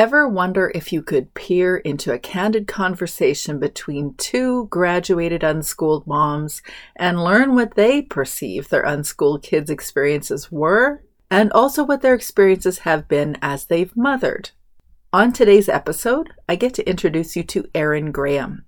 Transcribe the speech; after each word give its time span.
Ever 0.00 0.26
wonder 0.26 0.72
if 0.74 0.94
you 0.94 1.02
could 1.02 1.34
peer 1.34 1.76
into 1.76 2.10
a 2.10 2.18
candid 2.18 2.66
conversation 2.66 3.60
between 3.60 4.14
two 4.14 4.66
graduated 4.68 5.44
unschooled 5.44 6.06
moms 6.06 6.62
and 6.96 7.22
learn 7.22 7.54
what 7.54 7.74
they 7.74 8.00
perceive 8.00 8.70
their 8.70 8.80
unschooled 8.80 9.42
kids' 9.42 9.68
experiences 9.68 10.50
were, 10.50 11.04
and 11.30 11.52
also 11.52 11.84
what 11.84 12.00
their 12.00 12.14
experiences 12.14 12.78
have 12.78 13.08
been 13.08 13.36
as 13.42 13.66
they've 13.66 13.94
mothered? 13.94 14.52
On 15.12 15.34
today's 15.34 15.68
episode, 15.68 16.30
I 16.48 16.56
get 16.56 16.72
to 16.76 16.88
introduce 16.88 17.36
you 17.36 17.42
to 17.42 17.68
Erin 17.74 18.10
Graham. 18.10 18.64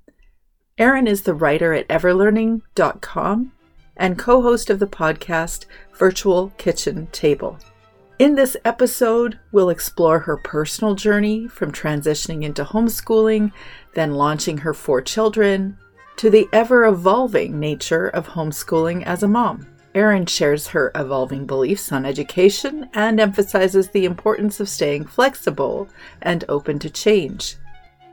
Erin 0.77 1.07
is 1.07 1.23
the 1.23 1.33
writer 1.33 1.73
at 1.73 1.89
everlearning.com 1.89 3.53
and 3.97 4.19
co 4.19 4.43
host 4.43 4.69
of 4.69 4.81
the 4.81 4.87
podcast 4.87 5.65
Virtual 5.97 6.53
Kitchen 6.59 7.07
Table. 7.11 7.59
In 8.19 8.35
this 8.35 8.57
episode, 8.65 9.39
we'll 9.51 9.71
explore 9.71 10.21
her 10.21 10.37
personal 10.37 10.95
journey 10.95 11.49
from 11.49 11.73
transitioning 11.73 12.45
into 12.45 12.63
homeschooling, 12.63 13.53
then 13.95 14.15
launching 14.15 14.59
her 14.59 14.75
four 14.75 15.01
children, 15.01 15.79
to 16.17 16.31
the 16.31 16.49
ever 16.53 16.85
evolving 16.85 17.59
nature 17.59 18.09
of 18.09 18.29
homeschooling 18.29 19.03
as 19.05 19.23
a 19.23 19.29
mom. 19.29 19.67
Erin 19.95 20.27
shares 20.27 20.69
her 20.69 20.93
evolving 20.95 21.47
beliefs 21.47 21.91
on 21.91 22.07
education 22.07 22.89
and 22.95 23.19
emphasizes 23.19 23.89
the 23.89 24.05
importance 24.05 24.61
of 24.61 24.69
staying 24.69 25.07
flexible 25.07 25.89
and 26.21 26.45
open 26.49 26.79
to 26.79 26.91
change. 26.91 27.57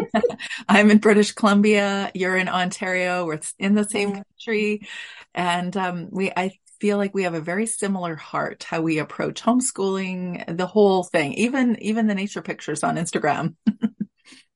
I'm 0.68 0.92
in 0.92 0.98
British 0.98 1.32
Columbia. 1.32 2.12
You're 2.14 2.36
in 2.36 2.48
Ontario. 2.48 3.26
We're 3.26 3.40
in 3.58 3.74
the 3.74 3.88
same 3.88 4.10
mm-hmm. 4.10 4.20
country. 4.22 4.86
And 5.34 5.76
um, 5.76 6.08
we, 6.12 6.30
I 6.30 6.52
feel 6.78 6.96
like 6.96 7.12
we 7.12 7.24
have 7.24 7.34
a 7.34 7.40
very 7.40 7.66
similar 7.66 8.14
heart, 8.14 8.62
how 8.62 8.82
we 8.82 9.00
approach 9.00 9.42
homeschooling, 9.42 10.56
the 10.56 10.66
whole 10.66 11.02
thing, 11.02 11.32
even, 11.32 11.76
even 11.82 12.06
the 12.06 12.14
nature 12.14 12.40
pictures 12.40 12.84
on 12.84 12.94
Instagram. 12.94 13.56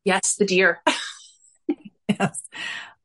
Yes, 0.04 0.36
the 0.36 0.46
deer. 0.46 0.82
yes. 2.08 2.42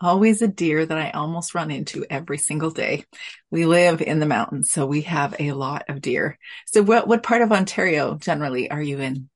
Always 0.01 0.41
a 0.41 0.47
deer 0.47 0.85
that 0.85 0.97
I 0.97 1.11
almost 1.11 1.56
run 1.56 1.72
into 1.72 2.06
every 2.09 2.38
single 2.38 2.69
day. 2.69 3.06
We 3.50 3.66
live 3.66 4.01
in 4.01 4.19
the 4.19 4.25
mountains, 4.25 4.69
so 4.72 4.85
we 4.85 5.01
have 5.01 5.35
a 5.39 5.53
lot 5.53 5.85
of 5.88 6.01
deer. 6.01 6.38
So 6.67 6.84
what, 6.84 7.07
what 7.07 7.23
part 7.23 7.41
of 7.41 7.51
Ontario 7.51 8.16
generally 8.16 8.69
are 8.69 8.81
you 8.81 9.00
in? 9.00 9.29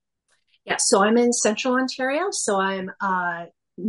Yeah, 0.64 0.76
so 0.76 1.02
I'm 1.02 1.16
in 1.16 1.32
central 1.32 1.74
Ontario. 1.74 2.30
So 2.30 2.60
I'm 2.60 2.90
uh, 3.00 3.46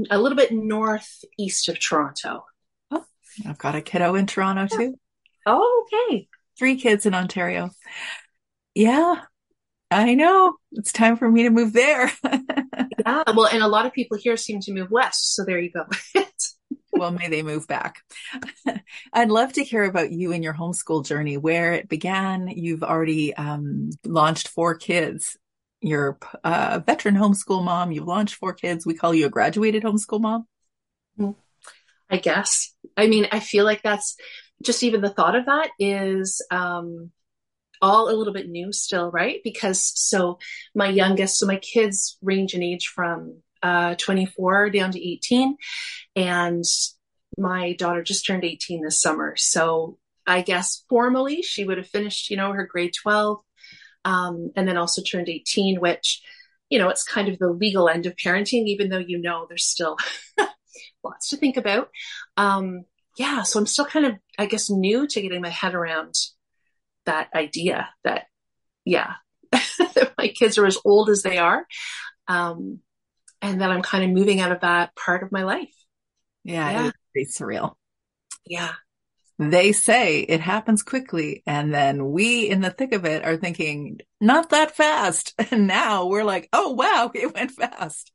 a 0.10 0.18
little 0.18 0.38
bit 0.38 0.52
northeast 0.52 1.68
of 1.68 1.80
Toronto. 1.80 2.46
Oh, 2.90 3.06
I've 3.46 3.58
got 3.58 3.76
a 3.76 3.82
kiddo 3.82 4.16
in 4.16 4.26
Toronto 4.26 4.68
too. 4.68 4.98
Oh, 5.46 5.86
okay. 5.86 6.28
Three 6.58 6.78
kids 6.78 7.06
in 7.06 7.14
Ontario. 7.14 7.72
Yeah, 8.74 9.22
I 9.92 10.16
know. 10.16 10.56
It's 10.72 10.94
time 10.94 11.18
for 11.18 11.30
me 11.30 11.44
to 11.44 11.50
move 11.50 11.74
there. 11.74 12.10
yeah. 12.24 13.24
Well, 13.36 13.48
and 13.48 13.62
a 13.62 13.68
lot 13.68 13.86
of 13.86 13.92
people 13.92 14.18
here 14.18 14.38
seem 14.38 14.62
to 14.62 14.74
move 14.74 14.90
west. 14.90 15.36
So 15.36 15.44
there 15.44 15.60
you 15.60 15.70
go. 15.70 15.86
well, 16.94 17.12
may 17.12 17.28
they 17.28 17.44
move 17.44 17.68
back. 17.68 17.98
I'd 19.14 19.30
love 19.30 19.52
to 19.54 19.64
hear 19.64 19.84
about 19.84 20.12
you 20.12 20.32
and 20.32 20.46
your 20.46 20.54
homeschool 20.54 21.06
journey, 21.06 21.36
where 21.36 21.74
it 21.74 21.90
began. 21.90 22.48
You've 22.48 22.84
already 22.84 23.34
um, 23.36 23.90
launched 24.06 24.48
four 24.48 24.76
kids. 24.76 25.38
You're 25.82 26.18
a 26.44 26.80
veteran 26.80 27.16
homeschool 27.16 27.64
mom. 27.64 27.92
You've 27.92 28.08
launched 28.08 28.36
four 28.36 28.54
kids. 28.54 28.86
We 28.86 28.94
call 28.94 29.14
you 29.14 29.26
a 29.26 29.30
graduated 29.30 29.84
homeschool 29.84 30.22
mom. 30.22 30.48
Mm-hmm. 31.20 31.38
I 32.10 32.18
guess. 32.18 32.74
I 32.96 33.08
mean, 33.08 33.28
I 33.32 33.42
feel 33.42 33.66
like 33.66 33.82
that's 33.82 34.16
just 34.62 34.84
even 34.84 35.02
the 35.02 35.10
thought 35.10 35.36
of 35.36 35.48
that 35.48 35.72
is 35.80 36.46
um, 36.50 37.12
all 37.82 38.10
a 38.10 38.16
little 38.16 38.34
bit 38.34 38.50
new 38.50 38.72
still, 38.72 39.10
right? 39.12 39.42
Because 39.44 39.92
so 39.96 40.40
my 40.76 40.90
youngest, 40.90 41.40
so 41.40 41.48
my 41.48 41.58
kids 41.58 42.18
range 42.22 42.54
in 42.54 42.64
age 42.64 42.88
from 42.88 43.42
uh, 43.64 43.96
24 43.96 44.70
down 44.70 44.92
to 44.92 45.00
18, 45.02 45.58
and 46.16 46.64
my 47.38 47.74
daughter 47.74 48.04
just 48.04 48.26
turned 48.26 48.44
18 48.44 48.84
this 48.84 49.02
summer. 49.02 49.36
So 49.38 49.98
I 50.28 50.42
guess 50.42 50.84
formally 50.90 51.42
she 51.42 51.64
would 51.64 51.78
have 51.78 51.88
finished, 51.88 52.30
you 52.30 52.38
know, 52.38 52.52
her 52.52 52.66
grade 52.66 52.94
12, 53.02 53.40
um, 54.06 54.52
and 54.56 54.68
then 54.68 54.78
also 54.78 55.02
turned 55.02 55.30
18, 55.30 55.80
which, 55.80 56.22
you 56.70 56.80
know, 56.80 56.90
it's 56.90 57.04
kind 57.04 57.28
of 57.30 57.40
the 57.40 57.50
legal 57.50 57.90
end 57.90 58.06
of 58.06 58.16
parenting, 58.16 58.66
even 58.66 58.90
though 58.90 58.98
you 58.98 59.20
know 59.20 59.46
there's 59.48 59.66
still 59.66 59.98
lots 61.04 61.30
to 61.30 61.38
think 61.38 61.58
about. 61.58 61.90
Um, 62.38 62.86
yeah, 63.18 63.44
so 63.44 63.60
I'm 63.60 63.66
still 63.66 63.86
kind 63.86 64.06
of, 64.06 64.14
I 64.38 64.46
guess, 64.46 64.70
new 64.70 65.08
to 65.08 65.22
getting 65.22 65.42
my 65.42 65.50
head 65.50 65.76
around 65.76 66.16
that 67.06 67.30
idea 67.34 67.90
that, 68.04 68.26
yeah, 68.86 69.14
my 70.18 70.28
kids 70.28 70.58
are 70.58 70.66
as 70.66 70.78
old 70.86 71.10
as 71.10 71.24
they 71.24 71.38
are. 71.38 71.66
Um, 72.28 72.80
and 73.42 73.62
that 73.62 73.72
I'm 73.72 73.82
kind 73.82 74.04
of 74.04 74.12
moving 74.12 74.40
out 74.40 74.52
of 74.52 74.62
that 74.62 74.96
part 74.96 75.24
of 75.24 75.32
my 75.32 75.44
life. 75.44 75.74
Yeah, 76.44 76.70
yeah. 76.72 76.92
it's 77.14 77.40
surreal. 77.40 77.74
Yeah. 78.46 78.74
They 79.40 79.72
say 79.72 80.20
it 80.20 80.40
happens 80.40 80.84
quickly. 80.84 81.42
And 81.48 81.74
then 81.74 82.12
we 82.12 82.48
in 82.48 82.62
the 82.62 82.70
thick 82.70 82.94
of 82.94 83.06
it 83.06 83.26
are 83.26 83.38
thinking, 83.38 84.00
not 84.20 84.52
that 84.52 84.76
fast. 84.76 85.34
And 85.52 85.68
now 85.68 86.06
we're 86.06 86.24
like, 86.24 86.48
oh, 86.54 86.72
wow, 86.72 87.12
it 87.14 87.34
went 87.34 87.52
fast. 87.52 88.12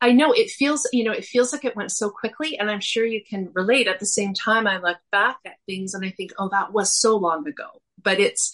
I 0.00 0.12
know 0.12 0.32
it 0.32 0.50
feels, 0.50 0.88
you 0.92 1.04
know, 1.04 1.12
it 1.12 1.24
feels 1.24 1.52
like 1.52 1.64
it 1.64 1.76
went 1.76 1.92
so 1.92 2.10
quickly. 2.10 2.58
And 2.58 2.70
I'm 2.70 2.80
sure 2.80 3.04
you 3.04 3.22
can 3.28 3.50
relate. 3.54 3.88
At 3.88 4.00
the 4.00 4.06
same 4.06 4.34
time, 4.34 4.66
I 4.66 4.78
look 4.78 4.98
back 5.10 5.38
at 5.44 5.56
things 5.66 5.94
and 5.94 6.04
I 6.04 6.10
think, 6.10 6.32
oh, 6.38 6.48
that 6.50 6.72
was 6.72 6.98
so 6.98 7.16
long 7.16 7.46
ago 7.46 7.81
but 8.02 8.20
it's 8.20 8.52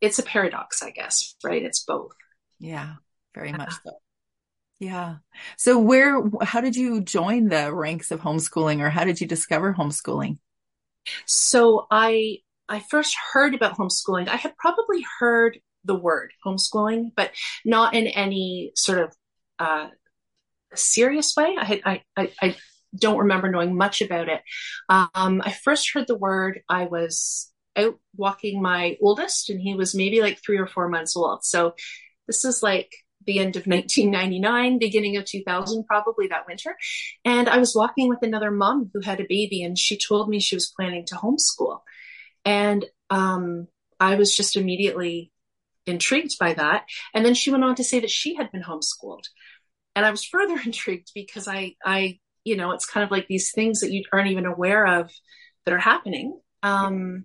it's 0.00 0.18
a 0.18 0.22
paradox, 0.22 0.82
I 0.82 0.90
guess, 0.90 1.34
right? 1.44 1.62
It's 1.62 1.84
both. 1.84 2.12
Yeah, 2.58 2.94
very 3.34 3.52
much 3.52 3.72
so. 3.84 3.92
Yeah. 4.78 5.16
So 5.58 5.78
where 5.78 6.22
how 6.42 6.62
did 6.62 6.74
you 6.74 7.02
join 7.02 7.48
the 7.48 7.72
ranks 7.72 8.10
of 8.10 8.20
homeschooling 8.20 8.80
or 8.80 8.88
how 8.88 9.04
did 9.04 9.20
you 9.20 9.26
discover 9.26 9.74
homeschooling? 9.74 10.38
So 11.26 11.86
I 11.90 12.38
I 12.68 12.80
first 12.80 13.14
heard 13.32 13.54
about 13.54 13.76
homeschooling. 13.76 14.28
I 14.28 14.36
had 14.36 14.56
probably 14.56 15.04
heard 15.18 15.58
the 15.84 15.94
word 15.94 16.32
homeschooling, 16.46 17.12
but 17.14 17.30
not 17.64 17.94
in 17.94 18.06
any 18.06 18.72
sort 18.74 18.98
of 18.98 19.14
uh, 19.58 19.88
serious 20.74 21.34
way. 21.36 21.56
I 21.58 21.64
had 21.64 21.80
I, 21.84 22.02
I, 22.16 22.32
I 22.40 22.56
don't 22.96 23.18
remember 23.18 23.50
knowing 23.50 23.76
much 23.76 24.02
about 24.02 24.28
it. 24.28 24.40
Um, 24.88 25.42
I 25.44 25.52
first 25.52 25.92
heard 25.92 26.06
the 26.06 26.16
word. 26.16 26.60
I 26.68 26.84
was 26.84 27.49
out 27.76 27.98
walking 28.16 28.62
my 28.62 28.96
oldest, 29.00 29.50
and 29.50 29.60
he 29.60 29.74
was 29.74 29.94
maybe 29.94 30.20
like 30.20 30.40
three 30.44 30.58
or 30.58 30.66
four 30.66 30.88
months 30.88 31.16
old. 31.16 31.44
So 31.44 31.74
this 32.26 32.44
is 32.44 32.62
like 32.62 32.92
the 33.26 33.38
end 33.38 33.56
of 33.56 33.62
1999, 33.66 34.78
beginning 34.78 35.16
of 35.16 35.24
2000, 35.24 35.84
probably 35.86 36.28
that 36.28 36.46
winter. 36.46 36.76
And 37.24 37.48
I 37.48 37.58
was 37.58 37.74
walking 37.74 38.08
with 38.08 38.22
another 38.22 38.50
mom 38.50 38.90
who 38.92 39.00
had 39.00 39.20
a 39.20 39.26
baby, 39.28 39.62
and 39.62 39.78
she 39.78 39.98
told 39.98 40.28
me 40.28 40.40
she 40.40 40.56
was 40.56 40.72
planning 40.74 41.04
to 41.06 41.16
homeschool. 41.16 41.80
And 42.44 42.84
um, 43.10 43.68
I 43.98 44.14
was 44.14 44.34
just 44.34 44.56
immediately 44.56 45.30
intrigued 45.86 46.38
by 46.38 46.54
that. 46.54 46.84
And 47.14 47.24
then 47.24 47.34
she 47.34 47.50
went 47.50 47.64
on 47.64 47.74
to 47.76 47.84
say 47.84 48.00
that 48.00 48.10
she 48.10 48.34
had 48.34 48.50
been 48.50 48.62
homeschooled. 48.62 49.24
And 49.94 50.06
I 50.06 50.10
was 50.10 50.24
further 50.24 50.58
intrigued 50.64 51.10
because 51.14 51.48
I, 51.48 51.74
I, 51.84 52.18
you 52.44 52.56
know, 52.56 52.72
it's 52.72 52.86
kind 52.86 53.04
of 53.04 53.10
like 53.10 53.26
these 53.28 53.52
things 53.52 53.80
that 53.80 53.92
you 53.92 54.04
aren't 54.12 54.30
even 54.30 54.46
aware 54.46 54.86
of 54.86 55.10
that 55.64 55.74
are 55.74 55.78
happening. 55.78 56.40
Um, 56.62 57.24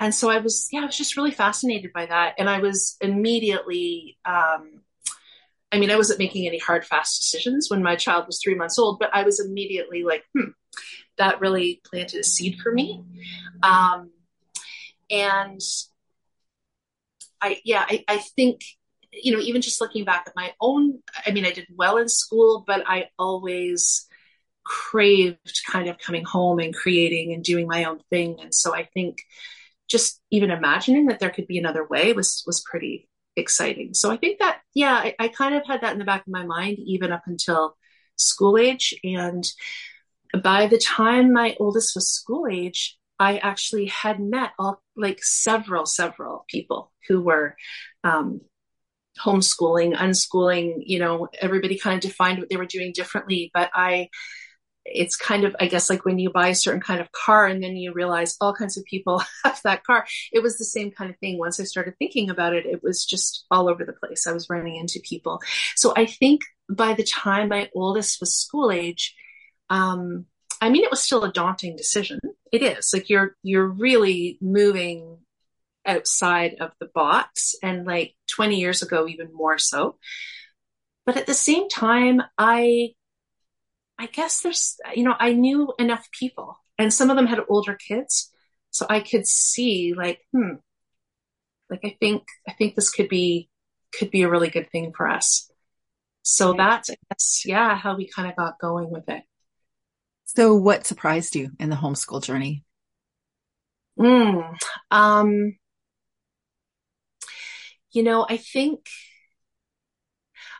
and 0.00 0.14
so 0.14 0.30
I 0.30 0.38
was, 0.38 0.68
yeah, 0.72 0.80
I 0.80 0.86
was 0.86 0.96
just 0.96 1.16
really 1.16 1.30
fascinated 1.30 1.92
by 1.92 2.06
that. 2.06 2.34
And 2.38 2.48
I 2.48 2.58
was 2.58 2.96
immediately, 3.00 4.18
um, 4.24 4.80
I 5.70 5.78
mean, 5.78 5.90
I 5.90 5.96
wasn't 5.96 6.18
making 6.18 6.46
any 6.46 6.58
hard, 6.58 6.84
fast 6.84 7.20
decisions 7.20 7.70
when 7.70 7.82
my 7.82 7.96
child 7.96 8.26
was 8.26 8.40
three 8.42 8.54
months 8.54 8.78
old, 8.78 8.98
but 8.98 9.10
I 9.12 9.22
was 9.22 9.40
immediately 9.40 10.04
like, 10.04 10.24
hmm, 10.32 10.50
that 11.18 11.40
really 11.40 11.80
planted 11.84 12.20
a 12.20 12.24
seed 12.24 12.58
for 12.60 12.72
me. 12.72 13.02
Um, 13.62 14.10
and 15.10 15.60
I, 17.40 17.60
yeah, 17.64 17.84
I, 17.88 18.04
I 18.08 18.18
think, 18.18 18.62
you 19.12 19.32
know, 19.32 19.40
even 19.40 19.62
just 19.62 19.80
looking 19.80 20.04
back 20.04 20.24
at 20.26 20.36
my 20.36 20.52
own, 20.60 21.00
I 21.26 21.30
mean, 21.30 21.44
I 21.44 21.52
did 21.52 21.66
well 21.74 21.98
in 21.98 22.08
school, 22.08 22.64
but 22.66 22.82
I 22.86 23.08
always 23.18 24.08
craved 24.64 25.60
kind 25.70 25.88
of 25.88 25.98
coming 25.98 26.24
home 26.24 26.58
and 26.58 26.74
creating 26.74 27.32
and 27.32 27.44
doing 27.44 27.66
my 27.66 27.84
own 27.84 28.00
thing. 28.10 28.38
And 28.40 28.54
so 28.54 28.74
I 28.74 28.84
think 28.84 29.18
just 29.88 30.20
even 30.30 30.50
imagining 30.50 31.06
that 31.06 31.20
there 31.20 31.30
could 31.30 31.46
be 31.46 31.58
another 31.58 31.86
way 31.86 32.12
was, 32.12 32.42
was 32.46 32.62
pretty 32.62 33.08
exciting. 33.36 33.94
So 33.94 34.10
I 34.10 34.16
think 34.16 34.38
that, 34.38 34.60
yeah, 34.74 34.94
I, 34.94 35.14
I 35.18 35.28
kind 35.28 35.54
of 35.54 35.66
had 35.66 35.82
that 35.82 35.92
in 35.92 35.98
the 35.98 36.04
back 36.04 36.22
of 36.22 36.32
my 36.32 36.44
mind, 36.44 36.78
even 36.78 37.12
up 37.12 37.24
until 37.26 37.76
school 38.16 38.56
age. 38.56 38.94
And 39.04 39.44
by 40.42 40.66
the 40.66 40.78
time 40.78 41.32
my 41.32 41.56
oldest 41.60 41.94
was 41.94 42.08
school 42.08 42.46
age, 42.50 42.96
I 43.18 43.38
actually 43.38 43.86
had 43.86 44.18
met 44.18 44.52
all 44.58 44.82
like 44.96 45.22
several, 45.22 45.86
several 45.86 46.44
people 46.48 46.92
who 47.08 47.20
were 47.20 47.56
um, 48.02 48.40
homeschooling, 49.20 49.94
unschooling. 49.94 50.82
You 50.84 50.98
know, 50.98 51.28
everybody 51.40 51.78
kind 51.78 51.94
of 51.96 52.00
defined 52.00 52.38
what 52.38 52.48
they 52.48 52.56
were 52.56 52.66
doing 52.66 52.92
differently, 52.92 53.50
but 53.54 53.70
I, 53.74 54.08
it's 54.84 55.16
kind 55.16 55.44
of, 55.44 55.56
I 55.58 55.66
guess, 55.66 55.88
like 55.88 56.04
when 56.04 56.18
you 56.18 56.30
buy 56.30 56.48
a 56.48 56.54
certain 56.54 56.80
kind 56.80 57.00
of 57.00 57.10
car 57.12 57.46
and 57.46 57.62
then 57.62 57.76
you 57.76 57.92
realize 57.92 58.36
all 58.40 58.54
kinds 58.54 58.76
of 58.76 58.84
people 58.84 59.22
have 59.44 59.60
that 59.64 59.84
car. 59.84 60.06
It 60.32 60.42
was 60.42 60.58
the 60.58 60.64
same 60.64 60.90
kind 60.90 61.10
of 61.10 61.18
thing. 61.18 61.38
Once 61.38 61.58
I 61.58 61.64
started 61.64 61.94
thinking 61.98 62.30
about 62.30 62.54
it, 62.54 62.66
it 62.66 62.82
was 62.82 63.04
just 63.04 63.46
all 63.50 63.68
over 63.68 63.84
the 63.84 63.92
place. 63.92 64.26
I 64.26 64.32
was 64.32 64.50
running 64.50 64.76
into 64.76 65.00
people. 65.02 65.40
So 65.76 65.92
I 65.96 66.06
think 66.06 66.42
by 66.68 66.94
the 66.94 67.04
time 67.04 67.48
my 67.48 67.70
oldest 67.74 68.20
was 68.20 68.36
school 68.36 68.70
age, 68.70 69.14
um, 69.70 70.26
I 70.60 70.70
mean, 70.70 70.84
it 70.84 70.90
was 70.90 71.02
still 71.02 71.24
a 71.24 71.32
daunting 71.32 71.76
decision. 71.76 72.20
It 72.52 72.62
is 72.62 72.90
like 72.92 73.10
you're 73.10 73.36
you're 73.42 73.66
really 73.66 74.38
moving 74.40 75.18
outside 75.86 76.56
of 76.60 76.72
the 76.80 76.86
box, 76.94 77.54
and 77.62 77.86
like 77.86 78.14
20 78.30 78.58
years 78.58 78.80
ago, 78.80 79.06
even 79.06 79.34
more 79.34 79.58
so. 79.58 79.98
But 81.04 81.16
at 81.16 81.26
the 81.26 81.34
same 81.34 81.68
time, 81.68 82.22
I 82.38 82.94
I 83.98 84.06
guess 84.06 84.40
there's 84.40 84.76
you 84.94 85.04
know 85.04 85.14
I 85.18 85.32
knew 85.32 85.72
enough 85.78 86.08
people, 86.10 86.58
and 86.78 86.92
some 86.92 87.10
of 87.10 87.16
them 87.16 87.26
had 87.26 87.40
older 87.48 87.74
kids, 87.74 88.32
so 88.70 88.86
I 88.88 89.00
could 89.00 89.26
see 89.26 89.94
like 89.96 90.20
hmm, 90.32 90.54
like 91.70 91.80
I 91.84 91.96
think 92.00 92.24
I 92.48 92.52
think 92.52 92.74
this 92.74 92.90
could 92.90 93.08
be 93.08 93.48
could 93.98 94.10
be 94.10 94.22
a 94.22 94.30
really 94.30 94.50
good 94.50 94.70
thing 94.70 94.92
for 94.96 95.08
us. 95.08 95.50
So 96.22 96.54
that's 96.54 96.90
I 96.90 96.96
guess 97.10 97.42
yeah 97.46 97.76
how 97.76 97.96
we 97.96 98.08
kind 98.08 98.28
of 98.28 98.36
got 98.36 98.58
going 98.58 98.90
with 98.90 99.08
it. 99.08 99.22
So, 100.24 100.54
what 100.54 100.86
surprised 100.86 101.36
you 101.36 101.50
in 101.60 101.70
the 101.70 101.76
homeschool 101.76 102.22
journey? 102.22 102.64
Mm, 103.98 104.56
um, 104.90 105.56
you 107.92 108.02
know, 108.02 108.26
I 108.28 108.38
think 108.38 108.88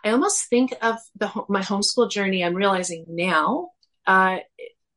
I 0.04 0.10
almost 0.10 0.48
think 0.48 0.74
of 0.82 0.98
the 1.16 1.30
my 1.48 1.60
homeschool 1.60 2.10
journey. 2.10 2.44
I'm 2.44 2.54
realizing 2.54 3.04
now. 3.08 3.70
Uh, 4.06 4.38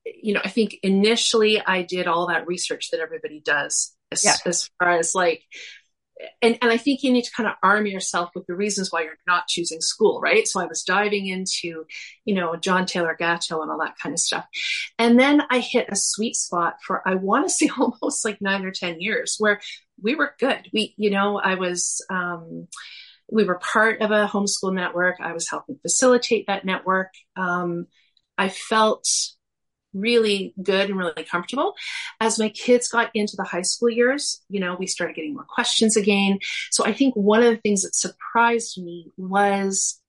you 0.06 0.34
know, 0.34 0.42
I 0.44 0.50
think 0.50 0.78
initially 0.84 1.62
I 1.62 1.82
did 1.82 2.08
all 2.08 2.28
that 2.28 2.48
research 2.48 2.92
that 2.92 3.00
everybody 3.00 3.42
does 3.42 3.94
as, 4.12 4.24
yeah. 4.24 4.36
as 4.46 4.70
far 4.80 4.92
as 4.92 5.14
like 5.14 5.44
and, 6.42 6.58
and 6.62 6.72
I 6.72 6.78
think 6.78 7.04
you 7.04 7.12
need 7.12 7.26
to 7.26 7.32
kind 7.32 7.48
of 7.48 7.56
arm 7.62 7.86
yourself 7.86 8.32
with 8.36 8.48
the 8.48 8.56
reasons 8.56 8.92
why 8.92 9.04
you're 9.04 9.18
not 9.28 9.48
choosing 9.48 9.82
school, 9.82 10.20
right? 10.20 10.48
So 10.48 10.60
I 10.60 10.66
was 10.66 10.84
diving 10.84 11.28
into, 11.28 11.86
you 12.26 12.36
know, 12.36 12.56
John 12.56 12.86
Taylor 12.86 13.16
Gatto 13.18 13.62
and 13.62 13.72
all 13.72 13.80
that 13.80 13.98
kind 14.02 14.14
of 14.14 14.20
stuff. 14.20 14.46
And 14.98 15.20
then 15.20 15.44
I 15.50 15.60
hit 15.60 15.90
a 15.90 15.96
sweet 15.96 16.36
spot 16.36 16.78
for, 16.86 17.08
I 17.08 17.16
want 17.16 17.46
to 17.46 17.50
say 17.54 17.70
almost 17.78 18.26
like 18.26 18.42
nine 18.42 18.66
or 18.66 18.72
10 18.72 19.02
years 19.02 19.36
where 19.38 19.62
we 20.02 20.16
were 20.16 20.34
good. 20.40 20.68
We, 20.74 20.94
you 20.98 21.10
know, 21.10 21.40
I 21.40 21.56
was, 21.56 22.04
um, 22.10 22.68
we 23.30 23.44
were 23.44 23.60
part 23.60 24.02
of 24.02 24.12
a 24.12 24.28
homeschool 24.28 24.74
network. 24.74 25.18
I 25.20 25.34
was 25.34 25.50
helping 25.50 25.80
facilitate 25.82 26.48
that 26.48 26.66
network. 26.66 27.10
Um, 27.36 27.88
I 28.38 28.50
felt 28.50 29.08
really 29.94 30.54
good 30.62 30.90
and 30.90 30.98
really 30.98 31.24
comfortable. 31.24 31.74
As 32.20 32.40
my 32.40 32.50
kids 32.50 32.88
got 32.88 33.10
into 33.14 33.36
the 33.36 33.44
high 33.44 33.64
school 33.64 33.90
years, 33.90 34.42
you 34.50 34.60
know, 34.60 34.76
we 34.80 34.88
started 34.88 35.16
getting 35.16 35.34
more 35.34 35.46
questions 35.48 35.98
again. 35.98 36.40
So 36.72 36.86
I 36.86 36.94
think 36.94 37.16
one 37.16 37.44
of 37.44 37.54
the 37.54 37.62
things 37.62 37.84
that 37.84 37.96
surprised 37.96 38.82
me 38.82 39.12
was 39.18 40.00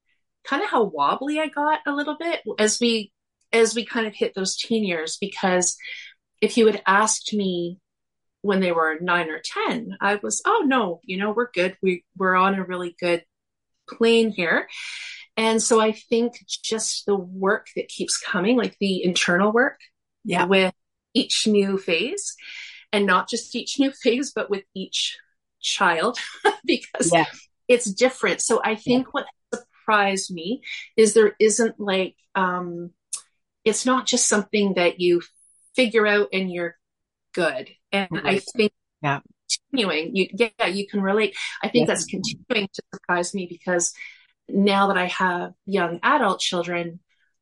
kind 0.44 0.62
of 0.62 0.70
how 0.70 0.84
wobbly 0.84 1.40
I 1.40 1.48
got 1.48 1.80
a 1.86 1.92
little 1.92 2.16
bit 2.18 2.40
as 2.58 2.78
we 2.80 3.12
as 3.52 3.74
we 3.74 3.84
kind 3.84 4.06
of 4.06 4.14
hit 4.14 4.34
those 4.34 4.56
teen 4.56 4.84
years 4.84 5.16
because 5.18 5.76
if 6.42 6.58
you 6.58 6.66
had 6.66 6.82
asked 6.86 7.32
me 7.32 7.78
when 8.42 8.60
they 8.60 8.72
were 8.72 8.98
9 9.00 9.30
or 9.30 9.40
10, 9.66 9.96
I 10.00 10.16
was, 10.16 10.42
"Oh 10.44 10.64
no, 10.66 11.00
you 11.04 11.16
know, 11.16 11.32
we're 11.32 11.50
good. 11.50 11.76
We 11.82 12.04
we're 12.16 12.34
on 12.34 12.54
a 12.54 12.64
really 12.64 12.94
good 13.00 13.24
plane 13.88 14.30
here." 14.30 14.68
And 15.36 15.62
so 15.62 15.80
I 15.80 15.92
think 15.92 16.34
just 16.48 17.06
the 17.06 17.14
work 17.14 17.68
that 17.76 17.88
keeps 17.88 18.18
coming, 18.18 18.56
like 18.56 18.76
the 18.80 19.04
internal 19.04 19.52
work 19.52 19.78
yeah. 20.24 20.44
with 20.46 20.74
each 21.14 21.46
new 21.46 21.78
phase 21.78 22.34
and 22.92 23.06
not 23.06 23.28
just 23.28 23.54
each 23.54 23.78
new 23.78 23.92
phase, 23.92 24.32
but 24.34 24.50
with 24.50 24.64
each 24.74 25.16
child 25.60 26.18
because 26.64 27.12
yeah. 27.12 27.26
it's 27.68 27.84
different. 27.84 28.40
So 28.40 28.60
I 28.64 28.74
think 28.74 29.06
yeah. 29.06 29.10
what 29.12 29.26
surprised 29.54 30.34
me 30.34 30.62
is 30.96 31.14
there 31.14 31.36
isn't 31.38 31.78
like, 31.78 32.16
um, 32.34 32.90
it's 33.64 33.86
not 33.86 34.06
just 34.06 34.26
something 34.26 34.74
that 34.74 35.00
you 35.00 35.22
figure 35.76 36.06
out 36.06 36.30
and 36.32 36.50
you're 36.50 36.74
good. 37.34 37.68
And 37.92 38.08
right. 38.10 38.26
I 38.26 38.38
think 38.38 38.72
yeah. 39.02 39.20
continuing, 39.70 40.16
you, 40.16 40.28
yeah, 40.32 40.66
you 40.66 40.86
can 40.86 41.00
relate. 41.00 41.36
I 41.62 41.68
think 41.68 41.86
that's 41.86 42.04
continuing 42.04 42.68
to 42.72 42.82
surprise 42.94 43.34
me 43.34 43.46
because 43.48 43.92
now 44.48 44.88
that 44.88 44.98
I 44.98 45.06
have 45.06 45.52
young 45.66 46.00
adult 46.02 46.40
children, 46.40 47.00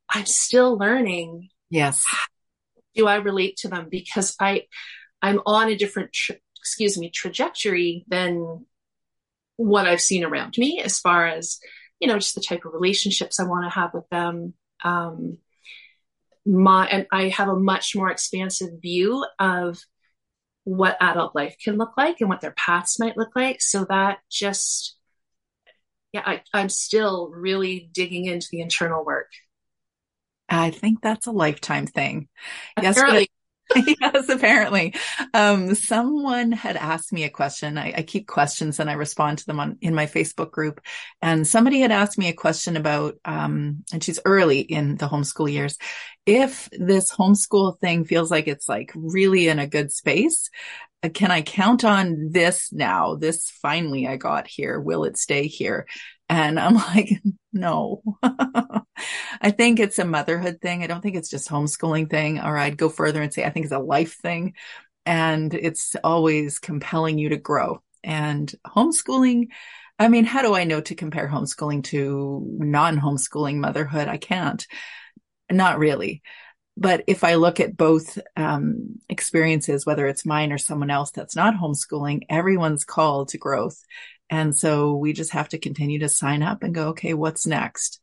I'm 0.08 0.26
still 0.26 0.76
learning. 0.76 1.48
Yes. 1.70 2.04
do 2.94 3.06
I 3.06 3.16
relate 3.16 3.56
to 3.58 3.68
them? 3.68 3.88
Because 3.90 4.34
I, 4.40 4.64
I'm 5.22 5.40
on 5.46 5.68
a 5.68 5.76
different, 5.76 6.12
tra- 6.12 6.36
excuse 6.56 6.98
me, 6.98 7.10
trajectory 7.10 8.04
than 8.08 8.66
what 9.56 9.86
I've 9.86 10.00
seen 10.00 10.24
around 10.24 10.54
me 10.58 10.80
as 10.80 10.98
far 10.98 11.26
as, 11.26 11.58
you 12.00 12.08
know, 12.08 12.18
just 12.18 12.34
the 12.34 12.40
type 12.40 12.64
of 12.64 12.72
relationships 12.72 13.38
I 13.38 13.44
want 13.44 13.64
to 13.64 13.70
have 13.70 13.94
with 13.94 14.08
them. 14.10 14.54
Um, 14.84 15.38
my, 16.46 16.86
and 16.86 17.06
I 17.12 17.28
have 17.28 17.48
a 17.48 17.58
much 17.58 17.96
more 17.96 18.10
expansive 18.10 18.80
view 18.80 19.26
of 19.38 19.78
what 20.64 20.96
adult 21.00 21.34
life 21.34 21.56
can 21.62 21.76
look 21.76 21.92
like 21.96 22.20
and 22.20 22.28
what 22.28 22.40
their 22.40 22.54
paths 22.56 22.98
might 22.98 23.16
look 23.16 23.36
like. 23.36 23.60
So 23.60 23.84
that 23.88 24.18
just, 24.30 24.96
yeah, 26.12 26.22
I, 26.24 26.42
I'm 26.52 26.68
still 26.68 27.30
really 27.30 27.88
digging 27.92 28.26
into 28.26 28.48
the 28.50 28.60
internal 28.60 29.04
work. 29.04 29.30
I 30.48 30.70
think 30.70 31.02
that's 31.02 31.26
a 31.26 31.32
lifetime 31.32 31.86
thing. 31.86 32.28
Apparently. 32.76 33.20
Yes, 33.20 33.26
yes, 34.00 34.28
apparently. 34.28 34.94
Um, 35.34 35.74
someone 35.74 36.52
had 36.52 36.76
asked 36.76 37.12
me 37.12 37.24
a 37.24 37.30
question. 37.30 37.78
I, 37.78 37.94
I, 37.96 38.02
keep 38.02 38.26
questions 38.26 38.78
and 38.78 38.88
I 38.88 38.92
respond 38.92 39.38
to 39.38 39.46
them 39.46 39.58
on 39.58 39.78
in 39.80 39.94
my 39.94 40.06
Facebook 40.06 40.52
group. 40.52 40.80
And 41.20 41.46
somebody 41.46 41.80
had 41.80 41.90
asked 41.90 42.16
me 42.16 42.28
a 42.28 42.32
question 42.32 42.76
about, 42.76 43.16
um, 43.24 43.84
and 43.92 44.02
she's 44.02 44.20
early 44.24 44.60
in 44.60 44.96
the 44.96 45.08
homeschool 45.08 45.50
years. 45.50 45.78
If 46.26 46.68
this 46.72 47.12
homeschool 47.12 47.80
thing 47.80 48.04
feels 48.04 48.30
like 48.30 48.46
it's 48.46 48.68
like 48.68 48.92
really 48.94 49.48
in 49.48 49.58
a 49.58 49.66
good 49.66 49.92
space, 49.92 50.48
can 51.14 51.30
I 51.30 51.42
count 51.42 51.84
on 51.84 52.30
this 52.30 52.72
now? 52.72 53.16
This 53.16 53.50
finally 53.50 54.06
I 54.06 54.16
got 54.16 54.46
here. 54.46 54.80
Will 54.80 55.04
it 55.04 55.16
stay 55.16 55.46
here? 55.46 55.86
And 56.28 56.58
I'm 56.58 56.74
like, 56.74 57.10
no. 57.52 58.02
I 58.22 59.50
think 59.50 59.80
it's 59.80 59.98
a 59.98 60.04
motherhood 60.04 60.60
thing. 60.60 60.82
I 60.82 60.86
don't 60.86 61.00
think 61.00 61.16
it's 61.16 61.30
just 61.30 61.48
homeschooling 61.48 62.10
thing. 62.10 62.40
Or 62.40 62.56
I'd 62.56 62.78
go 62.78 62.88
further 62.88 63.22
and 63.22 63.32
say 63.32 63.44
I 63.44 63.50
think 63.50 63.64
it's 63.64 63.72
a 63.74 63.78
life 63.78 64.14
thing. 64.16 64.54
and 65.06 65.54
it's 65.54 65.96
always 66.04 66.58
compelling 66.60 67.18
you 67.18 67.30
to 67.30 67.38
grow. 67.38 67.82
And 68.04 68.52
homeschooling, 68.66 69.48
I 69.98 70.08
mean, 70.08 70.24
how 70.24 70.42
do 70.42 70.54
I 70.54 70.64
know 70.64 70.80
to 70.82 70.94
compare 70.94 71.28
homeschooling 71.28 71.84
to 71.86 72.46
non 72.58 72.98
homeschooling 73.00 73.56
motherhood? 73.56 74.08
I 74.08 74.18
can't. 74.18 74.66
Not 75.50 75.78
really. 75.78 76.22
But 76.76 77.04
if 77.06 77.24
I 77.24 77.36
look 77.36 77.58
at 77.60 77.76
both 77.76 78.18
um, 78.36 78.98
experiences, 79.08 79.86
whether 79.86 80.06
it's 80.06 80.26
mine 80.26 80.52
or 80.52 80.58
someone 80.58 80.90
else 80.90 81.10
that's 81.10 81.36
not 81.36 81.54
homeschooling, 81.54 82.22
everyone's 82.28 82.84
called 82.84 83.28
to 83.28 83.38
growth. 83.38 83.82
And 84.28 84.56
so 84.56 84.94
we 84.94 85.12
just 85.12 85.32
have 85.32 85.48
to 85.50 85.58
continue 85.58 85.98
to 86.00 86.08
sign 86.08 86.42
up 86.42 86.62
and 86.62 86.74
go, 86.74 86.88
okay, 86.88 87.14
what's 87.14 87.46
next? 87.46 88.00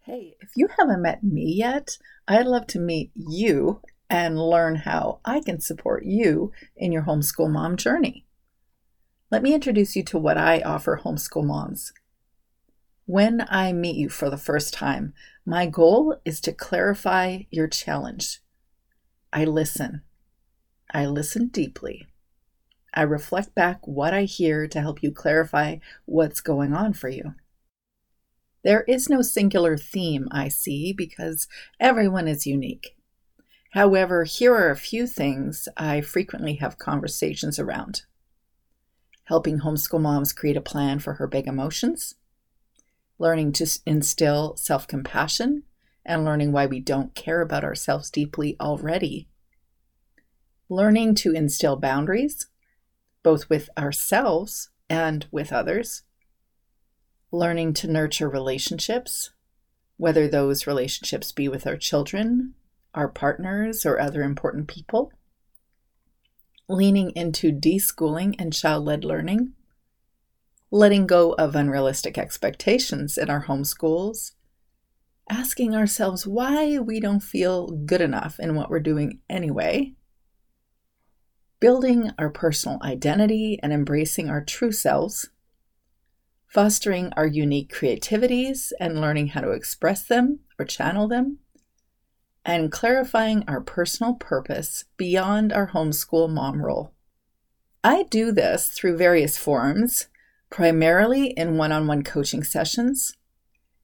Hey, 0.00 0.36
if 0.40 0.50
you 0.56 0.68
haven't 0.78 1.02
met 1.02 1.22
me 1.22 1.54
yet, 1.56 1.98
I'd 2.26 2.46
love 2.46 2.66
to 2.68 2.78
meet 2.78 3.10
you 3.14 3.80
and 4.10 4.38
learn 4.38 4.76
how 4.76 5.20
I 5.24 5.40
can 5.40 5.60
support 5.60 6.04
you 6.04 6.52
in 6.76 6.92
your 6.92 7.02
homeschool 7.02 7.50
mom 7.50 7.76
journey. 7.76 8.26
Let 9.30 9.42
me 9.42 9.52
introduce 9.52 9.94
you 9.94 10.02
to 10.04 10.18
what 10.18 10.38
I 10.38 10.60
offer 10.60 11.00
homeschool 11.02 11.44
moms. 11.44 11.92
When 13.04 13.44
I 13.48 13.72
meet 13.72 13.96
you 13.96 14.08
for 14.08 14.30
the 14.30 14.38
first 14.38 14.72
time, 14.72 15.12
my 15.44 15.66
goal 15.66 16.16
is 16.24 16.40
to 16.42 16.52
clarify 16.52 17.40
your 17.50 17.68
challenge. 17.68 18.40
I 19.32 19.44
listen. 19.44 20.02
I 20.92 21.06
listen 21.06 21.48
deeply. 21.48 22.07
I 22.94 23.02
reflect 23.02 23.54
back 23.54 23.86
what 23.86 24.14
I 24.14 24.24
hear 24.24 24.66
to 24.68 24.80
help 24.80 25.02
you 25.02 25.12
clarify 25.12 25.78
what's 26.06 26.40
going 26.40 26.72
on 26.72 26.92
for 26.92 27.08
you. 27.08 27.34
There 28.64 28.82
is 28.82 29.08
no 29.08 29.22
singular 29.22 29.76
theme 29.76 30.28
I 30.30 30.48
see 30.48 30.92
because 30.92 31.46
everyone 31.78 32.26
is 32.28 32.46
unique. 32.46 32.96
However, 33.72 34.24
here 34.24 34.54
are 34.54 34.70
a 34.70 34.76
few 34.76 35.06
things 35.06 35.68
I 35.76 36.00
frequently 36.00 36.54
have 36.54 36.78
conversations 36.78 37.58
around 37.58 38.02
helping 39.28 39.60
homeschool 39.60 40.00
moms 40.00 40.32
create 40.32 40.56
a 40.56 40.60
plan 40.60 40.98
for 40.98 41.14
her 41.14 41.26
big 41.26 41.46
emotions, 41.46 42.14
learning 43.18 43.52
to 43.52 43.66
instill 43.84 44.56
self 44.56 44.88
compassion, 44.88 45.62
and 46.04 46.24
learning 46.24 46.50
why 46.50 46.64
we 46.64 46.80
don't 46.80 47.14
care 47.14 47.42
about 47.42 47.62
ourselves 47.62 48.10
deeply 48.10 48.56
already, 48.58 49.28
learning 50.70 51.14
to 51.14 51.34
instill 51.34 51.76
boundaries, 51.76 52.46
both 53.28 53.50
with 53.50 53.68
ourselves 53.76 54.70
and 54.88 55.26
with 55.30 55.52
others, 55.52 56.00
learning 57.30 57.74
to 57.74 57.86
nurture 57.86 58.26
relationships, 58.26 59.32
whether 59.98 60.26
those 60.26 60.66
relationships 60.66 61.30
be 61.30 61.46
with 61.46 61.66
our 61.66 61.76
children, 61.76 62.54
our 62.94 63.06
partners, 63.06 63.84
or 63.84 64.00
other 64.00 64.22
important 64.22 64.66
people, 64.66 65.12
leaning 66.70 67.10
into 67.10 67.52
deschooling 67.52 68.34
and 68.38 68.54
child 68.54 68.86
led 68.86 69.04
learning, 69.04 69.52
letting 70.70 71.06
go 71.06 71.32
of 71.32 71.54
unrealistic 71.54 72.16
expectations 72.16 73.18
in 73.18 73.28
our 73.28 73.44
homeschools, 73.44 74.32
asking 75.28 75.76
ourselves 75.76 76.26
why 76.26 76.78
we 76.78 76.98
don't 76.98 77.20
feel 77.20 77.66
good 77.66 78.00
enough 78.00 78.40
in 78.40 78.54
what 78.54 78.70
we're 78.70 78.80
doing 78.80 79.20
anyway, 79.28 79.92
building 81.60 82.10
our 82.18 82.30
personal 82.30 82.78
identity 82.82 83.58
and 83.62 83.72
embracing 83.72 84.30
our 84.30 84.44
true 84.44 84.72
selves, 84.72 85.30
fostering 86.46 87.12
our 87.16 87.26
unique 87.26 87.72
creativities 87.72 88.72
and 88.80 89.00
learning 89.00 89.28
how 89.28 89.40
to 89.40 89.50
express 89.50 90.02
them 90.02 90.40
or 90.58 90.64
channel 90.64 91.08
them, 91.08 91.38
and 92.44 92.72
clarifying 92.72 93.44
our 93.46 93.60
personal 93.60 94.14
purpose 94.14 94.84
beyond 94.96 95.52
our 95.52 95.70
homeschool 95.70 96.30
mom 96.30 96.62
role. 96.62 96.92
I 97.84 98.04
do 98.04 98.32
this 98.32 98.68
through 98.68 98.96
various 98.96 99.36
forms, 99.36 100.08
primarily 100.50 101.28
in 101.30 101.56
one 101.56 101.72
on 101.72 101.86
one 101.86 102.02
coaching 102.02 102.42
sessions, 102.42 103.16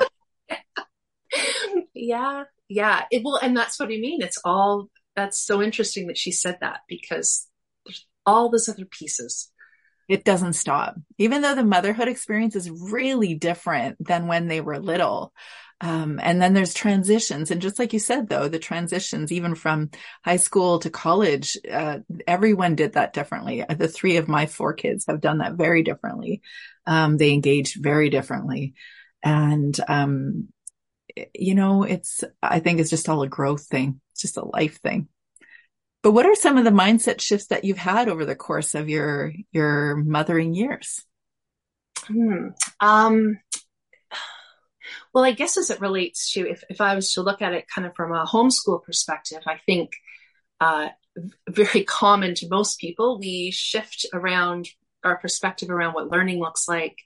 yeah. 1.95 2.45
Yeah. 2.69 3.05
It 3.11 3.23
will. 3.25 3.37
And 3.37 3.57
that's 3.57 3.81
what 3.81 3.87
I 3.87 3.97
mean. 3.97 4.21
It's 4.21 4.39
all, 4.45 4.91
that's 5.17 5.41
so 5.41 5.63
interesting 5.63 6.09
that 6.09 6.19
she 6.19 6.31
said 6.31 6.59
that 6.61 6.81
because 6.89 7.49
there's 7.87 8.07
all 8.27 8.51
those 8.51 8.69
other 8.69 8.85
pieces 8.85 9.51
it 10.09 10.25
doesn't 10.25 10.55
stop. 10.55 10.97
Even 11.19 11.43
though 11.43 11.55
the 11.55 11.65
motherhood 11.65 12.09
experience 12.09 12.57
is 12.57 12.71
really 12.71 13.35
different 13.35 13.97
than 14.05 14.27
when 14.27 14.47
they 14.47 14.61
were 14.61 14.79
little. 14.79 15.33
Um, 15.81 16.21
and 16.23 16.41
then 16.41 16.55
there's 16.55 16.75
transitions. 16.75 17.51
And 17.51 17.63
just 17.63 17.79
like 17.79 17.93
you 17.93 17.99
said, 17.99 18.29
though, 18.29 18.47
the 18.47 18.59
transitions, 18.59 19.33
even 19.33 19.55
from 19.55 19.91
high 20.25 20.37
school 20.37 20.79
to 20.81 20.91
college, 20.91 21.57
uh, 21.71 22.01
everyone 22.27 22.77
did 22.77 22.93
that 22.93 23.13
differently. 23.13 23.65
The 23.69 23.89
three 23.89 24.19
of 24.19 24.29
my 24.29 24.47
four 24.47 24.75
kids 24.75 25.07
have 25.09 25.21
done 25.21 25.39
that 25.39 25.55
very 25.55 25.83
differently. 25.83 26.43
Um, 26.87 27.17
they 27.17 27.33
engage 27.33 27.75
very 27.75 28.11
differently. 28.11 28.75
And, 29.23 29.79
um, 29.89 30.49
you 31.35 31.55
know, 31.55 31.85
it's, 31.85 32.25
I 32.43 32.61
think 32.61 32.81
it's 32.81 32.91
just 32.91 33.09
all 33.09 33.23
a 33.23 33.29
growth 33.29 33.67
thing. 33.67 34.01
It's 34.13 34.23
just 34.23 34.37
a 34.37 34.45
life 34.45 34.81
thing. 34.81 35.09
But 36.03 36.13
what 36.13 36.27
are 36.27 36.35
some 36.35 36.59
of 36.59 36.65
the 36.65 36.71
mindset 36.71 37.21
shifts 37.21 37.49
that 37.49 37.65
you've 37.65 37.79
had 37.79 38.09
over 38.09 38.25
the 38.25 38.35
course 38.35 38.75
of 38.75 38.89
your, 38.89 39.33
your 39.53 39.97
mothering 39.97 40.55
years? 40.55 41.05
Hmm. 42.07 42.49
Um, 42.81 43.39
well, 45.15 45.25
I 45.25 45.33
guess 45.33 45.57
as 45.57 45.71
it 45.71 45.81
relates 45.81 46.33
to 46.33 46.49
if, 46.49 46.65
if 46.69 46.81
I 46.81 46.95
was 46.95 47.13
to 47.13 47.23
look 47.23 47.43
at 47.43 47.53
it 47.53 47.67
kind 47.73 47.87
of 47.87 47.95
from 47.95 48.13
a 48.13 48.25
homeschool 48.25 48.83
perspective, 48.83 49.43
I 49.47 49.61
think 49.65 49.93
uh, 50.61 50.89
very 51.49 51.85
common 51.85 52.35
to 52.37 52.49
most 52.49 52.81
people, 52.81 53.19
we 53.19 53.51
shift 53.53 54.07
around 54.13 54.69
our 55.05 55.17
perspective 55.19 55.71
around 55.71 55.95
what 55.95 56.11
learning 56.11 56.39
looks 56.39 56.69
like 56.69 56.97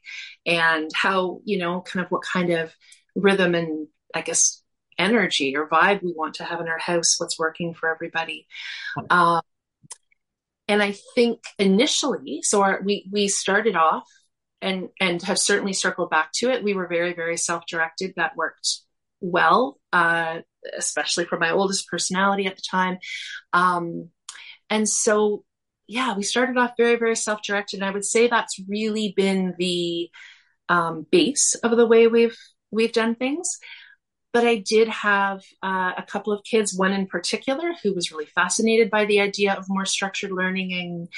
and 0.45 0.91
how, 0.95 1.41
you 1.45 1.59
know, 1.59 1.81
kind 1.81 2.05
of 2.05 2.11
what 2.11 2.23
kind 2.23 2.51
of 2.51 2.73
rhythm 3.15 3.55
and 3.55 3.89
I 4.15 4.23
guess 4.23 4.63
energy 4.99 5.57
or 5.57 5.69
vibe 5.69 6.03
we 6.03 6.13
want 6.13 6.35
to 6.35 6.45
have 6.45 6.61
in 6.61 6.69
our 6.69 6.79
house, 6.79 7.17
what's 7.19 7.39
working 7.39 7.75
for 7.75 7.93
everybody. 7.93 8.47
Um, 9.11 9.43
and 10.69 10.83
I 10.83 10.95
think 11.15 11.43
initially, 11.59 12.43
so 12.43 12.63
our, 12.63 12.81
we 12.83 13.09
we 13.13 13.29
started 13.29 13.77
off 13.77 14.09
and 14.61 14.89
and 15.01 15.23
have 15.23 15.39
certainly 15.39 15.73
circled 15.73 16.11
back 16.11 16.33
to 16.37 16.51
it. 16.51 16.65
We 16.65 16.75
were 16.75 16.89
very 16.89 17.13
very 17.13 17.37
self 17.37 17.67
directed. 17.67 18.15
That 18.17 18.37
worked 18.37 18.81
well, 19.21 19.79
uh, 19.93 20.41
especially 20.77 21.25
for 21.25 21.39
my 21.39 21.51
oldest 21.51 21.89
personality 21.89 22.47
at 22.47 22.57
the 22.57 22.63
time. 22.69 22.99
Um, 23.53 24.11
and 24.69 24.89
so, 24.89 25.45
yeah, 25.87 26.17
we 26.17 26.23
started 26.23 26.57
off 26.57 26.73
very 26.77 26.97
very 26.97 27.17
self 27.17 27.43
directed. 27.43 27.81
And 27.81 27.89
I 27.89 27.93
would 27.93 28.05
say 28.05 28.29
that's 28.29 28.61
really 28.69 29.13
been 29.17 29.55
the 29.59 30.11
um, 30.69 31.07
base 31.11 31.55
of 31.63 31.77
the 31.77 31.87
way 31.87 32.07
we've 32.07 32.37
we've 32.71 32.93
done 32.93 33.15
things. 33.15 33.59
But 34.33 34.47
I 34.47 34.57
did 34.57 34.89
have 34.89 35.43
uh, 35.63 35.93
a 35.97 36.05
couple 36.07 36.33
of 36.33 36.45
kids, 36.45 36.77
one 36.77 36.93
in 36.93 37.07
particular 37.07 37.73
who 37.83 37.95
was 37.95 38.13
really 38.13 38.27
fascinated 38.27 38.91
by 38.91 39.07
the 39.07 39.21
idea 39.21 39.55
of 39.55 39.65
more 39.69 39.87
structured 39.87 40.31
learning 40.31 40.73
and 40.75 41.09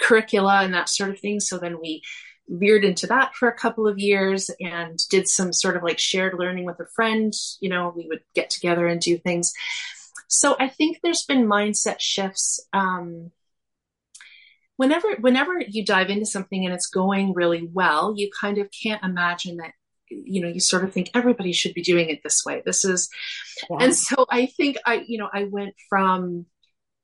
curricula 0.00 0.62
and 0.62 0.74
that 0.74 0.88
sort 0.88 1.10
of 1.10 1.20
thing. 1.20 1.38
So 1.38 1.58
then 1.58 1.78
we 1.80 2.02
veered 2.48 2.84
into 2.84 3.06
that 3.06 3.34
for 3.36 3.48
a 3.48 3.56
couple 3.56 3.86
of 3.86 4.00
years 4.00 4.50
and 4.58 4.98
did 5.10 5.28
some 5.28 5.52
sort 5.52 5.76
of 5.76 5.84
like 5.84 6.00
shared 6.00 6.34
learning 6.36 6.64
with 6.64 6.80
a 6.80 6.86
friend. 6.96 7.32
You 7.60 7.68
know, 7.68 7.92
we 7.94 8.08
would 8.08 8.22
get 8.34 8.50
together 8.50 8.88
and 8.88 9.00
do 9.00 9.16
things. 9.16 9.52
So 10.26 10.56
I 10.58 10.68
think 10.68 10.98
there's 11.02 11.24
been 11.24 11.46
mindset 11.46 12.00
shifts. 12.00 12.66
Um, 12.72 13.30
whenever 14.80 15.08
whenever 15.20 15.60
you 15.60 15.84
dive 15.84 16.08
into 16.08 16.24
something 16.24 16.64
and 16.64 16.72
it's 16.72 16.86
going 16.86 17.34
really 17.34 17.68
well, 17.70 18.14
you 18.16 18.30
kind 18.40 18.56
of 18.56 18.66
can't 18.70 19.04
imagine 19.04 19.58
that 19.58 19.72
you 20.08 20.40
know 20.40 20.48
you 20.48 20.58
sort 20.58 20.84
of 20.84 20.90
think 20.90 21.10
everybody 21.12 21.52
should 21.52 21.74
be 21.74 21.82
doing 21.82 22.08
it 22.08 22.22
this 22.22 22.46
way. 22.46 22.62
This 22.64 22.82
is 22.86 23.10
yeah. 23.68 23.76
and 23.80 23.94
so 23.94 24.24
i 24.30 24.46
think 24.46 24.78
i 24.86 25.04
you 25.06 25.18
know 25.18 25.28
i 25.32 25.44
went 25.44 25.74
from 25.90 26.46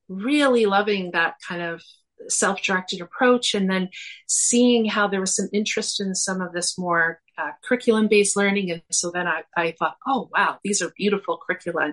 really 0.09 0.65
loving 0.65 1.11
that 1.11 1.35
kind 1.47 1.61
of 1.61 1.83
self-directed 2.29 3.03
approach 3.03 3.55
and 3.55 3.69
then 3.69 3.91
seeing 4.27 4.87
how 4.87 5.07
there 5.07 5.21
was 5.21 5.37
some 5.37 5.49
interest 5.53 6.01
in 6.01 6.15
some 6.15 6.41
of 6.41 6.55
this 6.55 6.79
more 6.79 7.21
uh, 7.37 7.51
curriculum-based 7.63 8.37
learning. 8.39 8.71
And 8.71 8.83
so 8.91 9.11
then 9.11 9.27
I, 9.27 9.43
I 9.55 9.75
thought 9.79 9.97
oh 10.07 10.31
wow 10.33 10.59
these 10.65 10.81
are 10.81 10.91
beautiful 10.97 11.39
curricula. 11.47 11.93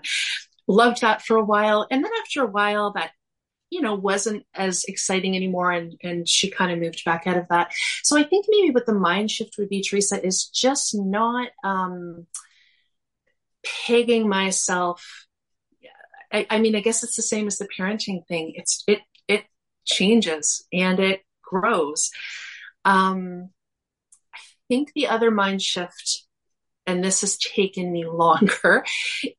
Loved 0.65 1.01
that 1.01 1.21
for 1.21 1.35
a 1.35 1.43
while. 1.43 1.85
And 1.91 2.05
then 2.05 2.11
after 2.21 2.41
a 2.41 2.53
while 2.59 2.93
that 2.93 3.11
you 3.73 3.81
know, 3.81 3.95
wasn't 3.95 4.45
as 4.53 4.83
exciting 4.85 5.35
anymore. 5.35 5.71
And, 5.71 5.97
and 6.03 6.29
she 6.29 6.51
kind 6.51 6.71
of 6.71 6.77
moved 6.77 7.03
back 7.03 7.25
out 7.25 7.37
of 7.37 7.47
that. 7.49 7.71
So 8.03 8.17
I 8.17 8.23
think 8.23 8.45
maybe 8.47 8.69
what 8.69 8.85
the 8.85 8.93
mind 8.93 9.31
shift 9.31 9.55
would 9.57 9.69
be, 9.69 9.81
Teresa, 9.81 10.23
is 10.23 10.45
just 10.45 10.93
not 10.93 11.49
um, 11.63 12.27
pegging 13.65 14.29
myself. 14.29 15.25
I, 16.31 16.45
I 16.49 16.59
mean, 16.59 16.75
I 16.75 16.81
guess 16.81 17.03
it's 17.03 17.15
the 17.15 17.23
same 17.23 17.47
as 17.47 17.57
the 17.57 17.67
parenting 17.67 18.27
thing. 18.27 18.53
It's, 18.55 18.83
it, 18.87 18.99
it 19.27 19.43
changes 19.85 20.63
and 20.71 20.99
it 20.99 21.21
grows. 21.41 22.11
Um, 22.85 23.49
I 24.35 24.39
think 24.67 24.91
the 24.93 25.07
other 25.07 25.31
mind 25.31 25.63
shift, 25.63 26.25
and 26.85 27.03
this 27.03 27.21
has 27.21 27.37
taken 27.37 27.91
me 27.91 28.05
longer, 28.07 28.85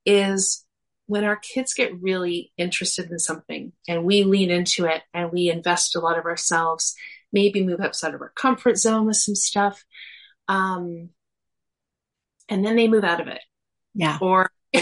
is 0.05 0.64
when 1.07 1.25
our 1.25 1.37
kids 1.37 1.75
get 1.75 2.01
really 2.01 2.53
interested 2.57 3.11
in 3.11 3.19
something 3.19 3.73
and 3.87 4.05
we 4.05 4.25
lean 4.25 4.51
into 4.51 4.87
it 4.87 5.03
and 5.13 5.31
we 5.31 5.51
invest 5.51 5.97
a 5.97 6.01
lot 6.01 6.19
of 6.19 6.25
ourselves, 6.25 6.95
maybe 7.33 7.65
move 7.65 7.81
outside 7.81 8.15
of 8.15 8.21
our 8.21 8.33
comfort 8.35 8.79
zone 8.79 9.07
with 9.07 9.17
some 9.17 9.35
stuff, 9.35 9.85
um, 10.49 11.11
and 12.49 12.65
then 12.65 12.77
they 12.77 12.89
move 12.89 13.05
out 13.05 13.21
of 13.21 13.29
it. 13.29 13.41
Yeah. 13.95 14.19
Or 14.21 14.51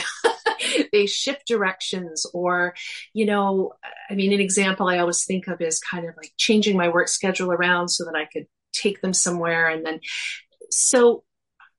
they 0.92 1.06
shift 1.06 1.46
directions 1.46 2.26
or 2.32 2.74
you 3.12 3.26
know 3.26 3.72
i 4.10 4.14
mean 4.14 4.32
an 4.32 4.40
example 4.40 4.88
i 4.88 4.98
always 4.98 5.24
think 5.24 5.46
of 5.48 5.60
is 5.60 5.78
kind 5.80 6.08
of 6.08 6.16
like 6.16 6.32
changing 6.38 6.76
my 6.76 6.88
work 6.88 7.08
schedule 7.08 7.52
around 7.52 7.88
so 7.88 8.04
that 8.04 8.14
i 8.16 8.24
could 8.24 8.46
take 8.72 9.00
them 9.02 9.12
somewhere 9.12 9.68
and 9.68 9.84
then 9.84 10.00
so 10.70 11.24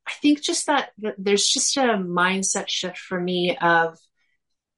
i 0.08 0.12
think 0.21 0.41
just 0.41 0.67
that, 0.67 0.91
that 0.99 1.15
there's 1.17 1.47
just 1.47 1.75
a 1.77 1.82
mindset 1.82 2.67
shift 2.67 2.97
for 2.97 3.19
me 3.19 3.58
of 3.58 3.97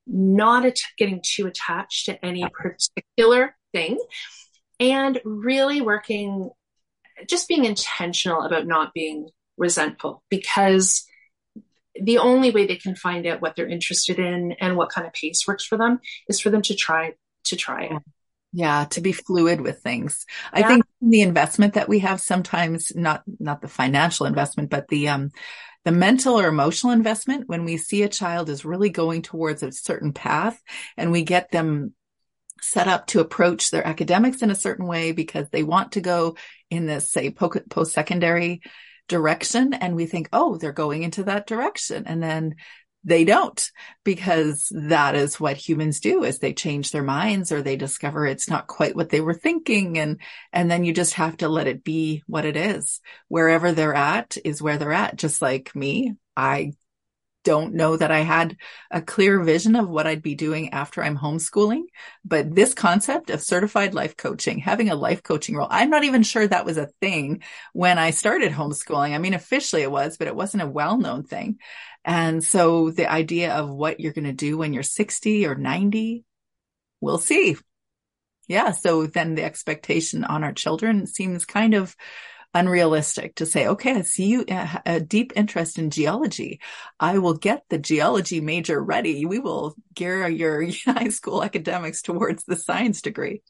not 0.08 0.66
at- 0.66 0.80
getting 0.98 1.22
too 1.24 1.48
attached 1.48 2.06
to 2.06 2.26
any 2.26 2.46
particular 2.50 3.56
thing. 3.74 4.00
And 4.80 5.22
really 5.24 5.82
working 5.82 6.50
just 7.28 7.48
being 7.48 7.66
intentional 7.66 8.42
about 8.42 8.68
not 8.68 8.94
being 8.94 9.30
resentful 9.58 10.24
because 10.30 11.06
the 12.00 12.18
only 12.18 12.52
way 12.52 12.66
they 12.66 12.76
can 12.76 12.96
find 12.96 13.26
out 13.26 13.42
what 13.42 13.56
they're 13.56 13.68
interested 13.68 14.20
in 14.20 14.54
and 14.60 14.76
what 14.76 14.90
kind 14.90 15.08
of 15.08 15.14
pace 15.14 15.48
works 15.48 15.64
for 15.66 15.78
them 15.78 16.00
is 16.28 16.40
for 16.40 16.50
them 16.50 16.62
to 16.64 16.76
try 16.76 17.14
to 17.46 17.56
try 17.56 17.84
it. 17.84 18.02
Yeah 18.52 18.86
to 18.92 19.02
be 19.02 19.12
fluid 19.12 19.62
with 19.62 19.82
things. 19.82 20.26
I 20.52 20.64
think 20.64 20.86
the 21.02 21.22
investment 21.22 21.76
that 21.76 21.90
we 21.90 22.00
have 22.00 22.20
sometimes 22.22 22.94
not 22.96 23.24
not 23.40 23.62
the 23.62 23.68
financial 23.68 24.26
investment 24.26 24.70
but 24.70 24.88
the 24.88 25.10
um 25.10 25.32
the 25.86 25.92
mental 25.92 26.40
or 26.40 26.48
emotional 26.48 26.92
investment 26.92 27.48
when 27.48 27.64
we 27.64 27.78
see 27.78 28.04
a 28.04 28.10
child 28.10 28.50
is 28.50 28.66
really 28.66 28.90
going 28.90 29.22
towards 29.22 29.64
a 29.64 29.72
certain 29.72 30.12
path 30.12 30.62
and 30.98 31.12
we 31.12 31.24
get 31.24 31.52
them 31.52 31.94
set 32.62 32.88
up 32.88 33.06
to 33.08 33.20
approach 33.20 33.70
their 33.70 33.86
academics 33.86 34.42
in 34.42 34.50
a 34.50 34.56
certain 34.56 34.88
way 34.88 35.12
because 35.12 35.48
they 35.52 35.64
want 35.64 35.94
to 35.94 36.02
go 36.02 36.36
in 36.70 36.88
this 36.88 37.12
say 37.12 37.30
post 37.30 37.94
secondary 37.94 38.62
direction 39.08 39.74
and 39.74 39.96
we 39.96 40.08
think 40.08 40.28
oh 40.34 40.58
they're 40.58 40.72
going 40.72 41.04
into 41.04 41.24
that 41.24 41.46
direction. 41.46 42.06
And 42.08 42.22
then 42.22 42.56
they 43.06 43.24
don't 43.24 43.72
because 44.04 44.68
that 44.72 45.16
is 45.16 45.40
what 45.40 45.56
humans 45.56 46.00
do 46.00 46.24
is 46.24 46.40
they 46.40 46.54
change 46.54 46.92
their 46.92 47.04
minds 47.04 47.52
or 47.52 47.62
they 47.62 47.76
discover 47.78 48.26
it's 48.26 48.50
not 48.50 48.68
quite 48.68 48.96
what 48.96 49.10
they 49.10 49.22
were 49.22 49.34
thinking 49.34 49.98
and 49.98 50.20
and 50.52 50.70
then 50.70 50.84
you 50.84 50.92
just 50.92 51.14
have 51.14 51.38
to 51.38 51.48
let 51.48 51.68
it 51.68 51.84
be 51.84 52.24
what 52.28 52.46
it 52.46 52.58
is 52.58 53.00
wherever 53.28 53.72
they're 53.72 53.94
at 53.94 54.38
is 54.44 54.62
where 54.62 54.78
they're 54.78 54.92
at 54.92 55.16
just 55.16 55.42
like 55.42 55.74
me 55.76 56.16
i 56.36 56.74
don't 57.46 57.76
know 57.76 57.96
that 57.96 58.12
I 58.12 58.22
had 58.22 58.58
a 58.92 59.02
clear 59.02 59.42
vision 59.42 59.76
of 59.76 59.88
what 59.88 60.08
I'd 60.08 60.24
be 60.24 60.36
doing 60.36 60.72
after 60.72 61.02
I'm 61.02 61.16
homeschooling. 61.18 61.84
But 62.26 62.54
this 62.54 62.74
concept 62.74 63.30
of 63.30 63.42
certified 63.42 63.94
life 63.94 64.18
coaching, 64.18 64.60
having 64.60 64.90
a 64.90 64.96
life 64.96 65.22
coaching 65.24 65.56
role, 65.56 65.68
I'm 65.70 65.92
not 65.92 66.04
even 66.04 66.24
sure 66.24 66.46
that 66.46 66.66
was 66.66 66.78
a 66.78 66.90
thing 67.02 67.44
when 67.72 68.00
I 68.00 68.10
started 68.10 68.52
homeschooling. 68.52 69.14
I 69.14 69.20
mean, 69.20 69.36
officially 69.36 69.84
it 69.84 69.92
was, 69.92 70.18
but 70.18 70.28
it 70.28 70.36
wasn't 70.36 70.64
a 70.64 70.68
well 70.68 70.98
known 70.98 71.24
thing. 71.24 71.60
And 72.06 72.44
so 72.44 72.92
the 72.92 73.12
idea 73.12 73.54
of 73.56 73.70
what 73.70 74.00
you're 74.00 74.14
going 74.14 74.26
to 74.26 74.34
do 74.34 74.58
when 74.58 74.74
you're 74.74 74.84
60 74.84 75.48
or 75.48 75.56
90, 75.56 76.24
we'll 77.02 77.18
see. 77.18 77.58
Yeah. 78.48 78.72
So 78.72 79.08
then 79.08 79.34
the 79.34 79.44
expectation 79.44 80.24
on 80.24 80.44
our 80.44 80.54
children 80.54 81.08
seems 81.08 81.46
kind 81.46 81.74
of 81.74 81.96
unrealistic 82.54 83.36
to 83.36 83.46
say, 83.46 83.68
okay, 83.68 83.96
I 83.96 84.02
see 84.02 84.28
you 84.28 84.46
uh, 84.50 84.80
a 84.86 85.00
deep 85.00 85.34
interest 85.36 85.80
in 85.80 85.90
geology. 85.90 86.62
I 87.00 87.18
will 87.18 87.34
get 87.34 87.64
the 87.70 87.80
geology 87.80 88.40
major 88.40 88.82
ready. 88.82 89.26
We 89.26 89.40
will 89.40 89.76
gear 89.94 90.28
your 90.28 90.66
high 90.86 91.10
school 91.10 91.44
academics 91.44 92.04
towards 92.04 92.44
the 92.44 92.56
science 92.56 93.02
degree. 93.02 93.42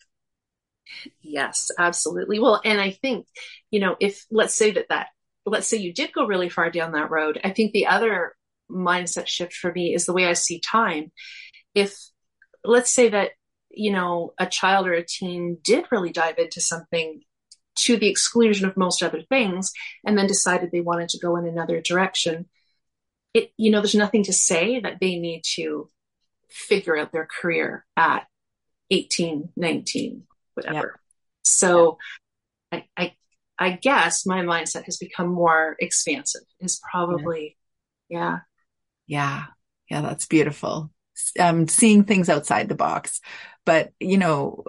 Yes, 1.22 1.72
absolutely. 1.78 2.39
Well, 2.39 2.62
and 2.63 2.80
I 2.80 2.91
think, 2.91 3.28
you 3.70 3.82
know, 3.82 3.98
if 4.00 4.26
let's 4.32 4.56
say 4.56 4.72
that 4.72 4.89
that, 4.89 5.08
let's 5.46 5.68
say 5.68 5.78
you 5.78 5.94
did 5.94 6.13
go 6.13 6.26
really 6.26 6.50
far 6.50 6.70
down 6.70 6.94
that 6.94 7.12
road, 7.12 7.39
I 7.44 7.52
think 7.52 7.74
the 7.74 7.88
other 7.88 8.36
mindset 8.69 9.28
shift 9.28 9.54
for 9.54 9.71
me 9.71 9.93
is 9.93 10.06
the 10.06 10.13
way 10.13 10.25
I 10.25 10.34
see 10.34 10.60
time. 10.60 11.12
If 11.73 11.97
let's 12.63 12.93
say 12.93 13.10
that, 13.10 13.32
you 13.69 13.91
know, 13.91 14.34
a 14.39 14.45
child 14.45 14.88
or 14.88 14.93
a 14.93 15.06
teen 15.06 15.58
did 15.63 15.86
really 15.91 16.12
dive 16.12 16.38
into 16.38 16.62
something 16.62 17.21
to 17.75 17.97
the 17.97 18.10
exclusion 18.10 18.67
of 18.67 18.78
most 18.78 19.04
other 19.04 19.21
things 19.21 19.71
and 20.06 20.17
then 20.17 20.28
decided 20.28 20.71
they 20.71 20.82
wanted 20.82 21.10
to 21.10 21.19
go 21.19 21.36
in 21.36 21.45
another 21.45 21.82
direction 21.82 22.45
it 23.36 23.51
you 23.58 23.69
know 23.69 23.82
there's 23.82 23.93
nothing 23.93 24.23
to 24.23 24.34
say 24.34 24.80
that 24.80 24.97
they 24.99 25.19
need 25.19 25.43
to 25.43 25.89
figure 26.49 26.97
out 26.97 27.12
their 27.12 27.28
career 27.39 27.86
at 27.97 28.25
18 28.89 29.49
19 29.56 30.23
whatever 30.54 30.75
yeah. 30.75 31.01
so 31.43 31.97
I, 32.71 32.86
I 32.97 33.13
i 33.60 33.71
guess 33.71 34.25
my 34.25 34.41
mindset 34.41 34.86
has 34.86 34.97
become 34.97 35.28
more 35.28 35.75
expansive 35.80 36.43
is 36.62 36.82
probably 36.89 37.58
yeah 38.10 38.19
yeah 38.19 38.38
yeah 39.08 39.46
Yeah. 39.89 40.02
that's 40.02 40.26
beautiful 40.26 40.91
um 41.39 41.68
seeing 41.68 42.04
things 42.04 42.30
outside 42.30 42.68
the 42.70 42.76
box 42.76 43.22
but 43.65 43.91
you 44.00 44.18
know 44.18 44.63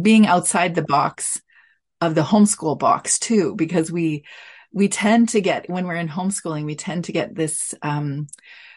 being 0.00 0.26
outside 0.26 0.74
the 0.74 0.82
box 0.82 1.40
of 2.00 2.14
the 2.14 2.22
homeschool 2.22 2.78
box 2.78 3.18
too, 3.18 3.54
because 3.54 3.92
we, 3.92 4.24
we 4.72 4.88
tend 4.88 5.28
to 5.30 5.40
get, 5.40 5.68
when 5.68 5.86
we're 5.86 5.96
in 5.96 6.08
homeschooling, 6.08 6.64
we 6.64 6.74
tend 6.74 7.04
to 7.04 7.12
get 7.12 7.34
this, 7.34 7.74
um, 7.82 8.26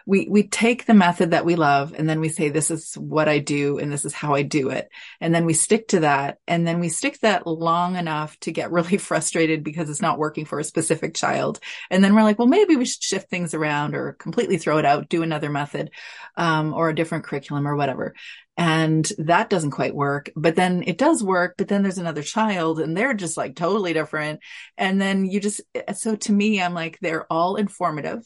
we 0.05 0.27
we 0.29 0.47
take 0.47 0.85
the 0.85 0.93
method 0.93 1.31
that 1.31 1.45
we 1.45 1.55
love 1.55 1.93
and 1.97 2.07
then 2.07 2.19
we 2.19 2.29
say 2.29 2.49
this 2.49 2.69
is 2.69 2.93
what 2.93 3.27
I 3.27 3.39
do 3.39 3.79
and 3.79 3.91
this 3.91 4.05
is 4.05 4.13
how 4.13 4.35
I 4.35 4.43
do 4.43 4.69
it. 4.69 4.89
And 5.19 5.33
then 5.33 5.45
we 5.45 5.53
stick 5.53 5.87
to 5.89 6.01
that. 6.01 6.37
And 6.47 6.65
then 6.67 6.79
we 6.79 6.89
stick 6.89 7.19
that 7.21 7.47
long 7.47 7.95
enough 7.95 8.39
to 8.41 8.51
get 8.51 8.71
really 8.75 8.97
frustrated 8.97 9.63
because 9.63 9.89
it's 9.89 10.01
not 10.01 10.19
working 10.19 10.45
for 10.45 10.59
a 10.59 10.63
specific 10.63 11.15
child. 11.15 11.59
And 11.89 12.03
then 12.03 12.13
we're 12.13 12.23
like 12.23 12.37
well 12.37 12.47
maybe 12.47 12.75
we 12.75 12.85
should 12.85 13.03
shift 13.03 13.29
things 13.29 13.53
around 13.53 13.95
or 13.95 14.13
completely 14.13 14.57
throw 14.57 14.77
it 14.77 14.85
out 14.85 15.09
do 15.09 15.23
another 15.23 15.49
method 15.49 15.91
um, 16.37 16.73
or 16.73 16.89
a 16.89 16.95
different 16.95 17.23
curriculum 17.23 17.67
or 17.67 17.75
whatever. 17.75 18.13
And 18.57 19.11
that 19.17 19.49
doesn't 19.49 19.71
quite 19.71 19.95
work 19.95 20.29
but 20.35 20.55
then 20.55 20.83
it 20.85 20.97
does 20.97 21.23
work 21.23 21.55
but 21.57 21.67
then 21.67 21.81
there's 21.81 21.97
another 21.97 22.23
child 22.23 22.79
and 22.79 22.95
they're 22.95 23.13
just 23.15 23.37
like 23.37 23.55
totally 23.55 23.93
different. 23.93 24.39
And 24.77 25.01
then 25.01 25.25
you 25.25 25.39
just 25.39 25.61
so 25.95 26.15
to 26.15 26.31
me 26.31 26.61
i'm 26.61 26.73
like 26.73 26.97
they're 27.01 27.25
all 27.31 27.55
informative 27.55 28.23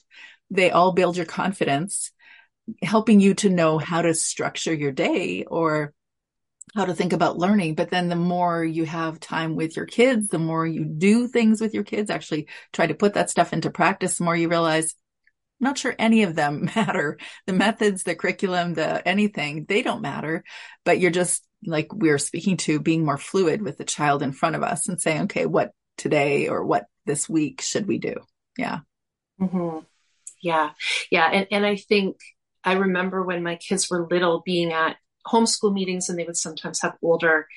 they 0.50 0.72
all 0.72 0.92
build 0.94 1.18
your 1.18 1.26
confidence, 1.26 2.12
helping 2.82 3.20
you 3.20 3.34
to 3.36 3.50
know 3.50 3.78
how 3.78 4.02
to 4.02 4.14
structure 4.14 4.74
your 4.74 4.92
day 4.92 5.44
or 5.46 5.94
how 6.76 6.86
to 6.86 6.94
think 6.94 7.14
about 7.14 7.38
learning. 7.38 7.76
But 7.76 7.90
then 7.90 8.10
the 8.10 8.16
more 8.16 8.64
you 8.64 8.86
have 8.86 9.20
time 9.20 9.56
with 9.56 9.76
your 9.76 9.86
kids, 9.86 10.28
the 10.28 10.40
more 10.40 10.66
you 10.66 10.86
do 10.86 11.28
things 11.28 11.62
with 11.62 11.74
your 11.74 11.84
kids, 11.84 12.10
actually 12.10 12.48
try 12.74 12.88
to 12.88 12.94
put 12.94 13.16
that 13.16 13.30
stuff 13.30 13.54
into 13.54 13.72
practice, 13.72 14.18
the 14.18 14.24
more 14.24 14.36
you 14.36 14.50
realize 14.50 14.96
not 15.60 15.78
sure 15.78 15.96
any 16.00 16.24
of 16.24 16.36
them 16.36 16.70
matter. 16.76 17.18
The 17.46 17.54
methods, 17.54 18.04
the 18.04 18.16
curriculum, 18.16 18.74
the 18.74 19.08
anything, 19.08 19.66
they 19.68 19.82
don't 19.82 20.02
matter, 20.02 20.44
but 20.86 21.00
you're 21.00 21.12
just 21.12 21.46
like 21.66 21.94
we're 21.94 22.18
speaking 22.18 22.58
to 22.58 22.80
being 22.80 23.04
more 23.04 23.18
fluid 23.18 23.62
with 23.62 23.78
the 23.78 23.84
child 23.84 24.24
in 24.24 24.32
front 24.32 24.56
of 24.56 24.64
us 24.64 24.88
and 24.88 25.02
saying, 25.02 25.24
okay, 25.24 25.46
what 25.46 25.72
today 25.98 26.48
or 26.48 26.66
what 26.66 26.86
this 27.06 27.28
week 27.28 27.62
should 27.62 27.88
we 27.88 27.98
do? 27.98 28.16
Yeah. 28.58 28.80
Mm-hmm. 29.42 29.80
Yeah. 30.42 30.72
Yeah. 31.12 31.30
And, 31.32 31.48
and 31.52 31.66
I 31.66 31.76
think 31.76 32.18
I 32.64 32.74
remember 32.74 33.24
when 33.24 33.44
my 33.44 33.56
kids 33.56 33.90
were 33.90 34.08
little 34.10 34.42
being 34.46 34.72
at 34.72 34.98
homeschool 35.28 35.74
meetings 35.74 36.10
and 36.10 36.18
they 36.18 36.24
would 36.24 36.38
sometimes 36.38 36.82
have 36.82 36.98
older 37.02 37.48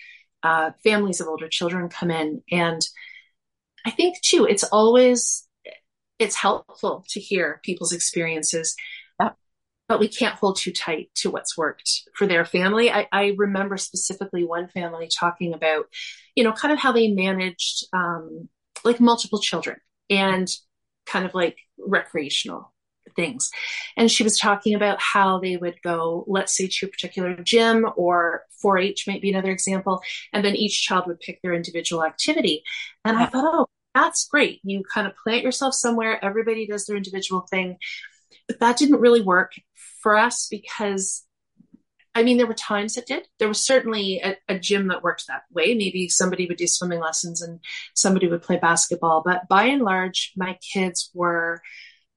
uh, 0.43 0.73
families 0.83 1.21
of 1.21 1.29
older 1.29 1.49
children 1.49 1.89
come 1.89 2.11
in. 2.11 2.43
And 2.51 2.81
I 3.85 3.91
think 3.91 4.21
too, 4.21 4.47
it's 4.49 4.65
always, 4.65 5.47
it's 6.19 6.37
helpful 6.37 7.05
to 7.11 7.21
hear 7.21 7.61
people's 7.65 7.93
experiences. 7.93 8.77
But 9.89 10.01
we 10.01 10.09
can't 10.09 10.37
hold 10.37 10.57
too 10.57 10.73
tight 10.73 11.11
to 11.17 11.31
what's 11.31 11.59
worked 11.59 12.03
for 12.15 12.27
their 12.27 12.47
family. 12.47 12.91
I, 12.91 13.09
I 13.13 13.35
remember 13.37 13.77
specifically 13.77 14.43
one 14.43 14.69
family 14.69 15.09
talking 15.21 15.53
about, 15.53 15.87
you 16.35 16.45
know, 16.45 16.53
kind 16.53 16.73
of 16.73 16.79
how 16.79 16.93
they 16.93 17.09
managed 17.09 17.87
um, 17.93 18.49
like 18.85 19.01
multiple 19.01 19.39
children 19.39 19.77
and 20.09 20.49
kind 21.05 21.27
of 21.27 21.35
like 21.35 21.59
recreational 21.79 22.72
things. 23.15 23.51
And 23.97 24.11
she 24.11 24.23
was 24.23 24.39
talking 24.39 24.75
about 24.75 25.01
how 25.01 25.39
they 25.39 25.57
would 25.57 25.81
go, 25.83 26.25
let's 26.27 26.57
say, 26.57 26.69
to 26.69 26.87
a 26.87 26.89
particular 26.89 27.37
gym 27.37 27.87
or 27.97 28.45
4 28.61 28.79
H 28.79 29.07
might 29.07 29.23
be 29.23 29.31
another 29.31 29.51
example. 29.51 30.03
And 30.33 30.45
then 30.45 30.57
each 30.57 30.83
child 30.83 31.07
would 31.07 31.21
pick 31.21 31.41
their 31.43 31.55
individual 31.55 32.05
activity. 32.05 32.63
And 33.05 33.17
I 33.17 33.27
thought, 33.27 33.45
oh, 33.45 33.67
that's 33.95 34.27
great. 34.29 34.61
You 34.65 34.83
kind 34.93 35.07
of 35.07 35.17
plant 35.17 35.43
yourself 35.43 35.75
somewhere, 35.75 36.23
everybody 36.25 36.67
does 36.67 36.87
their 36.87 36.97
individual 36.97 37.43
thing. 37.43 37.79
But 38.49 38.61
that 38.61 38.77
didn't 38.79 39.01
really 39.01 39.23
work 39.23 39.53
for 40.01 40.17
us 40.17 40.49
because 40.51 41.25
I 42.15 42.23
mean, 42.23 42.37
there 42.37 42.47
were 42.47 42.55
times 42.55 42.97
it 42.97 43.07
did. 43.07 43.27
There 43.39 43.49
was 43.49 43.65
certainly 43.65 44.21
a, 44.23 44.37
a, 44.47 44.59
gym 44.59 44.89
that 44.89 45.03
worked 45.03 45.27
that 45.29 45.45
way. 45.51 45.75
Maybe 45.75 46.09
somebody 46.09 46.47
would 46.47 46.59
do 46.59 46.67
swimming 46.67 47.01
lessons 47.01 47.41
and 47.41 47.61
somebody 47.95 48.29
would 48.29 48.43
play 48.43 48.59
basketball. 48.59 49.23
But 49.25 49.49
by 49.49 49.65
and 49.65 49.81
large, 49.83 50.33
my 50.37 50.59
kids 50.75 51.11
were 51.15 51.63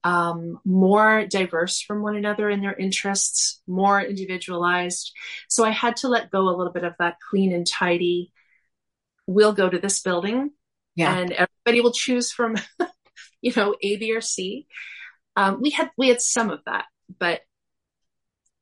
um, 0.06 0.60
more 0.64 1.26
diverse 1.26 1.80
from 1.80 2.00
one 2.00 2.14
another 2.14 2.48
in 2.48 2.60
their 2.60 2.76
interests, 2.76 3.60
more 3.66 4.00
individualized. 4.00 5.10
So 5.48 5.64
I 5.64 5.70
had 5.70 5.96
to 5.98 6.08
let 6.08 6.30
go 6.30 6.42
a 6.42 6.54
little 6.56 6.72
bit 6.72 6.84
of 6.84 6.94
that 7.00 7.16
clean 7.28 7.52
and 7.52 7.66
tidy. 7.66 8.32
We'll 9.26 9.52
go 9.52 9.68
to 9.68 9.80
this 9.80 10.00
building, 10.00 10.52
yeah. 10.94 11.12
and 11.12 11.32
everybody 11.32 11.80
will 11.80 11.90
choose 11.90 12.30
from, 12.30 12.54
you 13.40 13.52
know, 13.56 13.74
A, 13.82 13.96
B, 13.96 14.14
or 14.14 14.20
C. 14.20 14.68
Um, 15.34 15.60
we 15.60 15.70
had 15.70 15.90
we 15.98 16.06
had 16.06 16.20
some 16.20 16.50
of 16.50 16.60
that, 16.66 16.84
but 17.18 17.40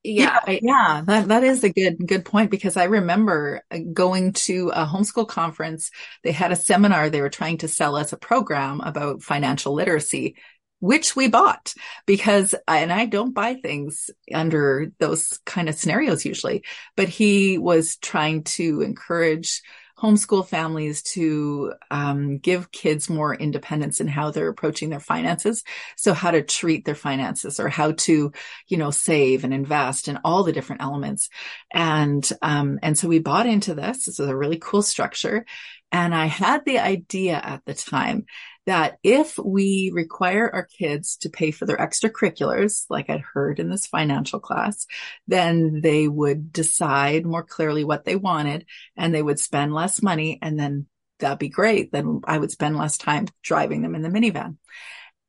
yeah, 0.03 0.39
yeah, 0.47 0.55
I, 0.55 0.61
yeah, 0.63 1.03
that 1.07 1.29
that 1.29 1.45
is 1.45 1.63
a 1.63 1.71
good 1.71 2.07
good 2.07 2.25
point 2.25 2.51
because 2.51 2.79
I 2.79 2.85
remember 2.85 3.63
going 3.93 4.33
to 4.33 4.71
a 4.75 4.87
homeschool 4.87 5.29
conference. 5.29 5.91
They 6.23 6.33
had 6.33 6.53
a 6.53 6.57
seminar. 6.57 7.11
They 7.11 7.21
were 7.21 7.29
trying 7.29 7.59
to 7.59 7.69
sell 7.69 7.97
us 7.97 8.15
a 8.15 8.19
program 8.19 8.81
about 8.81 9.23
financial 9.23 9.75
literacy, 9.75 10.37
which 10.81 11.17
we 11.17 11.29
bought 11.29 11.73
because, 12.07 12.55
and 12.69 12.93
I 12.93 13.07
don't 13.07 13.35
buy 13.35 13.55
things 13.55 14.11
under 14.33 14.93
those 14.99 15.41
kind 15.47 15.69
of 15.69 15.75
scenarios 15.75 16.25
usually, 16.25 16.65
but 16.97 17.09
he 17.09 17.59
was 17.59 17.97
trying 17.97 18.45
to 18.45 18.83
encourage 18.83 19.63
homeschool 19.99 20.47
families 20.47 21.03
to 21.03 21.73
um, 21.91 22.39
give 22.39 22.73
kids 22.73 23.09
more 23.09 23.35
independence 23.35 24.01
in 24.01 24.09
how 24.09 24.31
they're 24.31 24.49
approaching 24.49 24.91
their 24.91 25.01
finances. 25.01 25.63
So 25.97 26.13
how 26.13 26.33
to 26.33 26.43
treat 26.43 26.85
their 26.85 26.95
finances 26.95 27.61
or 27.61 27.69
how 27.69 27.93
to, 27.93 28.33
you 28.69 28.77
know, 28.77 28.91
save 28.91 29.45
and 29.45 29.55
invest 29.55 30.09
and 30.09 30.19
all 30.25 30.43
the 30.43 30.53
different 30.53 30.83
elements. 30.83 31.29
And, 31.73 32.29
um, 32.43 32.81
and 32.83 32.99
so 32.99 33.09
we 33.09 33.21
bought 33.21 33.47
into 33.47 33.75
this. 33.75 34.05
This 34.05 34.19
is 34.19 34.29
a 34.29 34.37
really 34.37 34.59
cool 34.59 34.83
structure. 34.83 35.47
And 35.93 36.15
I 36.15 36.27
had 36.27 36.65
the 36.65 36.81
idea 36.81 37.35
at 37.35 37.65
the 37.65 37.75
time 37.75 38.27
that 38.67 38.99
if 39.03 39.39
we 39.39 39.91
require 39.93 40.51
our 40.53 40.65
kids 40.65 41.17
to 41.19 41.29
pay 41.29 41.51
for 41.51 41.67
their 41.67 41.77
extracurriculars, 41.77 42.87
like 42.89 43.11
I'd 43.11 43.21
heard 43.21 43.61
in 43.61 43.69
this 43.69 43.87
financial 43.87 44.41
class, 44.41 44.87
then 45.27 45.81
they 45.83 46.09
would 46.09 46.53
decide 46.53 47.27
more 47.27 47.43
clearly 47.43 47.85
what 47.85 48.05
they 48.05 48.17
wanted 48.17 48.67
and 48.97 49.15
they 49.15 49.23
would 49.23 49.39
spend 49.39 49.75
less 49.75 50.03
money 50.03 50.39
and 50.41 50.59
then 50.59 50.87
that'd 51.19 51.39
be 51.39 51.49
great. 51.49 51.93
Then 51.93 52.23
I 52.25 52.39
would 52.39 52.51
spend 52.51 52.77
less 52.77 52.97
time 52.97 53.27
driving 53.43 53.83
them 53.83 53.95
in 53.95 54.03
the 54.03 54.09
minivan. 54.09 54.57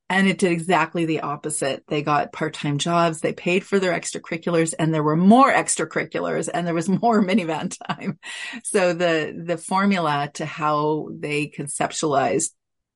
And 0.07 0.27
it 0.27 0.37
did 0.37 0.51
exactly 0.51 1.05
the 1.05 1.21
opposite. 1.21 1.83
They 1.87 2.03
got 2.03 2.31
part-time 2.31 2.77
jobs. 2.77 3.21
They 3.21 3.33
paid 3.33 3.65
for 3.65 3.79
their 3.79 3.91
extracurriculars 3.91 4.75
and 4.77 4.93
there 4.93 5.01
were 5.01 5.15
more 5.15 5.51
extracurriculars 5.51 6.47
and 6.53 6.65
there 6.65 6.75
was 6.75 6.87
more 6.87 7.21
minivan 7.25 7.75
time. 7.87 8.19
So 8.63 8.93
the, 8.93 9.43
the 9.45 9.57
formula 9.57 10.29
to 10.35 10.45
how 10.45 11.09
they 11.11 11.47
conceptualized 11.47 12.51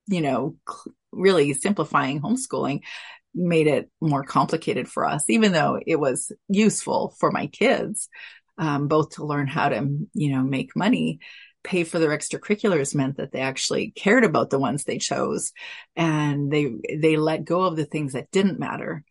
you 0.09 0.21
know, 0.21 0.55
really 1.11 1.53
simplifying 1.53 2.21
homeschooling 2.21 2.81
made 3.33 3.67
it 3.67 3.89
more 4.01 4.23
complicated 4.23 4.87
for 4.87 5.05
us, 5.05 5.29
even 5.29 5.51
though 5.51 5.79
it 5.85 5.97
was 5.97 6.31
useful 6.47 7.15
for 7.19 7.31
my 7.31 7.47
kids, 7.47 8.09
um, 8.57 8.87
both 8.87 9.11
to 9.11 9.25
learn 9.25 9.47
how 9.47 9.69
to, 9.69 9.87
you 10.13 10.31
know, 10.31 10.41
make 10.41 10.75
money. 10.75 11.19
Pay 11.61 11.83
for 11.83 11.99
their 11.99 12.17
extracurriculars 12.17 12.95
meant 12.95 13.17
that 13.17 13.31
they 13.31 13.41
actually 13.41 13.91
cared 13.91 14.23
about 14.23 14.49
the 14.49 14.57
ones 14.59 14.83
they 14.83 14.97
chose 14.97 15.51
and 15.95 16.49
they, 16.49 16.73
they 16.95 17.17
let 17.17 17.43
go 17.43 17.63
of 17.63 17.75
the 17.75 17.85
things 17.85 18.13
that 18.13 18.31
didn't 18.31 18.59
matter, 18.59 19.03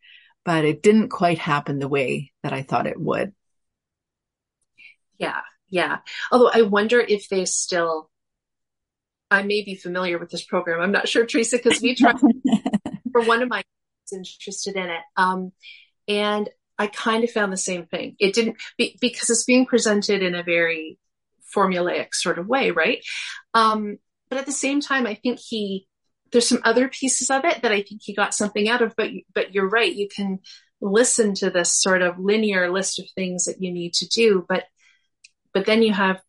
but 0.47 0.65
it 0.65 0.83
didn't 0.83 1.11
quite 1.11 1.39
happen 1.39 1.79
the 1.79 1.89
way 1.89 2.33
that 2.43 2.55
I 2.55 2.63
thought 2.63 2.87
it 2.87 2.99
would. 2.99 3.35
Yeah. 5.19 5.43
Yeah. 5.69 5.99
Although 6.33 6.51
I 6.53 6.63
wonder 6.63 6.99
if 7.01 7.29
they 7.29 7.45
still 7.45 8.11
I 9.31 9.43
may 9.43 9.63
be 9.63 9.75
familiar 9.75 10.19
with 10.19 10.31
this 10.31 10.45
program. 10.45 10.81
I'm 10.81 10.93
not 10.93 11.09
sure, 11.09 11.27
Teresa, 11.27 11.59
because 11.59 11.81
we 11.83 11.95
tried 11.95 12.19
for 13.13 13.23
one 13.23 13.43
of 13.43 13.49
my 13.49 13.63
kids 13.63 14.13
interested 14.13 14.77
in 14.77 14.87
it. 14.87 15.03
Um, 15.17 15.53
and 16.07 16.49
I 16.79 16.87
kind 16.87 17.25
of 17.25 17.31
found 17.31 17.53
the 17.53 17.59
same 17.59 17.87
thing. 17.87 18.17
It 18.19 18.35
didn't 18.35 18.57
be, 18.79 18.97
because 19.01 19.29
it's 19.29 19.45
being 19.45 19.67
presented 19.67 20.23
in 20.23 20.35
a 20.35 20.43
very 20.43 20.99
formulaic 21.55 22.15
sort 22.15 22.39
of 22.39 22.47
way, 22.47 22.71
right? 22.71 23.05
Um, 23.55 23.99
but 24.29 24.39
at 24.39 24.47
the 24.47 24.53
same 24.53 24.81
time, 24.81 25.07
I 25.07 25.15
think 25.15 25.39
he 25.39 25.87
there's 26.31 26.49
some 26.49 26.61
other 26.63 26.89
pieces 26.89 27.31
of 27.31 27.47
it 27.47 27.63
that 27.63 27.73
I 27.73 27.81
think 27.81 28.03
he 28.05 28.15
got 28.15 28.35
something 28.35 28.69
out 28.69 28.83
of. 28.83 28.95
But 28.97 29.11
but 29.35 29.55
you're 29.55 29.69
right. 29.69 29.93
You 29.93 30.09
can 30.15 30.41
listen 30.81 31.35
to 31.35 31.51
this 31.51 31.73
sort 31.73 32.03
of 32.03 32.19
linear 32.19 32.71
list 32.71 32.99
of 32.99 33.07
things 33.15 33.47
that 33.47 33.61
you 33.61 33.73
need 33.73 33.95
to 33.95 34.09
do, 34.09 34.45
but 34.49 34.65
but 35.53 35.67
then 35.67 35.83
you 35.83 35.93
have 35.93 36.21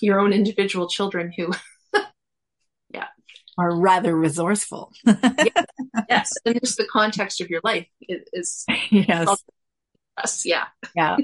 your 0.00 0.18
own 0.20 0.32
individual 0.32 0.88
children 0.88 1.32
who 1.36 1.52
are 3.58 3.74
rather 3.74 4.16
resourceful. 4.16 4.92
yes. 5.04 5.66
yes. 6.08 6.32
And 6.44 6.60
just 6.60 6.76
the 6.76 6.86
context 6.90 7.40
of 7.40 7.50
your 7.50 7.60
life 7.62 7.86
is, 8.00 8.64
yes. 8.90 9.36
Yeah. 10.44 10.64
Yeah. 10.94 11.16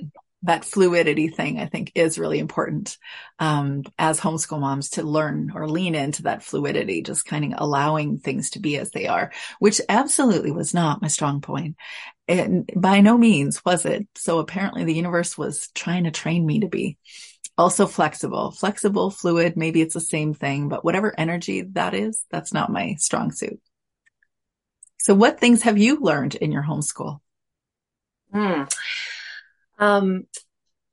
That 0.44 0.64
fluidity 0.64 1.28
thing, 1.28 1.58
I 1.58 1.66
think, 1.66 1.92
is 1.94 2.18
really 2.18 2.38
important 2.38 2.96
um, 3.38 3.82
as 3.98 4.18
homeschool 4.18 4.58
moms 4.58 4.90
to 4.90 5.02
learn 5.02 5.52
or 5.54 5.68
lean 5.68 5.94
into 5.94 6.22
that 6.22 6.42
fluidity, 6.42 7.02
just 7.02 7.26
kind 7.26 7.44
of 7.52 7.60
allowing 7.60 8.18
things 8.18 8.50
to 8.50 8.58
be 8.58 8.78
as 8.78 8.90
they 8.90 9.06
are, 9.06 9.32
which 9.58 9.82
absolutely 9.86 10.50
was 10.50 10.72
not 10.72 11.02
my 11.02 11.08
strong 11.08 11.42
point. 11.42 11.76
And 12.26 12.70
by 12.74 13.00
no 13.00 13.18
means 13.18 13.62
was 13.66 13.84
it. 13.84 14.06
So 14.14 14.38
apparently 14.38 14.84
the 14.84 14.94
universe 14.94 15.36
was 15.36 15.68
trying 15.74 16.04
to 16.04 16.10
train 16.10 16.46
me 16.46 16.60
to 16.60 16.68
be 16.68 16.96
also 17.60 17.86
flexible, 17.86 18.50
flexible, 18.50 19.10
fluid. 19.10 19.56
Maybe 19.56 19.82
it's 19.82 19.94
the 19.94 20.00
same 20.00 20.32
thing, 20.34 20.68
but 20.68 20.84
whatever 20.84 21.14
energy 21.16 21.60
that 21.72 21.94
is, 21.94 22.24
that's 22.30 22.52
not 22.52 22.72
my 22.72 22.94
strong 22.98 23.30
suit. 23.32 23.60
So 24.98 25.14
what 25.14 25.38
things 25.38 25.62
have 25.62 25.78
you 25.78 26.00
learned 26.00 26.34
in 26.34 26.52
your 26.52 26.62
homeschool? 26.62 27.20
Mm. 28.34 28.72
Um, 29.78 30.26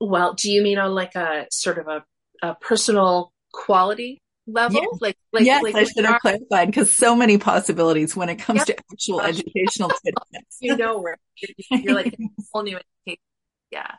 well, 0.00 0.34
do 0.34 0.50
you 0.50 0.62
mean 0.62 0.78
on 0.78 0.94
like 0.94 1.14
a 1.14 1.46
sort 1.50 1.78
of 1.78 1.88
a, 1.88 2.04
a 2.42 2.54
personal 2.54 3.32
quality 3.52 4.20
level? 4.46 4.98
Like, 5.00 5.16
like, 5.32 5.44
yes, 5.44 5.62
like 5.62 5.74
I 5.74 5.84
should 5.84 6.04
have 6.04 6.20
clarified 6.20 6.68
because 6.68 6.92
so 6.92 7.16
many 7.16 7.38
possibilities 7.38 8.14
when 8.14 8.28
it 8.28 8.36
comes 8.36 8.64
to 8.64 8.76
actual 8.92 9.20
educational 9.22 9.90
tidbits. 10.04 10.56
you 10.60 10.76
know, 10.76 11.00
where 11.00 11.16
you're, 11.36 11.80
you're 11.80 11.94
like 11.94 12.14
whole 12.52 12.62
new 12.62 12.76
education. 12.76 13.22
Yeah. 13.70 13.94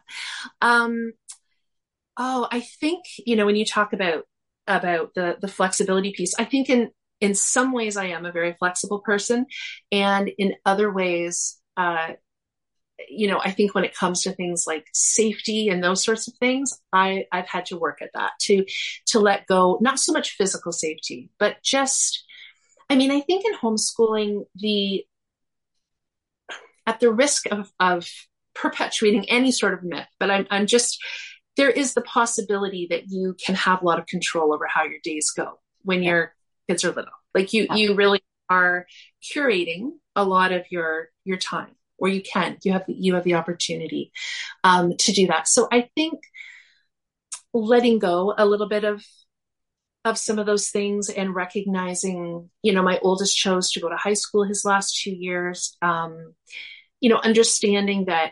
Um, 0.62 1.13
oh, 2.19 2.47
I 2.51 2.60
think 2.60 3.05
you 3.25 3.36
know 3.36 3.45
when 3.47 3.55
you 3.55 3.65
talk 3.65 3.93
about 3.93 4.23
about 4.67 5.13
the 5.15 5.38
the 5.41 5.47
flexibility 5.47 6.13
piece, 6.13 6.36
I 6.38 6.45
think 6.45 6.69
in 6.69 6.91
in 7.21 7.34
some 7.34 7.71
ways 7.71 7.97
I 7.97 8.08
am 8.08 8.25
a 8.25 8.32
very 8.32 8.53
flexible 8.60 8.99
person, 8.99 9.45
and 9.91 10.29
in 10.38 10.55
other 10.65 10.91
ways, 10.91 11.60
uh, 11.77 12.13
you 13.08 13.27
know, 13.27 13.39
I 13.43 13.51
think 13.51 13.73
when 13.73 13.86
it 13.86 13.95
comes 13.95 14.21
to 14.23 14.32
things 14.32 14.65
like 14.67 14.88
safety 14.93 15.69
and 15.69 15.84
those 15.84 16.03
sorts 16.03 16.27
of 16.27 16.34
things, 16.36 16.77
I, 16.91 17.25
I've 17.32 17.47
had 17.47 17.65
to 17.67 17.77
work 17.77 18.01
at 18.01 18.12
that 18.13 18.32
to, 18.41 18.65
to 19.08 19.19
let 19.19 19.47
go, 19.47 19.77
not 19.82 19.99
so 19.99 20.12
much 20.12 20.32
physical 20.32 20.71
safety, 20.71 21.29
but 21.39 21.58
just, 21.63 22.25
I 22.89 22.95
mean, 22.95 23.12
I 23.12 23.21
think 23.21 23.45
in 23.45 23.55
homeschooling, 23.55 24.45
the, 24.55 25.05
at 26.86 26.99
the 26.99 27.12
risk 27.12 27.45
of, 27.51 27.71
of 27.79 28.10
perpetuating 28.53 29.29
any 29.29 29.51
sort 29.51 29.73
of 29.73 29.84
myth, 29.84 30.08
but 30.19 30.32
I'm, 30.32 30.47
I'm 30.49 30.65
just, 30.65 30.99
there 31.60 31.69
is 31.69 31.93
the 31.93 32.02
possibility 32.02 32.88
that 32.89 33.10
you 33.10 33.36
can 33.45 33.54
have 33.54 33.82
a 33.82 33.86
lot 33.86 34.00
of 34.00 34.06
control 34.06 34.54
over 34.54 34.65
how 34.65 34.84
your 34.84 35.00
days 35.04 35.30
go 35.32 35.60
when 35.82 36.02
yeah. 36.02 36.10
your 36.10 36.36
kids 36.69 36.86
are 36.86 36.93
little. 36.93 37.12
Like 37.36 37.52
you, 37.52 37.67
yeah. 37.69 37.76
you 37.76 37.95
really 37.95 38.22
are 38.50 38.88
curating 39.22 39.91
a 40.15 40.24
lot 40.24 40.54
of 40.54 40.63
your, 40.72 41.10
your 41.26 41.38
time 41.38 41.76
or 41.98 42.08
you 42.08 42.22
can 42.22 42.58
you 42.63 42.72
have 42.72 42.86
you 42.88 43.13
have 43.15 43.24
the 43.26 43.36
opportunity 43.36 44.12
um, 44.63 44.95
to 44.98 45.12
do 45.12 45.28
that 45.28 45.48
so 45.48 45.67
i 45.69 45.89
think 45.95 46.22
letting 47.54 48.00
go 48.00 48.34
a 48.38 48.45
little 48.45 48.69
bit 48.69 48.84
of 48.84 49.04
of 50.06 50.17
some 50.17 50.39
of 50.39 50.45
those 50.45 50.69
things 50.69 51.10
and 51.10 51.36
recognizing 51.36 52.50
you 52.63 52.72
know 52.72 52.82
my 52.82 53.00
oldest 53.02 53.38
chose 53.38 53.72
to 53.72 53.82
go 53.82 53.89
to 53.89 53.98
high 53.98 54.13
school 54.13 54.45
his 54.45 54.63
last 54.63 55.00
two 55.02 55.12
years 55.12 55.76
um, 55.82 56.34
you 57.02 57.10
know 57.10 57.17
understanding 57.17 58.06
that 58.06 58.32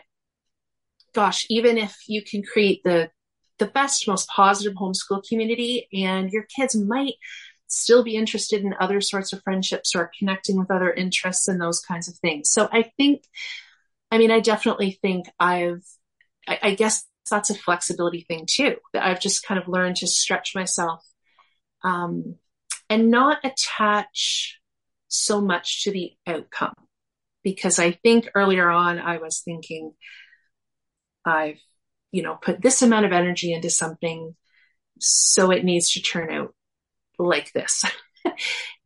gosh 1.14 1.46
even 1.50 1.76
if 1.76 1.96
you 2.06 2.22
can 2.22 2.42
create 2.42 2.80
the 2.84 3.10
the 3.58 3.66
best 3.66 4.06
most 4.06 4.28
positive 4.28 4.74
homeschool 4.74 5.22
community 5.28 5.88
and 5.92 6.30
your 6.30 6.44
kids 6.44 6.76
might 6.76 7.14
still 7.66 8.02
be 8.02 8.16
interested 8.16 8.62
in 8.62 8.74
other 8.80 9.00
sorts 9.00 9.32
of 9.32 9.42
friendships 9.42 9.94
or 9.94 10.10
connecting 10.18 10.58
with 10.58 10.70
other 10.70 10.90
interests 10.90 11.48
and 11.48 11.60
those 11.60 11.80
kinds 11.80 12.08
of 12.08 12.16
things. 12.16 12.50
So 12.50 12.68
I 12.72 12.90
think, 12.96 13.24
I 14.10 14.18
mean, 14.18 14.30
I 14.30 14.40
definitely 14.40 14.92
think 15.02 15.26
I've, 15.38 15.84
I, 16.46 16.58
I 16.62 16.74
guess 16.74 17.04
that's 17.30 17.50
a 17.50 17.54
flexibility 17.54 18.22
thing 18.22 18.46
too, 18.48 18.76
that 18.94 19.04
I've 19.04 19.20
just 19.20 19.44
kind 19.44 19.60
of 19.60 19.68
learned 19.68 19.96
to 19.96 20.06
stretch 20.06 20.54
myself 20.54 21.04
um, 21.82 22.36
and 22.88 23.10
not 23.10 23.44
attach 23.44 24.60
so 25.08 25.40
much 25.42 25.84
to 25.84 25.90
the 25.90 26.12
outcome. 26.26 26.72
Because 27.44 27.78
I 27.78 27.92
think 27.92 28.30
earlier 28.34 28.68
on 28.68 28.98
I 28.98 29.18
was 29.18 29.40
thinking, 29.40 29.92
I've, 31.24 31.60
you 32.12 32.22
know, 32.22 32.34
put 32.34 32.60
this 32.62 32.82
amount 32.82 33.06
of 33.06 33.12
energy 33.12 33.52
into 33.52 33.70
something, 33.70 34.34
so 34.98 35.50
it 35.50 35.64
needs 35.64 35.92
to 35.92 36.02
turn 36.02 36.30
out 36.30 36.54
like 37.18 37.52
this. 37.52 37.84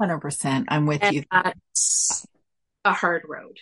100%. 0.00 0.64
I'm 0.68 0.86
with 0.86 1.02
and 1.02 1.14
you. 1.14 1.24
That's 1.30 2.26
a 2.84 2.92
hard 2.92 3.22
road. 3.28 3.58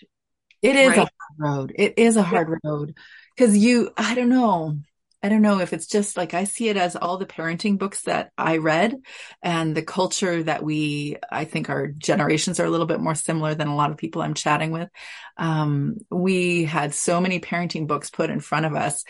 It 0.62 0.76
is 0.76 0.88
right? 0.90 0.98
a 0.98 1.00
hard 1.00 1.10
road. 1.38 1.72
It 1.74 1.94
is 1.96 2.16
a 2.16 2.22
hard 2.22 2.48
yeah. 2.48 2.70
road 2.70 2.94
because 3.36 3.56
you, 3.56 3.90
I 3.96 4.14
don't 4.14 4.28
know. 4.28 4.78
I 5.22 5.28
don't 5.28 5.42
know 5.42 5.60
if 5.60 5.74
it's 5.74 5.86
just 5.86 6.16
like 6.16 6.32
I 6.32 6.44
see 6.44 6.70
it 6.70 6.78
as 6.78 6.96
all 6.96 7.18
the 7.18 7.26
parenting 7.26 7.78
books 7.78 8.02
that 8.02 8.30
I 8.38 8.56
read 8.56 8.96
and 9.42 9.76
the 9.76 9.82
culture 9.82 10.42
that 10.44 10.62
we, 10.62 11.16
I 11.30 11.44
think 11.44 11.68
our 11.68 11.88
generations 11.88 12.58
are 12.58 12.64
a 12.64 12.70
little 12.70 12.86
bit 12.86 13.00
more 13.00 13.14
similar 13.14 13.54
than 13.54 13.68
a 13.68 13.76
lot 13.76 13.90
of 13.90 13.98
people 13.98 14.22
I'm 14.22 14.32
chatting 14.32 14.70
with. 14.70 14.88
Um, 15.36 15.98
we 16.10 16.64
had 16.64 16.94
so 16.94 17.20
many 17.20 17.38
parenting 17.38 17.86
books 17.86 18.08
put 18.08 18.30
in 18.30 18.40
front 18.40 18.64
of 18.64 18.74
us 18.74 19.04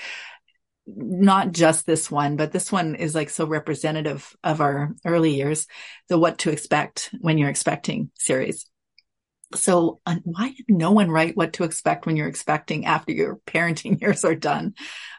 not 0.97 1.53
just 1.53 1.87
this 1.87 2.11
one, 2.11 2.37
but 2.37 2.53
this 2.53 2.71
one 2.71 2.95
is 2.95 3.15
like 3.15 3.31
so 3.31 3.47
representative 3.47 4.37
of 4.43 4.61
our 4.61 4.95
early 5.05 5.35
years, 5.35 5.67
the 6.09 6.19
what 6.19 6.39
to 6.39 6.51
expect 6.51 7.11
when 7.21 7.39
you're 7.39 7.51
expecting 7.51 8.11
series. 8.17 8.67
So 9.55 10.01
uh, 10.07 10.17
why 10.25 10.53
did 10.57 10.67
no 10.69 10.93
one 10.93 11.11
write 11.11 11.37
what 11.37 11.55
to 11.55 11.65
expect 11.65 12.07
when 12.07 12.17
you're 12.17 12.29
expecting 12.29 12.87
after 12.87 13.13
your 13.13 13.41
parenting 13.47 14.01
years 14.03 14.25
are 14.25 14.35
done? 14.35 14.75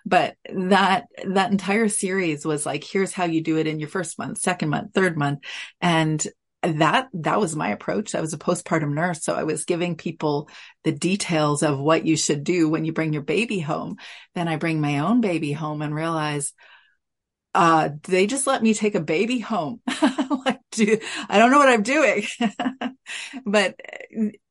But 0.05 0.35
that, 0.53 1.07
that 1.25 1.51
entire 1.51 1.89
series 1.89 2.45
was 2.45 2.65
like, 2.65 2.83
here's 2.83 3.11
how 3.11 3.25
you 3.25 3.43
do 3.43 3.57
it 3.57 3.67
in 3.67 3.79
your 3.79 3.89
first 3.89 4.17
month, 4.17 4.39
second 4.39 4.69
month, 4.69 4.93
third 4.93 5.17
month. 5.17 5.39
And 5.81 6.25
that 6.63 7.09
that 7.13 7.39
was 7.39 7.55
my 7.55 7.69
approach. 7.69 8.13
I 8.13 8.21
was 8.21 8.33
a 8.33 8.37
postpartum 8.37 8.93
nurse, 8.93 9.23
so 9.23 9.33
I 9.33 9.43
was 9.43 9.65
giving 9.65 9.95
people 9.95 10.49
the 10.83 10.91
details 10.91 11.63
of 11.63 11.79
what 11.79 12.05
you 12.05 12.15
should 12.15 12.43
do 12.43 12.69
when 12.69 12.85
you 12.85 12.93
bring 12.93 13.13
your 13.13 13.23
baby 13.23 13.59
home. 13.59 13.97
Then 14.35 14.47
I 14.47 14.57
bring 14.57 14.79
my 14.79 14.99
own 14.99 15.21
baby 15.21 15.51
home 15.51 15.81
and 15.81 15.93
realize 15.93 16.53
uh 17.53 17.89
they 18.03 18.27
just 18.27 18.47
let 18.47 18.63
me 18.63 18.73
take 18.73 18.95
a 18.95 19.01
baby 19.01 19.39
home. 19.39 19.81
like 20.45 20.59
do, 20.71 20.99
I 21.27 21.39
don't 21.39 21.51
know 21.51 21.57
what 21.57 21.69
I'm 21.69 21.83
doing. 21.83 22.25
but 23.45 23.75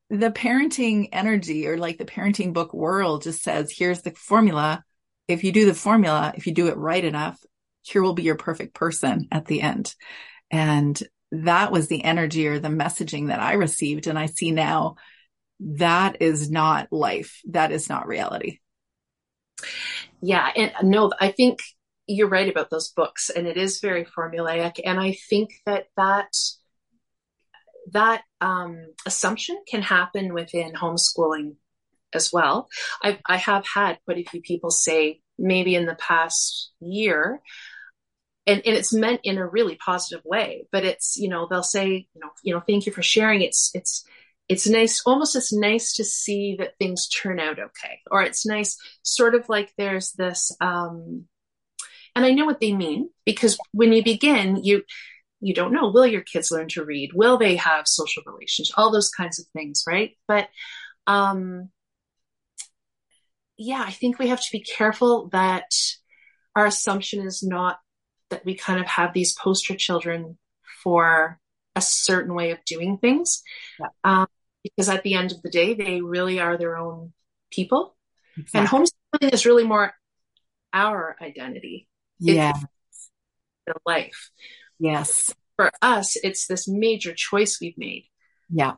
the 0.09 0.31
parenting 0.31 1.07
energy 1.13 1.67
or 1.67 1.77
like 1.77 1.97
the 1.97 2.05
parenting 2.05 2.53
book 2.53 2.73
world 2.73 3.23
just 3.23 3.41
says 3.41 3.71
here's 3.71 4.01
the 4.01 4.11
formula. 4.11 4.83
If 5.29 5.45
you 5.45 5.53
do 5.53 5.65
the 5.65 5.73
formula, 5.73 6.33
if 6.35 6.45
you 6.45 6.53
do 6.53 6.67
it 6.67 6.75
right 6.75 7.03
enough, 7.03 7.39
here 7.83 8.01
will 8.01 8.13
be 8.13 8.23
your 8.23 8.35
perfect 8.35 8.73
person 8.73 9.27
at 9.31 9.45
the 9.45 9.61
end. 9.61 9.95
And 10.51 11.01
that 11.31 11.71
was 11.71 11.87
the 11.87 12.03
energy 12.03 12.47
or 12.47 12.59
the 12.59 12.67
messaging 12.67 13.27
that 13.27 13.39
I 13.39 13.53
received. 13.53 14.07
And 14.07 14.19
I 14.19 14.25
see 14.25 14.51
now 14.51 14.95
that 15.59 16.21
is 16.21 16.49
not 16.49 16.91
life. 16.91 17.39
That 17.49 17.71
is 17.71 17.89
not 17.89 18.07
reality. 18.07 18.59
Yeah. 20.21 20.49
And 20.55 20.71
no, 20.83 21.11
I 21.19 21.31
think 21.31 21.59
you're 22.07 22.27
right 22.27 22.49
about 22.49 22.69
those 22.69 22.89
books 22.89 23.29
and 23.29 23.47
it 23.47 23.57
is 23.57 23.79
very 23.79 24.05
formulaic. 24.05 24.79
And 24.83 24.99
I 24.99 25.13
think 25.29 25.51
that 25.65 25.85
that, 25.97 26.33
that 27.91 28.23
um, 28.41 28.87
assumption 29.05 29.61
can 29.69 29.81
happen 29.81 30.33
within 30.33 30.73
homeschooling 30.73 31.55
as 32.13 32.31
well. 32.33 32.67
I've, 33.01 33.19
I 33.25 33.37
have 33.37 33.65
had 33.65 33.99
quite 34.05 34.17
a 34.17 34.29
few 34.29 34.41
people 34.41 34.71
say 34.71 35.21
maybe 35.37 35.75
in 35.75 35.85
the 35.85 35.95
past 35.95 36.71
year, 36.79 37.41
and, 38.47 38.61
and 38.65 38.75
it's 38.75 38.93
meant 38.93 39.21
in 39.23 39.37
a 39.37 39.47
really 39.47 39.75
positive 39.75 40.23
way 40.25 40.65
but 40.71 40.83
it's 40.83 41.17
you 41.17 41.29
know 41.29 41.47
they'll 41.49 41.63
say 41.63 42.07
you 42.13 42.21
know 42.21 42.29
you 42.43 42.53
know 42.53 42.61
thank 42.61 42.85
you 42.85 42.91
for 42.91 43.03
sharing. 43.03 43.41
It's 43.41 43.71
it's 43.73 44.03
it's 44.49 44.67
nice 44.67 45.01
almost 45.05 45.35
it's 45.35 45.53
nice 45.53 45.93
to 45.93 46.03
see 46.03 46.57
that 46.59 46.77
things 46.77 47.07
turn 47.07 47.39
out 47.39 47.59
okay 47.59 47.99
or 48.09 48.21
it's 48.21 48.45
nice 48.45 48.77
sort 49.01 49.33
of 49.35 49.47
like 49.47 49.71
there's 49.77 50.11
this 50.13 50.55
um 50.59 51.25
and 52.15 52.25
i 52.25 52.31
know 52.31 52.45
what 52.45 52.59
they 52.59 52.73
mean 52.73 53.09
because 53.25 53.57
when 53.71 53.93
you 53.93 54.03
begin 54.03 54.61
you 54.61 54.83
you 55.39 55.53
don't 55.53 55.71
know 55.71 55.89
will 55.89 56.05
your 56.05 56.21
kids 56.21 56.51
learn 56.51 56.67
to 56.67 56.85
read? 56.85 57.11
Will 57.13 57.37
they 57.37 57.55
have 57.55 57.87
social 57.87 58.23
relations 58.25 58.71
all 58.75 58.91
those 58.91 59.09
kinds 59.09 59.39
of 59.39 59.45
things 59.53 59.83
right? 59.87 60.11
But 60.27 60.49
um 61.07 61.69
yeah 63.57 63.83
i 63.85 63.91
think 63.91 64.17
we 64.17 64.27
have 64.27 64.41
to 64.41 64.51
be 64.51 64.61
careful 64.61 65.29
that 65.29 65.69
our 66.55 66.65
assumption 66.65 67.25
is 67.25 67.41
not 67.41 67.77
that 68.31 68.43
we 68.43 68.55
kind 68.55 68.79
of 68.79 68.87
have 68.87 69.13
these 69.13 69.33
poster 69.33 69.75
children 69.75 70.37
for 70.83 71.39
a 71.75 71.81
certain 71.81 72.33
way 72.33 72.51
of 72.51 72.63
doing 72.65 72.97
things. 72.97 73.43
Yeah. 73.79 73.87
Um, 74.03 74.27
because 74.63 74.89
at 74.89 75.03
the 75.03 75.15
end 75.15 75.31
of 75.31 75.41
the 75.41 75.49
day, 75.49 75.73
they 75.73 76.01
really 76.01 76.39
are 76.39 76.57
their 76.57 76.77
own 76.77 77.13
people. 77.51 77.95
Exactly. 78.37 78.59
And 78.59 78.69
homeschooling 78.69 79.33
is 79.33 79.45
really 79.45 79.63
more 79.63 79.93
our 80.73 81.15
identity. 81.21 81.87
Yeah. 82.19 82.53
The 83.65 83.73
life. 83.85 84.29
Yes. 84.79 85.33
For 85.55 85.71
us, 85.81 86.15
it's 86.23 86.47
this 86.47 86.67
major 86.67 87.13
choice 87.13 87.59
we've 87.59 87.77
made. 87.77 88.05
Yeah. 88.49 88.73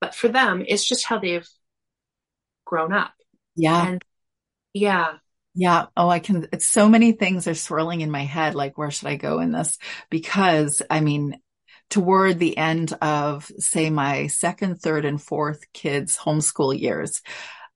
But 0.00 0.14
for 0.14 0.28
them, 0.28 0.64
it's 0.66 0.86
just 0.86 1.04
how 1.04 1.18
they've 1.18 1.48
grown 2.64 2.92
up. 2.92 3.12
Yeah. 3.56 3.86
And 3.86 4.04
yeah. 4.72 5.14
Yeah. 5.54 5.86
Oh, 5.96 6.08
I 6.08 6.18
can, 6.18 6.48
it's 6.52 6.66
so 6.66 6.88
many 6.88 7.12
things 7.12 7.46
are 7.46 7.54
swirling 7.54 8.00
in 8.00 8.10
my 8.10 8.24
head. 8.24 8.54
Like, 8.54 8.76
where 8.76 8.90
should 8.90 9.08
I 9.08 9.16
go 9.16 9.38
in 9.38 9.52
this? 9.52 9.78
Because 10.10 10.82
I 10.90 11.00
mean, 11.00 11.40
toward 11.90 12.38
the 12.38 12.56
end 12.58 12.92
of 13.00 13.50
say 13.58 13.88
my 13.90 14.26
second, 14.26 14.80
third 14.80 15.04
and 15.04 15.22
fourth 15.22 15.72
kids 15.72 16.16
homeschool 16.16 16.78
years, 16.78 17.22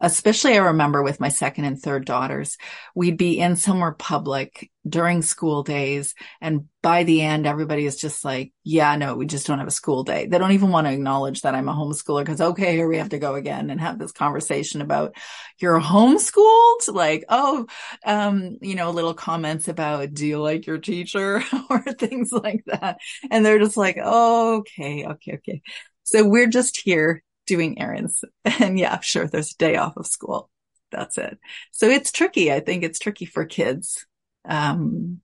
especially 0.01 0.55
I 0.55 0.59
remember 0.59 1.03
with 1.03 1.21
my 1.21 1.29
second 1.29 1.65
and 1.65 1.81
third 1.81 2.05
daughters, 2.05 2.57
we'd 2.95 3.17
be 3.17 3.41
in 3.41 3.57
somewhere 3.57 3.93
public 3.93 4.71
during 4.89 5.23
school 5.23 5.63
days. 5.63 6.15
And 6.41 6.67
by 6.83 7.03
the 7.03 7.21
end, 7.21 7.47
everybody 7.47 7.85
is 7.85 7.97
just 7.97 8.25
like, 8.25 8.53
yeah, 8.63 8.95
no, 8.97 9.17
we 9.17 9.27
just 9.27 9.47
don't 9.47 9.59
have 9.59 9.69
a 9.69 9.73
school 9.73 10.05
day. 10.05 10.27
They 10.27 10.39
don't 10.39 10.53
even 10.53 10.71
want 10.71 10.87
to 10.87 10.93
acknowledge 10.93 11.43
that 11.43 11.55
I'm 11.55 11.69
a 11.69 11.75
homeschooler 11.75 12.25
because, 12.25 12.41
okay, 12.41 12.75
here 12.75 12.89
we 12.89 12.99
have 12.99 13.11
to 13.11 13.19
go 13.19 13.35
again 13.35 13.71
and 13.71 13.81
have 13.81 13.99
this 13.99 14.13
conversation 14.13 14.81
about 14.81 15.17
you're 15.59 15.81
homeschooled. 15.81 16.93
Like, 16.93 17.25
oh, 17.29 17.67
um, 18.05 18.59
you 18.63 18.77
know, 18.77 18.91
little 18.91 19.15
comments 19.15 19.69
about, 19.69 20.15
do 20.15 20.27
you 20.27 20.41
like 20.41 20.67
your 20.67 20.79
teacher 20.79 21.43
or 21.71 21.83
things 21.83 22.33
like 22.33 22.63
that. 22.67 22.99
And 23.31 23.45
they're 23.45 23.59
just 23.59 23.77
like, 23.77 23.99
oh, 24.03 24.59
okay, 24.59 25.07
okay, 25.07 25.35
okay. 25.35 25.63
So 26.05 26.27
we're 26.27 26.49
just 26.49 26.81
here 26.81 27.23
doing 27.49 27.81
errands. 27.81 28.25
And 28.61 28.79
yeah, 28.79 29.01
sure, 29.01 29.27
there's 29.27 29.53
a 29.53 29.57
day 29.57 29.77
off 29.77 29.97
of 29.97 30.07
school. 30.07 30.51
That's 30.91 31.19
it. 31.19 31.39
So 31.73 31.89
it's 31.89 32.13
tricky. 32.13 32.53
I 32.53 32.61
think 32.61 32.85
it's 32.85 32.99
tricky 32.99 33.25
for 33.25 33.45
kids. 33.45 34.07
Um, 34.45 35.21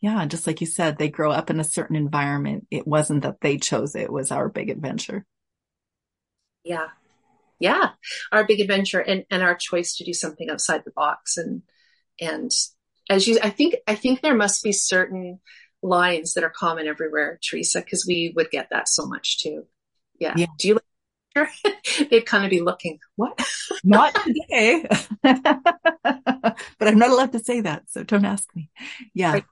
yeah, 0.00 0.24
just 0.26 0.46
like 0.46 0.60
you 0.60 0.66
said, 0.66 0.96
they 0.96 1.08
grow 1.08 1.30
up 1.30 1.50
in 1.50 1.60
a 1.60 1.64
certain 1.64 1.96
environment. 1.96 2.66
It 2.70 2.86
wasn't 2.86 3.22
that 3.22 3.40
they 3.40 3.58
chose 3.58 3.94
it, 3.94 4.02
it 4.02 4.12
was 4.12 4.30
our 4.30 4.48
big 4.48 4.70
adventure. 4.70 5.24
Yeah. 6.64 6.88
Yeah. 7.58 7.90
Our 8.30 8.46
big 8.46 8.60
adventure 8.60 9.00
and, 9.00 9.24
and 9.30 9.42
our 9.42 9.56
choice 9.56 9.96
to 9.96 10.04
do 10.04 10.12
something 10.12 10.48
outside 10.48 10.82
the 10.84 10.92
box. 10.92 11.36
And, 11.36 11.62
and 12.20 12.50
as 13.10 13.26
you, 13.26 13.38
I 13.42 13.50
think, 13.50 13.76
I 13.86 13.94
think 13.94 14.20
there 14.20 14.36
must 14.36 14.62
be 14.62 14.72
certain 14.72 15.40
lines 15.82 16.34
that 16.34 16.44
are 16.44 16.50
common 16.50 16.86
everywhere, 16.86 17.38
Teresa, 17.42 17.80
because 17.80 18.04
we 18.06 18.32
would 18.36 18.50
get 18.50 18.68
that 18.70 18.88
so 18.88 19.06
much 19.06 19.40
too. 19.40 19.66
Yeah. 20.18 20.34
yeah. 20.36 20.46
Do 20.58 20.68
you 20.68 20.74
like 20.74 20.82
they'd 22.10 22.26
kind 22.26 22.44
of 22.44 22.50
be 22.50 22.60
looking, 22.60 22.98
what? 23.16 23.40
not 23.84 24.14
today. 24.14 24.84
but 25.22 26.56
I'm 26.80 26.98
not 26.98 27.10
allowed 27.10 27.32
to 27.32 27.38
say 27.38 27.60
that, 27.62 27.84
so 27.90 28.02
don't 28.02 28.24
ask 28.24 28.48
me. 28.54 28.70
Yeah. 29.14 29.32
Right. 29.32 29.44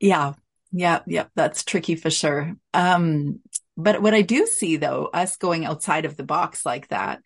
Yeah. 0.00 0.32
Yeah. 0.72 1.00
Yeah. 1.06 1.26
That's 1.34 1.64
tricky 1.64 1.96
for 1.96 2.10
sure. 2.10 2.56
Um, 2.72 3.40
but 3.76 4.02
what 4.02 4.14
I 4.14 4.22
do 4.22 4.46
see 4.46 4.76
though, 4.76 5.08
us 5.12 5.36
going 5.36 5.64
outside 5.64 6.04
of 6.04 6.16
the 6.16 6.24
box 6.24 6.64
like 6.66 6.88
that 6.88 7.20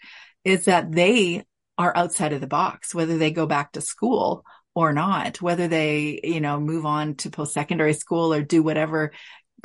is 0.45 0.67
that 0.67 0.93
they 0.93 1.45
are 1.77 1.97
outside 1.97 2.33
of 2.33 2.41
the 2.41 2.47
box, 2.47 2.95
whether 2.95 3.19
they 3.19 3.31
go 3.31 3.47
back 3.47 3.73
to 3.73 3.81
school 3.81 4.45
or 4.75 4.93
not, 4.93 5.41
whether 5.43 5.69
they, 5.69 6.21
you 6.23 6.41
know, 6.41 6.61
move 6.61 6.87
on 6.87 7.15
to 7.17 7.31
post 7.31 7.53
secondary 7.53 7.95
school 7.95 8.33
or 8.33 8.43
do 8.43 8.63
whatever 8.63 9.13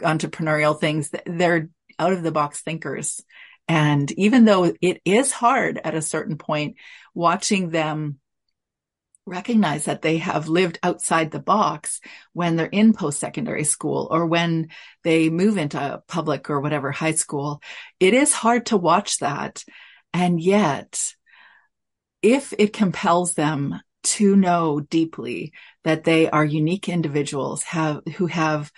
entrepreneurial 0.01 0.79
things, 0.79 1.11
they're 1.25 1.69
out 1.99 2.13
of 2.13 2.23
the 2.23 2.31
box 2.31 2.61
thinkers. 2.61 3.21
And 3.67 4.11
even 4.13 4.45
though 4.45 4.73
it 4.81 5.01
is 5.05 5.31
hard 5.31 5.79
at 5.83 5.95
a 5.95 6.01
certain 6.01 6.37
point, 6.37 6.75
watching 7.13 7.69
them 7.69 8.19
recognize 9.25 9.85
that 9.85 10.01
they 10.01 10.17
have 10.17 10.49
lived 10.49 10.79
outside 10.83 11.31
the 11.31 11.39
box 11.39 12.01
when 12.33 12.55
they're 12.55 12.65
in 12.65 12.93
post 12.93 13.19
secondary 13.19 13.63
school 13.63 14.07
or 14.11 14.25
when 14.25 14.67
they 15.03 15.29
move 15.29 15.57
into 15.57 15.79
a 15.79 16.03
public 16.07 16.49
or 16.49 16.59
whatever 16.59 16.91
high 16.91 17.13
school, 17.13 17.61
it 17.99 18.13
is 18.13 18.33
hard 18.33 18.65
to 18.65 18.77
watch 18.77 19.19
that. 19.19 19.63
And 20.13 20.41
yet, 20.41 21.13
if 22.21 22.53
it 22.57 22.73
compels 22.73 23.33
them 23.33 23.79
to 24.03 24.35
know 24.35 24.81
deeply 24.81 25.53
that 25.83 26.03
they 26.03 26.29
are 26.29 26.43
unique 26.43 26.89
individuals 26.89 27.63
have 27.63 28.01
who 28.15 28.27
have 28.27 28.71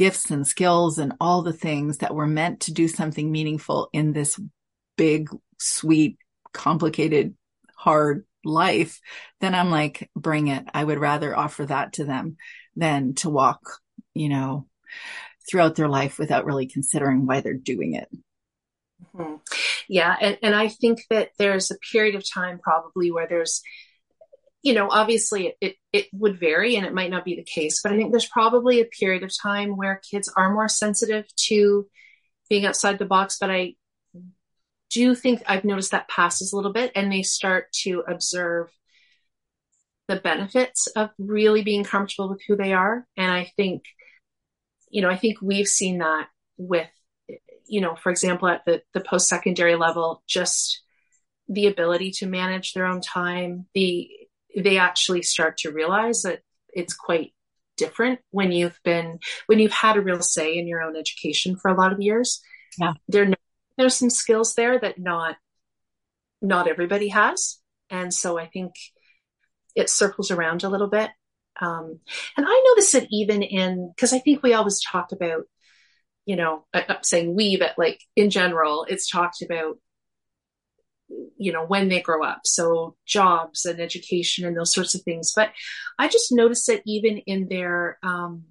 gifts 0.00 0.30
and 0.30 0.46
skills 0.46 0.96
and 0.96 1.12
all 1.20 1.42
the 1.42 1.52
things 1.52 1.98
that 1.98 2.14
were 2.14 2.26
meant 2.26 2.60
to 2.60 2.72
do 2.72 2.88
something 2.88 3.30
meaningful 3.30 3.90
in 3.92 4.14
this 4.14 4.40
big, 4.96 5.28
sweet, 5.58 6.16
complicated, 6.54 7.34
hard 7.76 8.24
life, 8.42 8.98
then 9.42 9.54
I'm 9.54 9.70
like, 9.70 10.08
bring 10.16 10.48
it. 10.48 10.64
I 10.72 10.82
would 10.82 10.98
rather 10.98 11.36
offer 11.36 11.66
that 11.66 11.92
to 11.94 12.06
them 12.06 12.38
than 12.74 13.12
to 13.16 13.28
walk, 13.28 13.60
you 14.14 14.30
know, 14.30 14.66
throughout 15.46 15.76
their 15.76 15.88
life 15.88 16.18
without 16.18 16.46
really 16.46 16.66
considering 16.66 17.26
why 17.26 17.42
they're 17.42 17.52
doing 17.52 17.92
it. 17.92 18.08
Mm-hmm. 19.14 19.34
Yeah. 19.86 20.16
And, 20.18 20.38
and 20.42 20.54
I 20.54 20.68
think 20.68 21.02
that 21.10 21.32
there's 21.38 21.70
a 21.70 21.78
period 21.92 22.14
of 22.14 22.24
time 22.26 22.58
probably 22.58 23.10
where 23.10 23.26
there's 23.28 23.60
you 24.62 24.74
know, 24.74 24.88
obviously 24.90 25.46
it, 25.46 25.56
it, 25.60 25.76
it, 25.92 26.06
would 26.12 26.38
vary 26.38 26.76
and 26.76 26.84
it 26.84 26.92
might 26.92 27.10
not 27.10 27.24
be 27.24 27.36
the 27.36 27.42
case, 27.42 27.80
but 27.82 27.92
I 27.92 27.96
think 27.96 28.10
there's 28.10 28.26
probably 28.26 28.80
a 28.80 28.84
period 28.84 29.22
of 29.22 29.32
time 29.34 29.76
where 29.76 30.00
kids 30.10 30.30
are 30.36 30.52
more 30.52 30.68
sensitive 30.68 31.24
to 31.46 31.86
being 32.48 32.66
outside 32.66 32.98
the 32.98 33.06
box. 33.06 33.38
But 33.40 33.50
I 33.50 33.76
do 34.90 35.14
think 35.14 35.42
I've 35.46 35.64
noticed 35.64 35.92
that 35.92 36.08
passes 36.08 36.52
a 36.52 36.56
little 36.56 36.72
bit 36.72 36.92
and 36.94 37.10
they 37.10 37.22
start 37.22 37.72
to 37.84 38.04
observe 38.06 38.68
the 40.08 40.16
benefits 40.16 40.88
of 40.88 41.10
really 41.18 41.62
being 41.62 41.84
comfortable 41.84 42.28
with 42.28 42.42
who 42.46 42.56
they 42.56 42.72
are. 42.72 43.06
And 43.16 43.30
I 43.30 43.50
think, 43.56 43.84
you 44.90 45.00
know, 45.00 45.08
I 45.08 45.16
think 45.16 45.38
we've 45.40 45.68
seen 45.68 45.98
that 45.98 46.28
with, 46.58 46.88
you 47.66 47.80
know, 47.80 47.94
for 47.94 48.10
example, 48.10 48.48
at 48.48 48.64
the, 48.66 48.82
the 48.92 49.00
post 49.00 49.28
secondary 49.28 49.76
level, 49.76 50.22
just 50.26 50.82
the 51.48 51.68
ability 51.68 52.10
to 52.10 52.26
manage 52.26 52.72
their 52.72 52.86
own 52.86 53.00
time, 53.00 53.66
the 53.74 54.10
they 54.56 54.78
actually 54.78 55.22
start 55.22 55.58
to 55.58 55.70
realize 55.70 56.22
that 56.22 56.40
it's 56.72 56.94
quite 56.94 57.32
different 57.76 58.20
when 58.30 58.52
you've 58.52 58.78
been 58.84 59.18
when 59.46 59.58
you've 59.58 59.72
had 59.72 59.96
a 59.96 60.02
real 60.02 60.20
say 60.20 60.56
in 60.58 60.68
your 60.68 60.82
own 60.82 60.96
education 60.96 61.56
for 61.56 61.70
a 61.70 61.74
lot 61.74 61.92
of 61.92 62.00
years. 62.00 62.40
Yeah. 62.78 62.92
There 63.08 63.32
there's 63.78 63.96
some 63.96 64.10
skills 64.10 64.54
there 64.54 64.78
that 64.78 64.98
not 64.98 65.36
not 66.42 66.68
everybody 66.68 67.08
has. 67.08 67.58
And 67.88 68.12
so 68.14 68.38
i 68.38 68.46
think 68.46 68.74
it 69.74 69.88
circles 69.88 70.30
around 70.30 70.62
a 70.62 70.68
little 70.68 70.88
bit. 70.88 71.10
Um, 71.60 72.00
and 72.36 72.46
i 72.48 72.64
notice 72.68 72.94
it 72.94 73.08
even 73.10 73.42
in 73.42 73.92
because 73.94 74.12
i 74.12 74.18
think 74.18 74.42
we 74.42 74.54
always 74.54 74.80
talk 74.82 75.12
about 75.12 75.42
you 76.24 76.36
know 76.36 76.64
i'm 76.72 77.02
saying 77.02 77.34
we 77.34 77.56
but 77.56 77.72
like 77.76 78.00
in 78.16 78.30
general 78.30 78.86
it's 78.88 79.10
talked 79.10 79.42
about 79.42 79.76
you 81.36 81.52
know 81.52 81.64
when 81.64 81.88
they 81.88 82.00
grow 82.00 82.24
up. 82.24 82.40
So 82.44 82.96
jobs 83.06 83.64
and 83.64 83.80
education 83.80 84.44
and 84.44 84.56
those 84.56 84.72
sorts 84.72 84.94
of 84.94 85.02
things. 85.02 85.32
But 85.34 85.52
i 85.98 86.08
just 86.08 86.32
notice 86.32 86.66
that 86.66 86.82
even 86.86 87.18
in 87.18 87.48
their 87.48 87.98
um, 88.02 88.44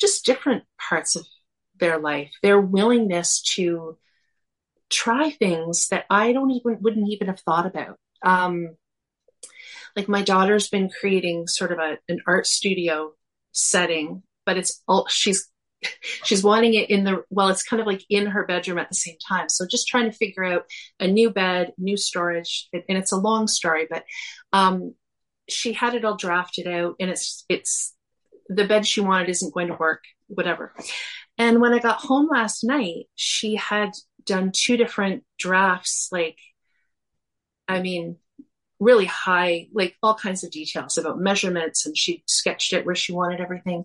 just 0.00 0.24
different 0.24 0.64
parts 0.88 1.16
of 1.16 1.26
their 1.78 1.98
life 1.98 2.30
their 2.42 2.60
willingness 2.60 3.42
to 3.42 3.98
try 4.90 5.30
things 5.30 5.88
that 5.88 6.04
i 6.08 6.32
don't 6.32 6.52
even 6.52 6.78
wouldn't 6.80 7.10
even 7.10 7.26
have 7.26 7.40
thought 7.40 7.66
about. 7.66 7.98
Um, 8.22 8.76
like 9.96 10.08
my 10.08 10.22
daughter's 10.22 10.68
been 10.68 10.88
creating 10.88 11.46
sort 11.46 11.72
of 11.72 11.78
a, 11.78 11.98
an 12.08 12.20
art 12.26 12.46
studio 12.46 13.12
setting 13.52 14.22
but 14.46 14.56
it's 14.56 14.82
all 14.88 15.06
she's 15.08 15.48
she's 16.24 16.42
wanting 16.42 16.74
it 16.74 16.90
in 16.90 17.04
the 17.04 17.24
well 17.30 17.48
it's 17.48 17.62
kind 17.62 17.80
of 17.80 17.86
like 17.86 18.04
in 18.08 18.26
her 18.26 18.46
bedroom 18.46 18.78
at 18.78 18.88
the 18.88 18.94
same 18.94 19.16
time. 19.26 19.48
So 19.48 19.66
just 19.66 19.88
trying 19.88 20.10
to 20.10 20.16
figure 20.16 20.44
out 20.44 20.64
a 21.00 21.06
new 21.06 21.30
bed 21.30 21.72
new 21.78 21.96
storage 21.96 22.68
and 22.72 22.84
it's 22.88 23.12
a 23.12 23.16
long 23.16 23.46
story 23.46 23.86
but 23.88 24.04
um, 24.52 24.94
she 25.48 25.72
had 25.72 25.94
it 25.94 26.04
all 26.04 26.16
drafted 26.16 26.66
out 26.66 26.96
and 27.00 27.10
it's 27.10 27.44
it's 27.48 27.94
the 28.48 28.66
bed 28.66 28.86
she 28.86 29.00
wanted 29.00 29.28
isn't 29.28 29.54
going 29.54 29.68
to 29.68 29.74
work 29.74 30.02
whatever. 30.28 30.74
And 31.38 31.60
when 31.60 31.74
i 31.74 31.78
got 31.78 32.00
home 32.00 32.28
last 32.30 32.64
night 32.64 33.06
she 33.14 33.56
had 33.56 33.90
done 34.24 34.52
two 34.54 34.76
different 34.76 35.22
drafts 35.38 36.08
like 36.10 36.38
i 37.68 37.80
mean 37.80 38.16
really 38.84 39.06
high, 39.06 39.68
like 39.72 39.96
all 40.02 40.14
kinds 40.14 40.44
of 40.44 40.50
details 40.50 40.98
about 40.98 41.18
measurements, 41.18 41.86
and 41.86 41.96
she 41.96 42.22
sketched 42.26 42.72
it 42.72 42.86
where 42.86 42.94
she 42.94 43.12
wanted 43.12 43.40
everything. 43.40 43.84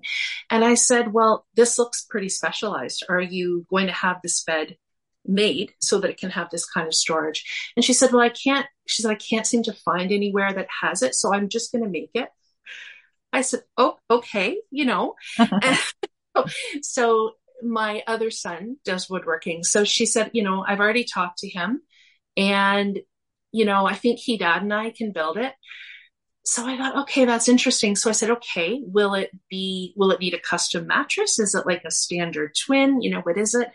And 0.50 0.64
I 0.64 0.76
said, 0.76 1.14
Well, 1.14 1.46
this 1.56 1.80
looks 1.80 2.06
pretty 2.10 2.30
specialized. 2.30 3.06
Are 3.10 3.22
you 3.22 3.66
going 3.70 3.88
to 3.88 3.94
have 3.94 4.18
this 4.22 4.44
bed 4.44 4.78
made 5.26 5.74
so 5.80 6.00
that 6.00 6.10
it 6.10 6.20
can 6.20 6.32
have 6.32 6.50
this 6.50 6.66
kind 6.66 6.88
of 6.88 6.94
storage? 6.94 7.72
And 7.76 7.84
she 7.84 7.94
said, 7.94 8.12
Well, 8.12 8.22
I 8.22 8.30
can't, 8.30 8.68
she 8.88 9.02
said, 9.02 9.12
I 9.12 9.16
can't 9.16 9.48
seem 9.48 9.64
to 9.64 9.74
find 9.74 10.12
anywhere 10.12 10.52
that 10.54 10.68
has 10.82 11.02
it, 11.02 11.16
so 11.16 11.34
I'm 11.34 11.50
just 11.50 11.72
going 11.72 11.84
to 11.84 11.90
make 11.90 12.12
it. 12.14 12.30
I 13.32 13.42
said, 13.42 13.62
Oh, 13.78 13.98
okay, 14.10 14.60
you 14.72 14.86
know. 14.86 15.16
so 16.82 17.32
my 17.62 18.04
other 18.08 18.32
son 18.32 18.78
does 18.86 19.10
woodworking. 19.10 19.64
So 19.64 19.84
she 19.84 20.06
said, 20.06 20.32
You 20.34 20.44
know, 20.44 20.64
I've 20.68 20.80
already 20.80 21.04
talked 21.04 21.40
to 21.40 21.50
him 21.50 21.82
and 22.38 23.00
you 23.52 23.66
know, 23.66 23.86
I 23.86 23.96
think 23.96 24.20
he, 24.20 24.38
dad, 24.38 24.62
and 24.62 24.74
I 24.74 24.92
can 24.92 25.12
build 25.12 25.38
it. 25.38 25.54
So 26.46 26.66
I 26.66 26.78
thought, 26.78 26.98
okay, 27.04 27.26
that's 27.26 27.50
interesting. 27.50 27.96
So 27.96 28.10
I 28.10 28.14
said, 28.14 28.32
okay, 28.32 28.82
will 28.84 29.14
it 29.14 29.30
be, 29.50 29.94
will 29.96 30.12
it 30.12 30.20
need 30.20 30.34
a 30.34 30.40
custom 30.40 30.88
mattress? 30.88 31.38
Is 31.38 31.54
it 31.54 31.66
like 31.66 31.84
a 31.86 31.92
standard 31.92 32.56
twin? 32.66 33.02
You 33.02 33.12
know, 33.12 33.22
what 33.22 33.38
is 33.38 33.54
it? 33.54 33.70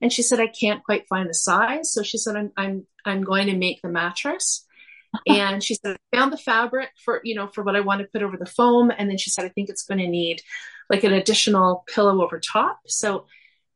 And 0.00 0.12
she 0.12 0.22
said, 0.22 0.40
I 0.40 0.48
can't 0.48 0.82
quite 0.84 1.08
find 1.08 1.28
the 1.28 1.34
size. 1.34 1.92
So 1.92 2.02
she 2.02 2.18
said, 2.18 2.36
I'm, 2.36 2.52
I'm, 2.56 2.86
I'm 3.04 3.22
going 3.22 3.46
to 3.46 3.56
make 3.56 3.80
the 3.82 3.88
mattress. 3.88 4.66
and 5.26 5.62
she 5.62 5.74
said, 5.74 5.96
I 6.12 6.16
found 6.16 6.32
the 6.32 6.38
fabric 6.38 6.90
for, 7.04 7.20
you 7.24 7.34
know, 7.34 7.46
for 7.46 7.62
what 7.62 7.76
I 7.76 7.80
want 7.80 8.00
to 8.00 8.08
put 8.12 8.22
over 8.22 8.36
the 8.36 8.46
foam. 8.46 8.90
And 8.96 9.08
then 9.08 9.18
she 9.18 9.30
said, 9.30 9.44
I 9.44 9.48
think 9.50 9.68
it's 9.68 9.84
going 9.84 10.00
to 10.00 10.08
need 10.08 10.42
like 10.90 11.04
an 11.04 11.12
additional 11.12 11.84
pillow 11.86 12.22
over 12.22 12.40
top. 12.40 12.80
So, 12.86 13.26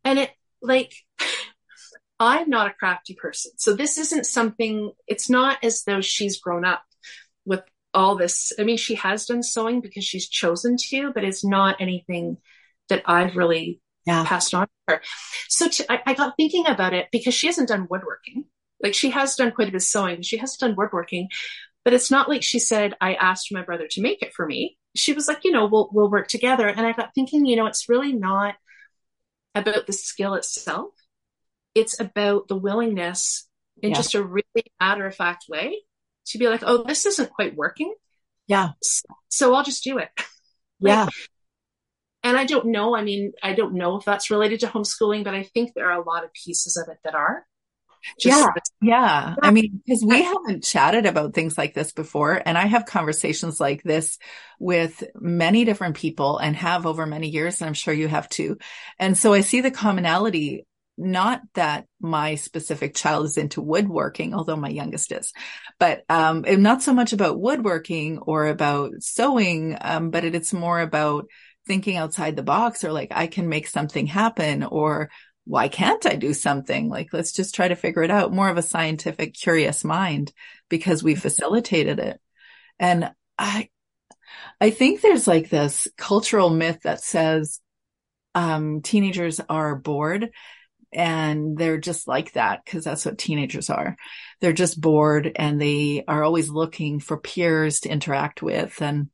and 0.05 0.19
it 0.19 0.31
like, 0.63 0.93
I'm 2.21 2.51
not 2.51 2.67
a 2.67 2.75
crafty 2.75 3.15
person. 3.15 3.53
So 3.57 3.73
this 3.73 3.97
isn't 3.97 4.27
something, 4.27 4.93
it's 5.09 5.31
not 5.31 5.65
as 5.65 5.85
though 5.85 6.03
she's 6.03 6.39
grown 6.39 6.67
up 6.67 6.83
with 7.47 7.63
all 7.95 8.15
this. 8.15 8.53
I 8.59 8.65
mean, 8.65 8.77
she 8.77 8.95
has 8.97 9.25
done 9.25 9.43
sewing 9.43 9.81
because 9.81 10.05
she's 10.05 10.29
chosen 10.29 10.77
to, 10.91 11.13
but 11.15 11.25
it's 11.25 11.45
not 11.45 11.81
anything 11.81 12.37
that 12.91 13.03
I've 13.07 13.37
really 13.37 13.81
yeah. 14.07 14.25
passed 14.25 14.55
on 14.55 14.67
to 14.67 14.73
her. 14.89 15.03
So 15.49 15.69
to, 15.69 15.91
I, 15.91 16.03
I, 16.07 16.15
got 16.15 16.37
thinking 16.37 16.67
about 16.67 16.93
it 16.93 17.09
because 17.11 17.33
she 17.33 17.47
hasn't 17.47 17.69
done 17.69 17.87
woodworking. 17.89 18.45
Like 18.83 18.95
she 18.95 19.11
has 19.11 19.35
done 19.35 19.53
quite 19.53 19.69
a 19.69 19.73
bit 19.73 19.77
of 19.77 19.83
sewing. 19.83 20.21
She 20.21 20.37
hasn't 20.37 20.61
done 20.61 20.77
woodworking, 20.77 21.29
but 21.85 21.95
it's 21.95 22.11
not 22.11 22.29
like 22.29 22.43
she 22.43 22.59
said, 22.59 22.97
I 23.01 23.15
asked 23.15 23.51
my 23.51 23.63
brother 23.63 23.89
to 23.89 24.03
make 24.03 24.23
it 24.23 24.35
for 24.35 24.47
me. 24.47 24.77
She 24.95 25.15
was 25.15 25.27
like, 25.27 25.45
you 25.45 25.53
know, 25.53 25.67
we'll, 25.67 25.89
we'll 25.93 26.11
work 26.11 26.29
together. 26.29 26.69
And 26.69 26.87
I 26.87 26.93
got 26.93 27.15
thinking, 27.15 27.47
you 27.47 27.57
know, 27.57 27.67
it's 27.67 27.89
really 27.89 28.13
not 28.13 28.57
about 29.55 29.87
the 29.87 29.93
skill 29.93 30.35
itself. 30.35 30.91
It's 31.75 32.01
about 32.01 32.49
the 32.49 32.57
willingness 32.57 33.49
in 33.83 33.91
yeah. 33.91 33.97
just 33.97 34.15
a 34.15 34.23
really 34.23 34.73
matter 34.81 35.07
of 35.07 35.15
fact 35.15 35.47
way 35.49 35.77
to 36.27 36.39
be 36.39 36.49
like, 36.49 36.63
oh, 36.65 36.85
this 36.85 37.07
isn't 37.07 37.31
quite 37.31 37.57
working. 37.57 37.95
Yeah. 38.47 38.71
So, 38.83 39.05
so 39.29 39.55
I'll 39.55 39.65
just 39.65 39.85
do 39.85 39.99
it. 39.99 40.09
yeah. 40.81 41.09
And 42.23 42.37
I 42.37 42.45
don't 42.45 42.67
know. 42.67 42.95
I 42.97 43.03
mean, 43.03 43.33
I 43.43 43.55
don't 43.55 43.75
know 43.75 43.97
if 43.97 44.05
that's 44.05 44.31
related 44.31 44.61
to 44.61 44.67
homeschooling, 44.67 45.25
but 45.25 45.35
I 45.35 45.45
think 45.45 45.73
there 45.75 45.91
are 45.91 46.01
a 46.01 46.05
lot 46.05 46.25
of 46.25 46.33
pieces 46.33 46.77
of 46.77 46.93
it 46.93 46.99
that 47.05 47.15
are. 47.15 47.47
Just 48.19 48.39
yeah. 48.39 48.49
Yeah. 48.81 49.35
I 49.43 49.51
mean, 49.51 49.83
because 49.85 50.03
we 50.05 50.23
haven't 50.23 50.65
chatted 50.65 51.07
about 51.07 51.35
things 51.35 51.59
like 51.59 51.75
this 51.75 51.93
before. 51.93 52.43
And 52.45 52.57
I 52.57 52.67
have 52.67 52.87
conversations 52.87 53.61
like 53.61 53.83
this 53.83 54.19
with 54.59 55.05
many 55.15 55.65
different 55.65 55.97
people 55.97 56.39
and 56.39 56.57
have 56.57 56.87
over 56.87 57.07
many 57.07 57.29
years. 57.29 57.61
And 57.61 57.69
I'm 57.69 57.75
sure 57.75 57.93
you 57.93 58.09
have 58.09 58.29
too. 58.29 58.59
And 58.99 59.17
so 59.17 59.33
I 59.35 59.43
see 59.43 59.61
the 59.61 59.71
commonality 59.71 60.67
not 61.01 61.41
that 61.55 61.87
my 62.01 62.35
specific 62.35 62.95
child 62.95 63.25
is 63.25 63.39
into 63.39 63.63
woodworking, 63.63 64.35
although 64.35 64.57
my 64.57 64.69
youngest 64.69 65.13
is, 65.13 65.33
but 65.79 66.05
um, 66.09 66.45
not 66.47 66.83
so 66.83 66.93
much 66.93 67.13
about 67.13 67.41
woodworking 67.41 68.19
or 68.19 68.47
about 68.47 68.93
sewing, 69.01 69.77
um, 69.81 70.11
but 70.11 70.25
it, 70.25 70.35
it's 70.35 70.53
more 70.53 70.81
about 70.81 71.27
thinking 71.67 71.97
outside 71.97 72.37
the 72.37 72.43
box 72.43 72.85
or 72.85 72.93
like 72.93 73.13
I 73.13 73.27
can 73.27 73.49
make 73.49 73.67
something 73.67 74.07
happen 74.07 74.63
or 74.63 75.11
why 75.45 75.69
can't 75.69 76.05
I 76.05 76.17
do 76.17 76.35
something? 76.35 76.89
Like 76.89 77.09
let's 77.13 77.33
just 77.33 77.55
try 77.55 77.69
to 77.69 77.77
figure 77.77 78.03
it 78.03 78.11
out. 78.11 78.33
More 78.33 78.49
of 78.49 78.59
a 78.59 78.63
scientific, 78.63 79.35
curious 79.35 79.85
mind 79.85 80.33
because 80.69 81.03
we 81.03 81.15
facilitated 81.15 81.99
it. 81.99 82.21
And 82.79 83.11
I, 83.39 83.69
I 84.61 84.71
think 84.71 85.01
there's 85.01 85.27
like 85.27 85.49
this 85.49 85.89
cultural 85.97 86.51
myth 86.51 86.81
that 86.85 87.01
says 87.01 87.61
um, 88.35 88.83
teenagers 88.83 89.41
are 89.49 89.75
bored 89.75 90.31
and 90.93 91.57
they're 91.57 91.79
just 91.79 92.09
like 92.09 92.33
that 92.33 92.65
because 92.65 92.85
that's 92.85 93.05
what 93.05 93.19
teenagers 93.19 93.71
are. 93.71 93.97
They're 94.41 94.53
just 94.53 94.81
bored 94.81 95.31
and 95.37 95.61
they 95.61 96.05
are 96.07 96.23
always 96.25 96.49
looking 96.49 97.01
for 97.01 97.19
peers 97.19 97.81
to 97.81 97.91
interact 97.91 98.43
with 98.43 98.81
and 98.83 99.09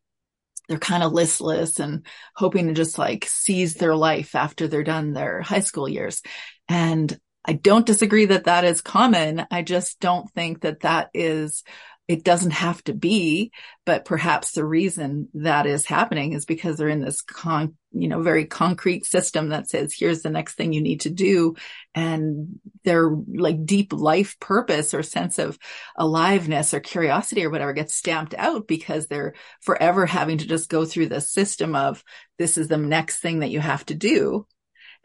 they're 0.69 0.79
kind 0.79 1.03
of 1.03 1.13
listless 1.13 1.79
and 1.79 2.05
hoping 2.35 2.69
to 2.69 2.75
just 2.75 2.99
like 2.99 3.27
seize 3.27 3.75
their 3.75 3.95
life 3.95 4.35
after 4.35 4.67
they're 4.67 4.83
done 4.83 5.13
their 5.13 5.41
high 5.41 5.61
school 5.61 5.89
years. 5.89 6.23
And 6.69 7.19
I 7.45 7.53
don't 7.53 7.87
disagree 7.87 8.27
that 8.27 8.45
that 8.45 8.65
is 8.65 8.81
common. 8.81 9.47
I 9.51 9.63
just 9.63 10.01
don't 10.01 10.29
think 10.33 10.63
that 10.63 10.81
that 10.81 11.11
is 11.15 11.63
it 12.09 12.23
doesn't 12.23 12.53
have 12.53 12.83
to 12.85 12.95
be, 12.95 13.51
but 13.85 14.05
perhaps 14.05 14.53
the 14.53 14.65
reason 14.65 15.29
that 15.35 15.67
is 15.67 15.87
happening 15.87 16.35
is 16.35 16.45
because 16.45 16.77
they're 16.77 16.89
in 16.89 17.01
this 17.01 17.21
con, 17.21 17.77
you 18.01 18.09
know, 18.09 18.23
very 18.23 18.45
concrete 18.45 19.07
system 19.07 19.49
that 19.49 19.69
says, 19.69 19.93
here's 19.93 20.23
the 20.23 20.31
next 20.31 20.55
thing 20.55 20.73
you 20.73 20.81
need 20.81 21.01
to 21.01 21.11
do. 21.11 21.55
And 21.95 22.61
their 22.85 23.09
like 23.09 23.65
deep 23.65 23.93
life 23.93 24.39
purpose 24.39 24.95
or 24.95 25.03
sense 25.03 25.39
of 25.39 25.59
aliveness 25.97 26.75
or 26.75 26.81
curiosity 26.81 27.45
or 27.45 27.51
whatever 27.51 27.73
gets 27.73 27.95
stamped 27.95 28.35
out 28.37 28.67
because 28.67 29.07
they're 29.07 29.35
forever 29.61 30.07
having 30.07 30.39
to 30.39 30.47
just 30.47 30.69
go 30.69 30.85
through 30.85 31.09
the 31.09 31.21
system 31.21 31.75
of 31.75 32.05
this 32.39 32.59
is 32.59 32.69
the 32.69 32.77
next 32.77 33.19
thing 33.19 33.41
that 33.41 33.51
you 33.51 33.61
have 33.61 33.85
to 33.87 33.95
do. 33.95 34.47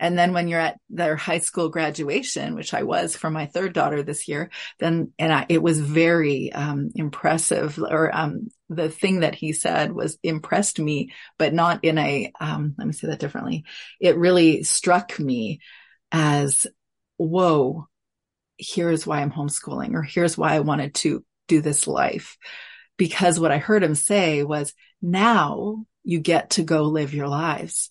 And 0.02 0.18
then 0.18 0.34
when 0.34 0.50
you're 0.50 0.60
at 0.60 0.80
their 0.90 1.16
high 1.16 1.40
school 1.40 1.70
graduation, 1.70 2.56
which 2.56 2.74
I 2.74 2.84
was 2.84 3.16
for 3.16 3.30
my 3.30 3.46
third 3.46 3.72
daughter 3.72 4.02
this 4.02 4.28
year, 4.28 4.50
then, 4.80 5.14
and 5.20 5.32
I, 5.32 5.46
it 5.48 5.62
was 5.62 5.80
very, 5.80 6.52
um, 6.52 6.90
impressive 6.96 7.78
or, 7.80 8.14
um, 8.14 8.50
the 8.68 8.90
thing 8.90 9.20
that 9.20 9.36
he 9.36 9.54
said 9.54 9.94
was 9.94 10.18
impressed 10.24 10.80
me, 10.80 11.12
but 11.38 11.54
not 11.54 11.86
in 11.86 11.98
a, 12.00 12.34
um, 12.42 12.74
let 12.78 12.88
me 12.88 12.94
say 12.94 13.08
that 13.08 13.20
differently. 13.20 13.64
It 14.00 14.18
really 14.18 14.64
struck 14.64 15.20
me 15.20 15.60
as, 16.12 16.66
whoa, 17.18 17.88
here's 18.58 19.06
why 19.06 19.22
I'm 19.22 19.32
homeschooling 19.32 19.94
or 19.94 20.02
here's 20.02 20.38
why 20.38 20.56
I 20.56 20.62
wanted 20.62 20.96
to 20.96 21.24
do 21.48 21.62
this 21.62 21.86
life. 21.86 22.38
Because 22.98 23.40
what 23.40 23.52
I 23.52 23.60
heard 23.60 23.84
him 23.84 23.96
say 23.96 24.44
was 24.44 24.74
now 25.00 25.86
you 26.04 26.20
get 26.20 26.52
to 26.52 26.64
go 26.64 26.84
live 26.84 27.14
your 27.14 27.28
lives. 27.28 27.91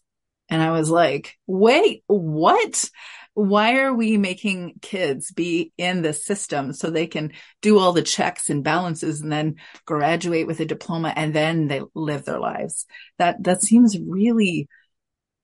And 0.51 0.61
I 0.61 0.73
was 0.73 0.91
like, 0.91 1.37
wait, 1.47 2.03
what? 2.07 2.91
Why 3.35 3.77
are 3.77 3.95
we 3.95 4.19
making 4.19 4.75
kids 4.83 5.31
be 5.31 5.73
in 5.79 6.03
the 6.03 6.13
system 6.13 6.73
so 6.73 6.91
they 6.91 7.07
can 7.07 7.33
do 7.63 7.79
all 7.79 7.93
the 7.93 8.03
checks 8.03 8.51
and 8.51 8.65
balances 8.65 9.21
and 9.21 9.31
then 9.31 9.57
graduate 9.87 10.47
with 10.47 10.61
a 10.61 10.67
diploma 10.67 11.13
and 11.15 11.33
then 11.33 11.69
they 11.69 11.81
live 11.95 12.25
their 12.25 12.41
lives? 12.41 12.87
That, 13.19 13.43
that 13.45 13.63
seems 13.63 13.97
really, 13.99 14.69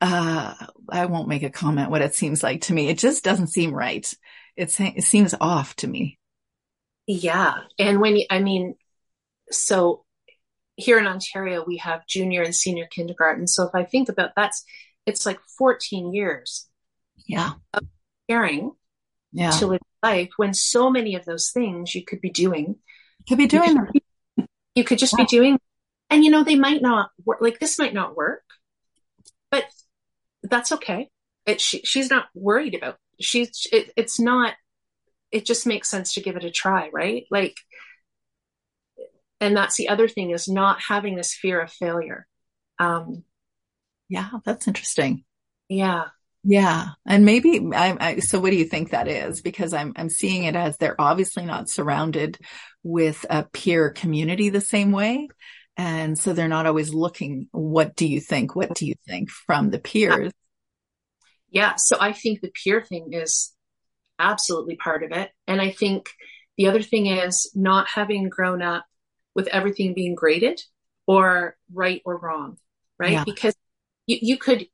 uh, 0.01 0.55
I 0.91 1.07
won't 1.07 1.29
make 1.29 1.45
a 1.45 1.51
comment 1.51 1.91
what 1.91 2.03
it 2.03 2.15
seems 2.15 2.43
like 2.43 2.63
to 2.63 2.75
me. 2.75 2.89
It 2.89 2.99
just 2.99 3.23
doesn't 3.23 3.49
seem 3.49 3.73
right. 3.73 4.13
It's, 4.57 4.79
it 4.81 5.05
seems 5.05 5.35
off 5.41 5.77
to 5.77 5.87
me. 5.87 6.19
Yeah. 7.07 7.55
And 7.79 8.01
when 8.01 8.19
I 8.31 8.41
mean, 8.41 8.75
so 9.51 10.05
here 10.75 10.99
in 10.99 11.07
Ontario, 11.07 11.65
we 11.67 11.79
have 11.79 12.07
junior 12.07 12.43
and 12.43 12.55
senior 12.55 12.87
kindergarten. 12.91 13.47
So 13.47 13.65
if 13.65 13.75
I 13.75 13.85
think 13.85 14.09
about 14.09 14.31
that's 14.37 14.65
it's 15.07 15.25
like 15.25 15.41
14 15.59 16.13
years 16.13 16.67
yeah. 17.27 17.53
of 17.73 17.85
caring 18.29 18.73
yeah. 19.33 19.51
to 19.53 19.67
live 19.67 19.81
life 20.03 20.31
when 20.37 20.55
so 20.55 20.91
many 20.91 21.15
of 21.15 21.25
those 21.25 21.51
things 21.51 21.95
you 21.95 22.05
could 22.05 22.21
be 22.21 22.31
doing. 22.31 22.77
Could 23.29 23.39
be 23.39 23.47
doing 23.47 23.77
you 23.93 24.01
could, 24.37 24.47
you 24.75 24.85
could 24.85 24.99
just 24.99 25.15
yeah. 25.19 25.25
be 25.25 25.27
doing 25.27 25.59
and 26.11 26.25
you 26.25 26.31
know 26.31 26.45
they 26.45 26.57
might 26.57 26.81
not 26.81 27.11
work 27.25 27.41
like 27.41 27.59
this 27.59 27.79
might 27.79 27.95
not 27.95 28.17
work 28.17 28.45
but 29.51 29.65
that's 30.43 30.73
okay. 30.73 31.09
It 31.45 31.61
she, 31.61 31.81
she's 31.81 32.11
not 32.11 32.27
worried 32.35 32.75
about 32.75 32.99
she's 33.21 33.67
it, 33.73 33.93
it's 33.97 34.21
not 34.21 34.55
it 35.33 35.45
just 35.45 35.67
makes 35.67 35.91
sense 35.91 36.15
to 36.15 36.21
give 36.21 36.37
it 36.37 36.45
a 36.45 36.51
try 36.51 36.91
right? 36.93 37.25
Like 37.31 37.57
and 39.41 39.57
that's 39.57 39.77
the 39.77 39.89
other 39.89 40.09
thing 40.09 40.31
is 40.31 40.49
not 40.49 40.81
having 40.89 41.17
this 41.17 41.35
fear 41.35 41.61
of 41.61 41.73
failure. 41.73 42.27
Um 42.79 43.25
yeah, 44.09 44.31
that's 44.45 44.69
interesting. 44.69 45.25
Yeah. 45.69 46.05
Yeah. 46.49 46.91
And 47.05 47.25
maybe 47.25 47.61
I, 47.75 47.97
I, 47.99 48.19
so 48.21 48.39
what 48.39 48.51
do 48.51 48.57
you 48.57 48.67
think 48.67 48.91
that 48.91 49.09
is? 49.09 49.43
Because 49.43 49.75
I'm, 49.75 49.93
I'm 49.97 50.09
seeing 50.09 50.45
it 50.45 50.55
as 50.55 50.77
they're 50.77 51.01
obviously 51.01 51.45
not 51.45 51.69
surrounded 51.69 52.39
with 52.85 53.27
a 53.29 53.43
peer 53.43 53.91
community 53.91 54.49
the 54.49 54.61
same 54.61 54.93
way. 54.93 55.29
And 55.77 56.17
so 56.17 56.33
they're 56.33 56.47
not 56.47 56.67
always 56.67 56.95
looking, 56.95 57.49
what 57.51 57.97
do 57.97 58.07
you 58.07 58.21
think? 58.21 58.55
What 58.55 58.75
do 58.75 58.87
you 58.87 58.95
think 59.09 59.29
from 59.31 59.71
the 59.71 59.81
peers? 59.81 60.33
Yeah. 61.51 61.75
So 61.77 61.97
I 62.01 62.13
think 62.13 62.41
the 62.41 62.53
peer 62.65 62.81
thing 62.81 63.13
is 63.13 63.53
absolutely 64.19 64.77
part 64.77 65.03
of 65.03 65.11
it. 65.13 65.31
And 65.49 65.61
I 65.61 65.73
think 65.73 66.11
the 66.57 66.69
other 66.69 66.81
thing 66.81 67.07
is 67.07 67.51
not 67.55 67.89
having 67.89 68.29
grown 68.29 68.63
up 68.63 68.85
with 69.35 69.49
everything 69.49 69.95
being 69.95 70.15
graded 70.15 70.63
or 71.07 71.57
right 71.75 72.03
or 72.05 72.17
wrong, 72.19 72.57
right? 72.99 73.13
Yeah. 73.13 73.25
Because 73.25 73.55
you, 74.07 74.19
you 74.21 74.37
could 74.39 74.67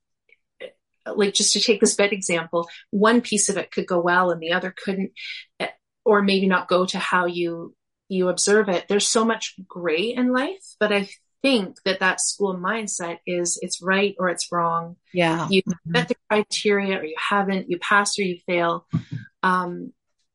like 1.07 1.35
just 1.35 1.53
to 1.53 1.61
take 1.61 1.81
this 1.81 1.97
bed 1.97 2.13
example 2.13 2.69
one 2.91 3.21
piece 3.21 3.49
of 3.49 3.57
it 3.57 3.73
could 3.73 3.87
go 3.87 4.01
well 4.01 4.31
and 4.31 4.41
the 4.41 4.53
other 4.53 4.71
couldn't 4.71 5.11
eh, 5.59 5.69
or 6.05 6.23
maybe 6.23 6.47
not 6.47 6.69
go 6.69 6.87
to 6.87 6.99
how 6.99 7.27
you 7.27 7.75
you 8.09 8.29
observe 8.29 8.69
it. 8.69 8.87
There's 8.89 9.09
so 9.09 9.25
much 9.25 9.55
gray 9.67 10.15
in 10.15 10.33
life 10.33 10.77
but 10.79 10.93
i 10.93 11.09
think 11.43 11.77
that 11.85 11.99
that 11.99 12.21
school 12.21 12.57
mindset 12.57 13.19
is 13.27 13.59
it's 13.63 13.83
right 13.83 14.15
or 14.21 14.29
it's 14.29 14.53
wrong. 14.53 14.95
Yeah. 15.13 15.49
You 15.51 15.63
mm-hmm. 15.63 15.91
met 15.91 16.07
the 16.07 16.15
criteria 16.31 17.01
or 17.01 17.05
you 17.05 17.17
haven't 17.19 17.69
you 17.69 17.81
pass 17.81 18.17
or 18.17 18.23
you 18.23 18.39
fail. 18.47 18.87
Um, 19.43 19.93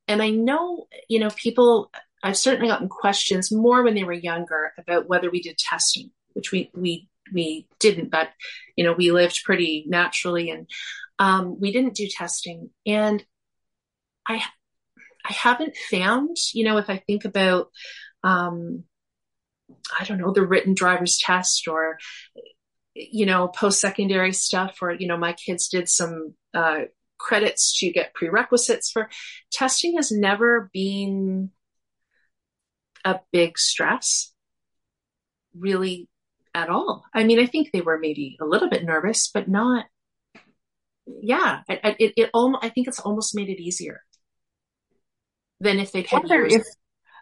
and 0.07 0.21
i 0.21 0.29
know 0.29 0.87
you 1.09 1.19
know 1.19 1.29
people 1.29 1.91
i've 2.23 2.37
certainly 2.37 2.67
gotten 2.67 2.89
questions 2.89 3.51
more 3.51 3.83
when 3.83 3.93
they 3.93 4.03
were 4.03 4.13
younger 4.13 4.73
about 4.77 5.07
whether 5.07 5.29
we 5.29 5.41
did 5.41 5.57
testing 5.57 6.11
which 6.33 6.51
we 6.51 6.71
we 6.73 7.07
we 7.33 7.67
didn't, 7.79 8.09
but 8.09 8.29
you 8.75 8.83
know, 8.83 8.93
we 8.93 9.11
lived 9.11 9.43
pretty 9.43 9.85
naturally 9.87 10.49
and 10.49 10.67
um, 11.19 11.59
we 11.59 11.71
didn't 11.71 11.95
do 11.95 12.07
testing. 12.07 12.69
And 12.85 13.23
I, 14.27 14.43
I 15.25 15.33
haven't 15.33 15.75
found, 15.89 16.37
you 16.53 16.63
know, 16.63 16.77
if 16.77 16.89
I 16.89 16.97
think 16.97 17.25
about, 17.25 17.69
um, 18.23 18.83
I 19.99 20.03
don't 20.05 20.19
know, 20.19 20.31
the 20.31 20.45
written 20.45 20.73
driver's 20.73 21.17
test 21.17 21.67
or, 21.67 21.97
you 22.93 23.25
know, 23.25 23.47
post 23.47 23.81
secondary 23.81 24.33
stuff, 24.33 24.77
or, 24.81 24.91
you 24.91 25.07
know, 25.07 25.17
my 25.17 25.33
kids 25.33 25.67
did 25.67 25.89
some, 25.89 26.33
uh, 26.53 26.81
credits 27.17 27.79
to 27.79 27.91
get 27.91 28.13
prerequisites 28.13 28.91
for. 28.91 29.09
Testing 29.51 29.95
has 29.95 30.11
never 30.11 30.69
been 30.71 31.49
a 33.03 33.19
big 33.31 33.57
stress, 33.57 34.31
really, 35.57 36.07
at 36.57 36.69
all. 36.69 37.03
I 37.13 37.23
mean, 37.23 37.39
I 37.39 37.45
think 37.45 37.71
they 37.71 37.81
were 37.81 37.99
maybe 37.99 38.37
a 38.41 38.45
little 38.45 38.69
bit 38.69 38.83
nervous, 38.83 39.29
but 39.31 39.47
not. 39.47 39.85
Yeah, 41.05 41.61
it 41.69 41.95
it, 41.99 42.13
it 42.17 42.29
almost, 42.33 42.65
I 42.65 42.69
think 42.69 42.87
it's 42.87 42.99
almost 42.99 43.35
made 43.35 43.49
it 43.49 43.61
easier 43.61 44.01
than 45.59 45.79
if 45.79 45.91
they'd 45.91 46.07
had 46.07 46.27
years. 46.27 46.55
If 46.55 46.63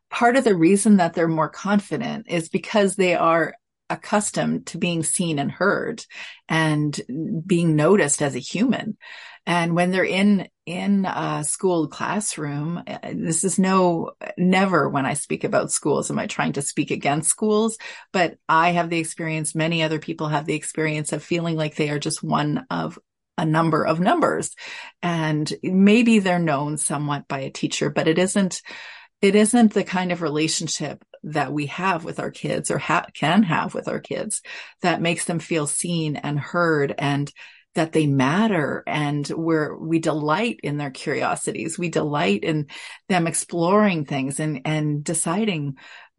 part 0.09 0.37
of 0.37 0.45
the 0.45 0.55
reason 0.55 0.97
that 0.97 1.13
they're 1.13 1.27
more 1.27 1.49
confident 1.49 2.27
is 2.29 2.49
because 2.49 2.95
they 2.95 3.15
are 3.15 3.53
accustomed 3.89 4.67
to 4.67 4.77
being 4.77 5.03
seen 5.03 5.37
and 5.37 5.51
heard 5.51 6.03
and 6.47 6.99
being 7.45 7.75
noticed 7.75 8.21
as 8.21 8.35
a 8.35 8.39
human. 8.39 8.97
And 9.45 9.75
when 9.75 9.91
they're 9.91 10.03
in, 10.03 10.47
in 10.65 11.05
a 11.05 11.43
school 11.43 11.87
classroom, 11.87 12.81
uh, 12.87 12.97
this 13.13 13.43
is 13.43 13.59
no, 13.59 14.11
never 14.37 14.89
when 14.89 15.05
I 15.05 15.13
speak 15.13 15.43
about 15.43 15.71
schools 15.71 16.09
am 16.09 16.17
I 16.17 16.27
trying 16.27 16.53
to 16.53 16.61
speak 16.61 16.91
against 16.91 17.29
schools, 17.29 17.77
but 18.11 18.37
I 18.49 18.71
have 18.71 18.89
the 18.89 18.99
experience, 18.99 19.53
many 19.53 19.83
other 19.83 19.99
people 19.99 20.27
have 20.27 20.45
the 20.45 20.55
experience 20.55 21.13
of 21.13 21.23
feeling 21.23 21.55
like 21.55 21.75
they 21.75 21.89
are 21.89 21.99
just 21.99 22.23
one 22.23 22.65
of 22.71 22.97
a 23.37 23.45
number 23.45 23.85
of 23.85 23.99
numbers. 23.99 24.55
And 25.03 25.51
maybe 25.61 26.19
they're 26.19 26.39
known 26.39 26.77
somewhat 26.77 27.27
by 27.27 27.39
a 27.39 27.51
teacher, 27.51 27.89
but 27.89 28.07
it 28.07 28.17
isn't, 28.17 28.61
it 29.21 29.35
isn't 29.35 29.73
the 29.73 29.83
kind 29.83 30.11
of 30.11 30.21
relationship 30.21 31.03
that 31.25 31.51
we 31.51 31.67
have 31.67 32.05
with 32.05 32.19
our 32.19 32.31
kids 32.31 32.71
or 32.71 32.77
ha- 32.77 33.07
can 33.13 33.43
have 33.43 33.73
with 33.73 33.87
our 33.87 33.99
kids 33.99 34.41
that 34.81 35.01
makes 35.01 35.25
them 35.25 35.39
feel 35.39 35.67
seen 35.67 36.15
and 36.15 36.39
heard 36.39 36.93
and 36.97 37.31
that 37.75 37.91
they 37.91 38.07
matter 38.07 38.83
and 38.87 39.27
we're, 39.29 39.75
we 39.77 39.99
delight 39.99 40.59
in 40.63 40.77
their 40.77 40.91
curiosities. 40.91 41.77
We 41.77 41.89
delight 41.89 42.43
in 42.43 42.67
them 43.09 43.27
exploring 43.27 44.05
things 44.05 44.39
and, 44.39 44.61
and 44.65 45.03
deciding, 45.03 45.75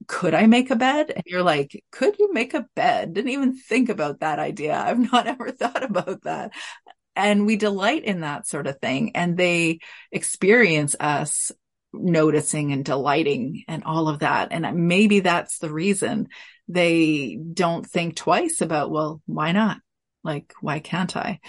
could 0.06 0.34
I 0.34 0.46
make 0.46 0.70
a 0.70 0.76
bed? 0.76 1.10
And 1.10 1.24
you're 1.26 1.42
like, 1.42 1.82
could 1.90 2.18
you 2.18 2.32
make 2.32 2.54
a 2.54 2.66
bed? 2.76 3.14
Didn't 3.14 3.30
even 3.30 3.56
think 3.56 3.88
about 3.88 4.20
that 4.20 4.38
idea. 4.38 4.78
I've 4.86 5.12
not 5.12 5.26
ever 5.26 5.50
thought 5.50 5.82
about 5.82 6.22
that. 6.22 6.52
And 7.14 7.46
we 7.46 7.56
delight 7.56 8.04
in 8.04 8.20
that 8.20 8.46
sort 8.46 8.66
of 8.66 8.78
thing. 8.78 9.16
And 9.16 9.36
they 9.36 9.80
experience 10.12 10.94
us 11.00 11.50
noticing 11.94 12.72
and 12.72 12.84
delighting 12.84 13.64
and 13.68 13.84
all 13.84 14.08
of 14.08 14.18
that. 14.18 14.48
And 14.50 14.86
maybe 14.86 15.20
that's 15.20 15.58
the 15.58 15.72
reason 15.72 16.28
they 16.68 17.36
don't 17.36 17.86
think 17.86 18.16
twice 18.16 18.60
about, 18.60 18.90
well, 18.90 19.22
why 19.24 19.52
not? 19.52 19.78
Like, 20.26 20.52
why 20.60 20.80
can't 20.80 21.16
I? 21.16 21.40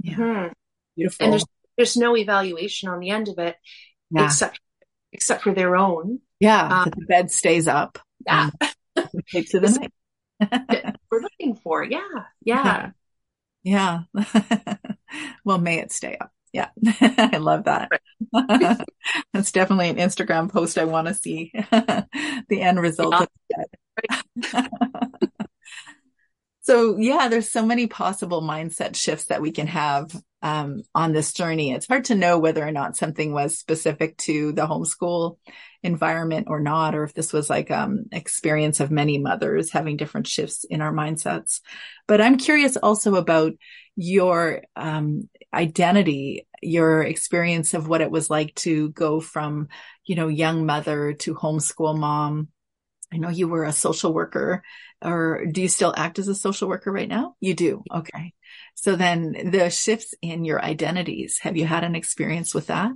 Yeah. 0.00 0.14
Mm-hmm. 0.16 0.52
Beautiful. 0.96 1.24
And 1.24 1.32
there's, 1.32 1.44
there's 1.76 1.96
no 1.96 2.16
evaluation 2.16 2.88
on 2.88 2.98
the 2.98 3.10
end 3.10 3.28
of 3.28 3.38
it 3.38 3.56
yeah. 4.10 4.26
except, 4.26 4.60
except 5.12 5.42
for 5.44 5.54
their 5.54 5.76
own. 5.76 6.18
Yeah. 6.40 6.82
Um, 6.82 6.92
the 6.96 7.06
bed 7.06 7.30
stays 7.30 7.68
up. 7.68 7.98
Yeah. 8.26 8.50
To 8.94 9.58
the 9.58 9.88
night. 10.40 10.96
we're 11.10 11.22
looking 11.22 11.56
for. 11.56 11.82
Yeah. 11.82 12.00
Yeah. 12.44 12.90
Yeah. 13.62 14.00
well, 15.44 15.56
may 15.58 15.78
it 15.78 15.92
stay 15.92 16.18
up. 16.20 16.30
Yeah, 16.52 16.68
I 17.00 17.38
love 17.38 17.64
that. 17.64 17.88
That's 19.32 19.52
definitely 19.52 19.88
an 19.88 19.96
Instagram 19.96 20.52
post 20.52 20.76
I 20.76 20.84
want 20.84 21.08
to 21.08 21.14
see. 21.14 21.50
the 21.54 22.60
end 22.60 22.78
result 22.78 23.14
of 23.14 23.28
that. 24.52 24.70
So 26.62 26.96
yeah, 26.98 27.28
there's 27.28 27.50
so 27.50 27.66
many 27.66 27.86
possible 27.86 28.42
mindset 28.42 28.96
shifts 28.96 29.26
that 29.26 29.42
we 29.42 29.52
can 29.52 29.66
have 29.66 30.10
um, 30.42 30.82
on 30.94 31.12
this 31.12 31.32
journey. 31.32 31.72
It's 31.72 31.86
hard 31.86 32.06
to 32.06 32.14
know 32.14 32.38
whether 32.38 32.66
or 32.66 32.72
not 32.72 32.96
something 32.96 33.32
was 33.32 33.58
specific 33.58 34.16
to 34.18 34.52
the 34.52 34.66
homeschool 34.66 35.38
environment 35.82 36.46
or 36.48 36.60
not, 36.60 36.94
or 36.94 37.04
if 37.04 37.14
this 37.14 37.32
was 37.32 37.50
like 37.50 37.70
um 37.70 38.04
experience 38.12 38.80
of 38.80 38.90
many 38.90 39.18
mothers 39.18 39.72
having 39.72 39.96
different 39.96 40.26
shifts 40.26 40.64
in 40.64 40.80
our 40.80 40.92
mindsets. 40.92 41.60
But 42.06 42.20
I'm 42.20 42.38
curious 42.38 42.76
also 42.76 43.16
about 43.16 43.52
your 43.96 44.62
um, 44.76 45.28
identity, 45.52 46.46
your 46.62 47.02
experience 47.02 47.74
of 47.74 47.88
what 47.88 48.00
it 48.00 48.10
was 48.10 48.30
like 48.30 48.54
to 48.54 48.90
go 48.90 49.20
from, 49.20 49.68
you 50.04 50.14
know, 50.14 50.28
young 50.28 50.64
mother 50.64 51.12
to 51.14 51.34
homeschool 51.34 51.98
mom. 51.98 52.48
I 53.12 53.18
know 53.18 53.28
you 53.28 53.48
were 53.48 53.64
a 53.64 53.72
social 53.72 54.12
worker 54.14 54.62
or 55.02 55.44
do 55.50 55.60
you 55.60 55.68
still 55.68 55.92
act 55.96 56.18
as 56.18 56.28
a 56.28 56.34
social 56.34 56.68
worker 56.68 56.90
right 56.90 57.08
now? 57.08 57.34
You 57.40 57.54
do. 57.54 57.82
Okay. 57.92 58.32
So 58.74 58.96
then 58.96 59.50
the 59.50 59.70
shifts 59.70 60.14
in 60.22 60.44
your 60.44 60.62
identities, 60.62 61.38
have 61.42 61.56
you 61.56 61.66
had 61.66 61.84
an 61.84 61.94
experience 61.94 62.54
with 62.54 62.68
that? 62.68 62.92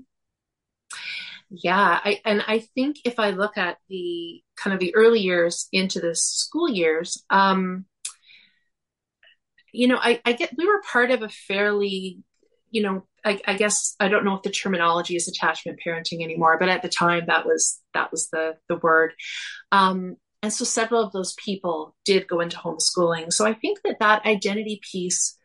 Yeah, 1.50 2.00
I, 2.02 2.20
and 2.24 2.42
I 2.46 2.60
think 2.74 2.96
if 3.04 3.20
I 3.20 3.30
look 3.30 3.56
at 3.56 3.76
the 3.88 4.42
kind 4.56 4.74
of 4.74 4.80
the 4.80 4.94
early 4.94 5.20
years 5.20 5.68
into 5.70 6.00
the 6.00 6.14
school 6.14 6.68
years, 6.68 7.22
um, 7.30 7.84
you 9.72 9.86
know, 9.86 9.98
I, 10.00 10.20
I 10.24 10.32
get 10.32 10.52
we 10.56 10.66
were 10.66 10.82
part 10.90 11.10
of 11.10 11.22
a 11.22 11.28
fairly, 11.28 12.18
you 12.70 12.82
know, 12.82 13.06
I, 13.24 13.40
I, 13.46 13.54
guess 13.54 13.94
I 14.00 14.08
don't 14.08 14.24
know 14.24 14.34
if 14.34 14.42
the 14.42 14.50
terminology 14.50 15.16
is 15.16 15.28
attachment 15.28 15.80
parenting 15.84 16.22
anymore, 16.22 16.58
but 16.58 16.68
at 16.68 16.82
the 16.82 16.88
time 16.88 17.24
that 17.26 17.46
was 17.46 17.80
that 17.94 18.10
was 18.10 18.28
the 18.30 18.56
the 18.68 18.76
word. 18.76 19.14
Um, 19.72 20.16
and 20.42 20.52
so 20.52 20.64
several 20.64 21.02
of 21.02 21.12
those 21.12 21.34
people 21.34 21.96
did 22.04 22.28
go 22.28 22.40
into 22.40 22.56
homeschooling. 22.58 23.32
So 23.32 23.46
I 23.46 23.54
think 23.54 23.80
that 23.84 23.98
that 24.00 24.24
identity 24.26 24.80
piece 24.92 25.36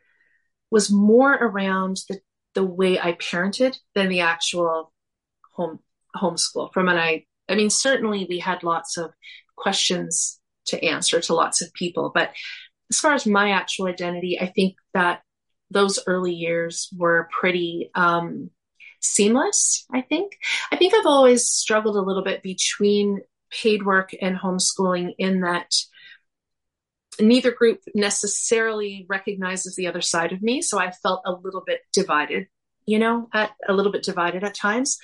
was 0.69 0.91
more 0.91 1.33
around 1.33 2.01
the 2.09 2.19
the 2.53 2.65
way 2.65 2.99
I 2.99 3.13
parented 3.13 3.77
than 3.95 4.09
the 4.09 4.21
actual 4.21 4.91
home 5.53 5.79
homeschool. 6.15 6.73
From 6.73 6.89
an 6.89 6.97
I, 6.97 7.25
I 7.47 7.55
mean, 7.55 7.69
certainly 7.69 8.25
we 8.29 8.39
had 8.39 8.63
lots 8.63 8.97
of 8.97 9.11
questions 9.55 10.39
to 10.67 10.83
answer 10.83 11.19
to 11.21 11.33
lots 11.33 11.61
of 11.61 11.73
people, 11.73 12.11
but 12.13 12.31
as 12.91 12.99
far 12.99 13.13
as 13.13 13.25
my 13.25 13.51
actual 13.51 13.87
identity, 13.87 14.39
I 14.39 14.47
think 14.47 14.75
that 14.93 15.21
those 15.71 15.99
early 16.05 16.33
years 16.33 16.89
were 16.95 17.29
pretty 17.39 17.89
um, 17.95 18.49
seamless. 18.99 19.85
I 19.93 20.01
think. 20.01 20.33
I 20.71 20.75
think 20.75 20.93
I've 20.93 21.05
always 21.05 21.47
struggled 21.47 21.95
a 21.95 22.01
little 22.01 22.23
bit 22.23 22.43
between 22.43 23.21
paid 23.51 23.83
work 23.85 24.11
and 24.21 24.37
homeschooling 24.37 25.13
in 25.17 25.41
that 25.41 25.71
neither 27.19 27.51
group 27.51 27.81
necessarily 27.93 29.05
recognizes 29.09 29.75
the 29.75 29.87
other 29.87 30.01
side 30.01 30.31
of 30.31 30.41
me. 30.41 30.61
So 30.61 30.79
I 30.79 30.91
felt 30.91 31.21
a 31.25 31.33
little 31.33 31.61
bit 31.65 31.81
divided, 31.93 32.47
you 32.85 32.99
know, 32.99 33.27
at 33.33 33.51
a 33.67 33.73
little 33.73 33.91
bit 33.91 34.03
divided 34.03 34.43
at 34.43 34.55
times. 34.55 34.97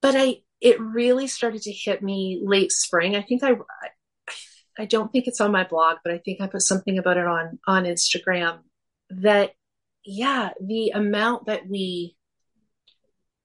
But 0.00 0.14
I, 0.16 0.36
it 0.60 0.80
really 0.80 1.26
started 1.26 1.62
to 1.62 1.72
hit 1.72 2.02
me 2.02 2.40
late 2.44 2.72
spring. 2.72 3.16
I 3.16 3.22
think 3.22 3.42
I, 3.42 3.54
I 4.78 4.86
don't 4.86 5.10
think 5.12 5.26
it's 5.26 5.40
on 5.40 5.52
my 5.52 5.64
blog, 5.64 5.98
but 6.04 6.12
I 6.12 6.18
think 6.18 6.40
I 6.40 6.46
put 6.46 6.62
something 6.62 6.98
about 6.98 7.16
it 7.16 7.26
on 7.26 7.58
on 7.66 7.84
Instagram 7.84 8.60
that 9.20 9.52
yeah, 10.04 10.50
the 10.60 10.90
amount 10.90 11.46
that 11.46 11.68
we 11.68 12.16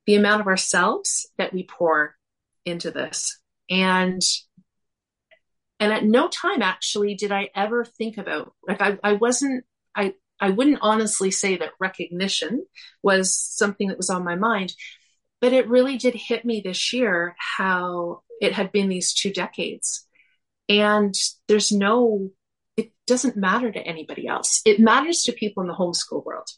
the 0.05 0.15
amount 0.15 0.41
of 0.41 0.47
ourselves 0.47 1.29
that 1.37 1.53
we 1.53 1.63
pour 1.63 2.15
into 2.65 2.91
this. 2.91 3.39
And 3.69 4.21
and 5.79 5.93
at 5.93 6.03
no 6.03 6.27
time 6.27 6.61
actually 6.61 7.13
did 7.15 7.31
I 7.31 7.49
ever 7.55 7.85
think 7.85 8.17
about 8.17 8.53
like 8.67 8.81
I, 8.81 8.97
I 9.03 9.13
wasn't 9.13 9.65
I 9.95 10.13
I 10.39 10.49
wouldn't 10.51 10.79
honestly 10.81 11.31
say 11.31 11.57
that 11.57 11.73
recognition 11.79 12.65
was 13.03 13.35
something 13.35 13.89
that 13.89 13.97
was 13.97 14.09
on 14.09 14.23
my 14.23 14.35
mind, 14.35 14.73
but 15.41 15.53
it 15.53 15.67
really 15.67 15.97
did 15.97 16.15
hit 16.15 16.45
me 16.45 16.61
this 16.61 16.93
year 16.93 17.35
how 17.37 18.21
it 18.39 18.53
had 18.53 18.71
been 18.71 18.89
these 18.89 19.13
two 19.13 19.31
decades. 19.31 20.05
And 20.69 21.13
there's 21.47 21.71
no 21.71 22.29
doesn't 23.07 23.37
matter 23.37 23.71
to 23.71 23.79
anybody 23.79 24.27
else. 24.27 24.61
It 24.65 24.79
matters 24.79 25.23
to 25.23 25.31
people 25.31 25.61
in 25.61 25.67
the 25.67 25.75
homeschool 25.75 26.23
world. 26.25 26.49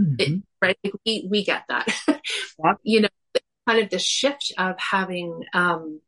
Mm-hmm. 0.00 0.14
it, 0.18 0.42
right 0.62 0.78
we, 1.04 1.28
we 1.30 1.44
get 1.44 1.64
that. 1.68 1.86
Yeah. 2.62 2.74
you 2.82 3.00
know 3.02 3.08
kind 3.66 3.82
of 3.82 3.90
the 3.90 3.98
shift 3.98 4.52
of 4.58 4.76
having 4.78 5.44
um, 5.54 6.00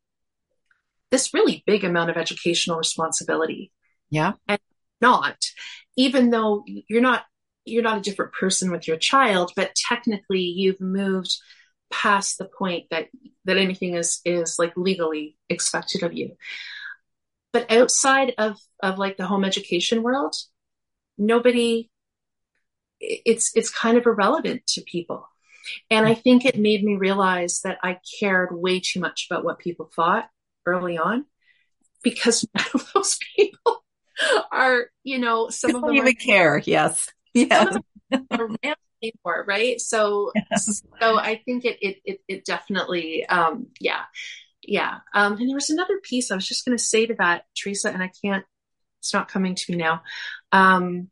this 1.11 1.33
really 1.33 1.63
big 1.65 1.83
amount 1.83 2.09
of 2.09 2.17
educational 2.17 2.77
responsibility. 2.77 3.71
Yeah. 4.09 4.33
And 4.47 4.59
not 5.01 5.37
even 5.95 6.29
though 6.29 6.63
you're 6.65 7.01
not 7.01 7.23
you're 7.65 7.83
not 7.83 7.97
a 7.97 8.01
different 8.01 8.33
person 8.33 8.71
with 8.71 8.87
your 8.87 8.97
child 8.97 9.51
but 9.55 9.75
technically 9.75 10.41
you've 10.41 10.81
moved 10.81 11.35
past 11.91 12.37
the 12.37 12.45
point 12.45 12.85
that 12.89 13.07
that 13.45 13.57
anything 13.57 13.95
is 13.95 14.21
is 14.25 14.57
like 14.57 14.73
legally 14.75 15.37
expected 15.49 16.03
of 16.03 16.13
you 16.13 16.35
but 17.53 17.71
outside 17.71 18.33
of 18.37 18.57
of 18.81 18.97
like 18.97 19.15
the 19.15 19.27
home 19.27 19.45
education 19.45 20.03
world 20.03 20.35
nobody 21.17 21.89
it's 22.99 23.51
it's 23.55 23.69
kind 23.69 23.97
of 23.97 24.05
irrelevant 24.05 24.65
to 24.65 24.81
people. 24.81 25.27
And 25.89 26.05
i 26.05 26.13
think 26.13 26.45
it 26.45 26.59
made 26.59 26.83
me 26.83 26.95
realize 26.97 27.61
that 27.63 27.77
i 27.83 27.99
cared 28.19 28.49
way 28.51 28.81
too 28.81 28.99
much 28.99 29.27
about 29.29 29.45
what 29.45 29.59
people 29.59 29.89
thought 29.95 30.27
early 30.65 30.97
on 30.97 31.25
because 32.03 32.45
none 32.55 32.65
of 32.73 32.91
those 32.93 33.17
people 33.35 33.85
are 34.51 34.87
you 35.03 35.19
know 35.19 35.49
some 35.49 35.75
of 35.75 35.81
them 35.81 35.95
even 35.95 36.15
care. 36.15 36.61
Yes. 36.65 37.09
Yeah 37.33 37.77
are 38.31 38.49
anymore, 39.03 39.45
right? 39.47 39.79
So, 39.79 40.31
yes. 40.51 40.83
so 40.99 41.17
I 41.17 41.41
think 41.45 41.65
it, 41.65 41.77
it, 41.81 41.97
it, 42.05 42.21
it 42.27 42.45
definitely, 42.45 43.25
um, 43.25 43.67
yeah, 43.79 44.01
yeah. 44.63 44.99
Um, 45.13 45.33
and 45.33 45.49
there 45.49 45.55
was 45.55 45.69
another 45.69 45.99
piece 46.01 46.31
I 46.31 46.35
was 46.35 46.47
just 46.47 46.65
going 46.65 46.77
to 46.77 46.83
say 46.83 47.05
to 47.05 47.15
that, 47.15 47.45
Teresa, 47.57 47.89
and 47.89 48.01
I 48.01 48.11
can't, 48.23 48.45
it's 48.99 49.13
not 49.13 49.27
coming 49.27 49.55
to 49.55 49.71
me 49.71 49.77
now. 49.77 50.01
Um, 50.51 51.09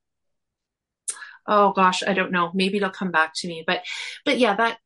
oh 1.48 1.74
gosh, 1.74 2.04
I 2.04 2.14
don't 2.14 2.32
know. 2.32 2.52
Maybe 2.54 2.78
it'll 2.78 2.90
come 2.90 3.12
back 3.12 3.34
to 3.38 3.48
me, 3.48 3.64
but, 3.66 3.82
but 4.26 4.40
yeah, 4.40 4.56
that, 4.56 4.78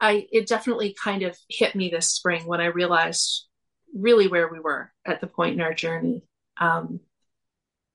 I, 0.00 0.26
it 0.30 0.46
definitely 0.46 0.94
kind 1.02 1.22
of 1.22 1.36
hit 1.48 1.74
me 1.74 1.88
this 1.88 2.10
spring 2.10 2.46
when 2.46 2.60
I 2.60 2.66
realized 2.66 3.46
really 3.94 4.28
where 4.28 4.48
we 4.48 4.60
were 4.60 4.92
at 5.06 5.20
the 5.20 5.26
point 5.26 5.54
in 5.54 5.60
our 5.60 5.74
journey. 5.74 6.22
Um, 6.60 7.00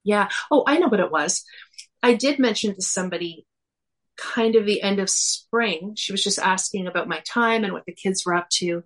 yeah. 0.03 0.30
Oh, 0.49 0.63
I 0.65 0.78
know 0.78 0.88
what 0.88 1.01
it 1.01 1.11
was. 1.11 1.43
I 2.01 2.13
did 2.13 2.39
mention 2.39 2.74
to 2.74 2.82
somebody 2.82 3.45
kind 4.17 4.55
of 4.55 4.65
the 4.65 4.82
end 4.82 4.99
of 4.99 5.09
spring. 5.09 5.93
She 5.95 6.11
was 6.11 6.24
just 6.24 6.39
asking 6.39 6.88
about 6.88 7.07
my 7.07 7.22
time 7.26 7.63
and 7.63 7.74
what 7.74 7.86
the 7.86 7.93
kids 7.93 8.26
were 8.26 8.36
up 8.36 8.49
to. 8.51 8.84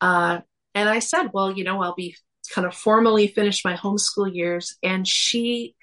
Uh, 0.00 0.40
and 0.74 0.88
I 0.88 0.98
said, 0.98 1.30
well, 1.32 1.52
you 1.52 1.64
know, 1.64 1.82
I'll 1.82 1.94
be 1.94 2.16
kind 2.52 2.66
of 2.66 2.74
formally 2.74 3.28
finished 3.28 3.64
my 3.64 3.74
homeschool 3.74 4.34
years. 4.34 4.76
And 4.82 5.06
she, 5.06 5.74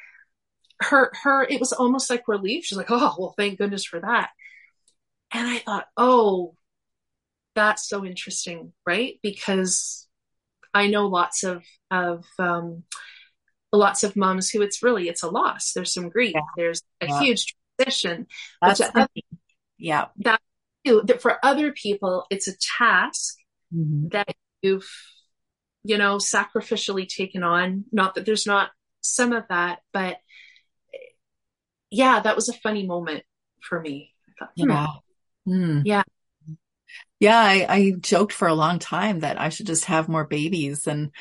her, 0.82 1.12
her, 1.24 1.44
it 1.44 1.60
was 1.60 1.74
almost 1.74 2.10
like 2.10 2.28
relief. 2.28 2.66
She's 2.66 2.78
like, 2.78 2.92
oh, 2.92 3.16
well, 3.18 3.34
thank 3.38 3.58
goodness 3.58 3.86
for 3.86 4.00
that. 4.00 4.30
And 5.34 5.48
I 5.48 5.60
thought, 5.60 5.88
oh, 5.96 6.56
that's 7.56 7.88
so 7.88 8.06
interesting, 8.06 8.74
right? 8.86 9.20
Because 9.24 10.08
I 10.74 10.88
know 10.88 11.08
lots 11.08 11.44
of, 11.44 11.64
of, 11.90 12.26
um, 12.38 12.84
lots 13.74 14.04
of 14.04 14.16
moms 14.16 14.50
who 14.50 14.62
it's 14.62 14.84
really 14.84 15.08
it's 15.08 15.24
a 15.24 15.30
loss 15.30 15.74
there's 15.74 15.94
some 15.94 16.10
grief 16.10 16.34
yeah. 16.36 16.42
there's 16.58 16.84
a 17.00 17.08
yeah. 17.08 17.20
huge 17.22 17.56
transition 17.78 18.28
That's 18.62 18.82
other, 18.82 19.08
yeah 19.78 20.08
that, 20.20 20.42
for 21.20 21.38
other 21.44 21.72
people 21.72 22.26
it's 22.30 22.48
a 22.48 22.54
task 22.78 23.38
mm-hmm. 23.74 24.10
that 24.10 24.36
you've 24.62 24.90
you 25.84 25.98
know 25.98 26.18
sacrificially 26.18 27.08
taken 27.08 27.44
on 27.44 27.86
not 27.92 28.16
that 28.16 28.26
there's 28.26 28.46
not 28.46 28.70
some 29.02 29.34
of 29.34 29.44
that 29.50 29.80
but 29.92 30.18
yeah 31.90 32.20
that 32.20 32.36
was 32.36 32.50
a 32.50 32.54
funny 32.54 32.86
moment 32.86 33.24
for 33.62 33.80
me 33.80 34.14
thought, 34.38 34.52
hmm. 34.58 34.70
yeah 34.70 34.88
mm. 35.48 35.82
yeah 35.86 36.04
yeah, 37.22 37.40
I, 37.40 37.66
I, 37.70 37.92
joked 38.00 38.34
for 38.34 38.48
a 38.48 38.56
long 38.56 38.80
time 38.80 39.20
that 39.20 39.40
I 39.40 39.50
should 39.50 39.68
just 39.68 39.86
have 39.86 40.10
more 40.10 40.26
babies 40.26 40.88
and 40.88 41.12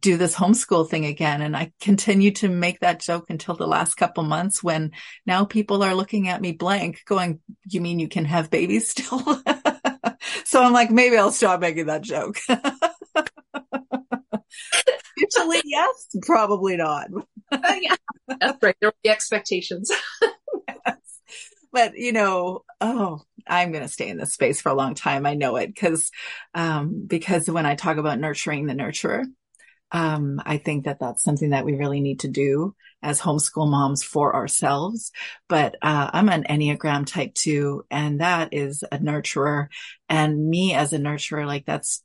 do 0.00 0.16
this 0.16 0.36
homeschool 0.36 0.88
thing 0.88 1.04
again. 1.04 1.42
And 1.42 1.56
I 1.56 1.72
continued 1.80 2.36
to 2.36 2.48
make 2.48 2.78
that 2.78 3.00
joke 3.00 3.28
until 3.28 3.56
the 3.56 3.66
last 3.66 3.96
couple 3.96 4.22
months 4.22 4.62
when 4.62 4.92
now 5.26 5.44
people 5.44 5.82
are 5.82 5.96
looking 5.96 6.28
at 6.28 6.40
me 6.40 6.52
blank 6.52 7.02
going, 7.06 7.40
you 7.68 7.80
mean 7.80 7.98
you 7.98 8.06
can 8.06 8.24
have 8.24 8.52
babies 8.52 8.88
still? 8.88 9.18
so 10.44 10.62
I'm 10.62 10.72
like, 10.72 10.92
maybe 10.92 11.16
I'll 11.16 11.32
stop 11.32 11.58
making 11.60 11.86
that 11.86 12.02
joke. 12.02 12.38
Usually, 15.16 15.60
yes, 15.64 16.08
probably 16.22 16.76
not. 16.76 17.08
uh, 17.52 17.74
yeah, 17.80 17.96
that's 18.40 18.62
right. 18.62 18.76
There 18.80 18.90
will 18.90 18.98
be 19.02 19.10
expectations. 19.10 19.90
yes. 20.68 20.96
But, 21.72 21.92
you 21.96 22.12
know, 22.12 22.64
oh, 22.80 23.20
I'm 23.46 23.72
going 23.72 23.84
to 23.84 23.92
stay 23.92 24.08
in 24.08 24.18
this 24.18 24.32
space 24.32 24.60
for 24.60 24.70
a 24.70 24.74
long 24.74 24.94
time. 24.94 25.26
I 25.26 25.34
know 25.34 25.56
it 25.56 25.68
because, 25.68 26.10
um, 26.54 27.04
because 27.06 27.48
when 27.48 27.66
I 27.66 27.74
talk 27.74 27.96
about 27.96 28.18
nurturing 28.18 28.66
the 28.66 28.74
nurturer, 28.74 29.24
um, 29.90 30.40
I 30.44 30.58
think 30.58 30.84
that 30.84 31.00
that's 31.00 31.22
something 31.22 31.50
that 31.50 31.64
we 31.64 31.74
really 31.74 32.00
need 32.00 32.20
to 32.20 32.28
do 32.28 32.74
as 33.02 33.20
homeschool 33.20 33.70
moms 33.70 34.02
for 34.02 34.34
ourselves. 34.34 35.12
But, 35.48 35.76
uh, 35.82 36.10
I'm 36.12 36.28
an 36.28 36.44
Enneagram 36.48 37.06
type 37.06 37.34
two, 37.34 37.84
and 37.90 38.20
that 38.20 38.50
is 38.52 38.82
a 38.90 38.98
nurturer. 38.98 39.68
And 40.08 40.48
me 40.48 40.74
as 40.74 40.92
a 40.92 40.98
nurturer, 40.98 41.46
like 41.46 41.64
that's, 41.64 42.02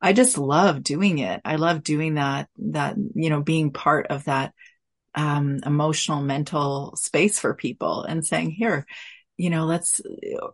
I 0.00 0.12
just 0.12 0.38
love 0.38 0.82
doing 0.82 1.18
it. 1.18 1.40
I 1.44 1.56
love 1.56 1.82
doing 1.82 2.14
that, 2.14 2.48
that, 2.58 2.96
you 3.14 3.30
know, 3.30 3.42
being 3.42 3.72
part 3.72 4.08
of 4.08 4.24
that, 4.24 4.52
um, 5.14 5.60
emotional, 5.64 6.22
mental 6.22 6.96
space 6.96 7.38
for 7.38 7.54
people 7.54 8.02
and 8.04 8.24
saying, 8.24 8.50
here, 8.50 8.86
you 9.36 9.50
know, 9.50 9.64
let's 9.64 10.00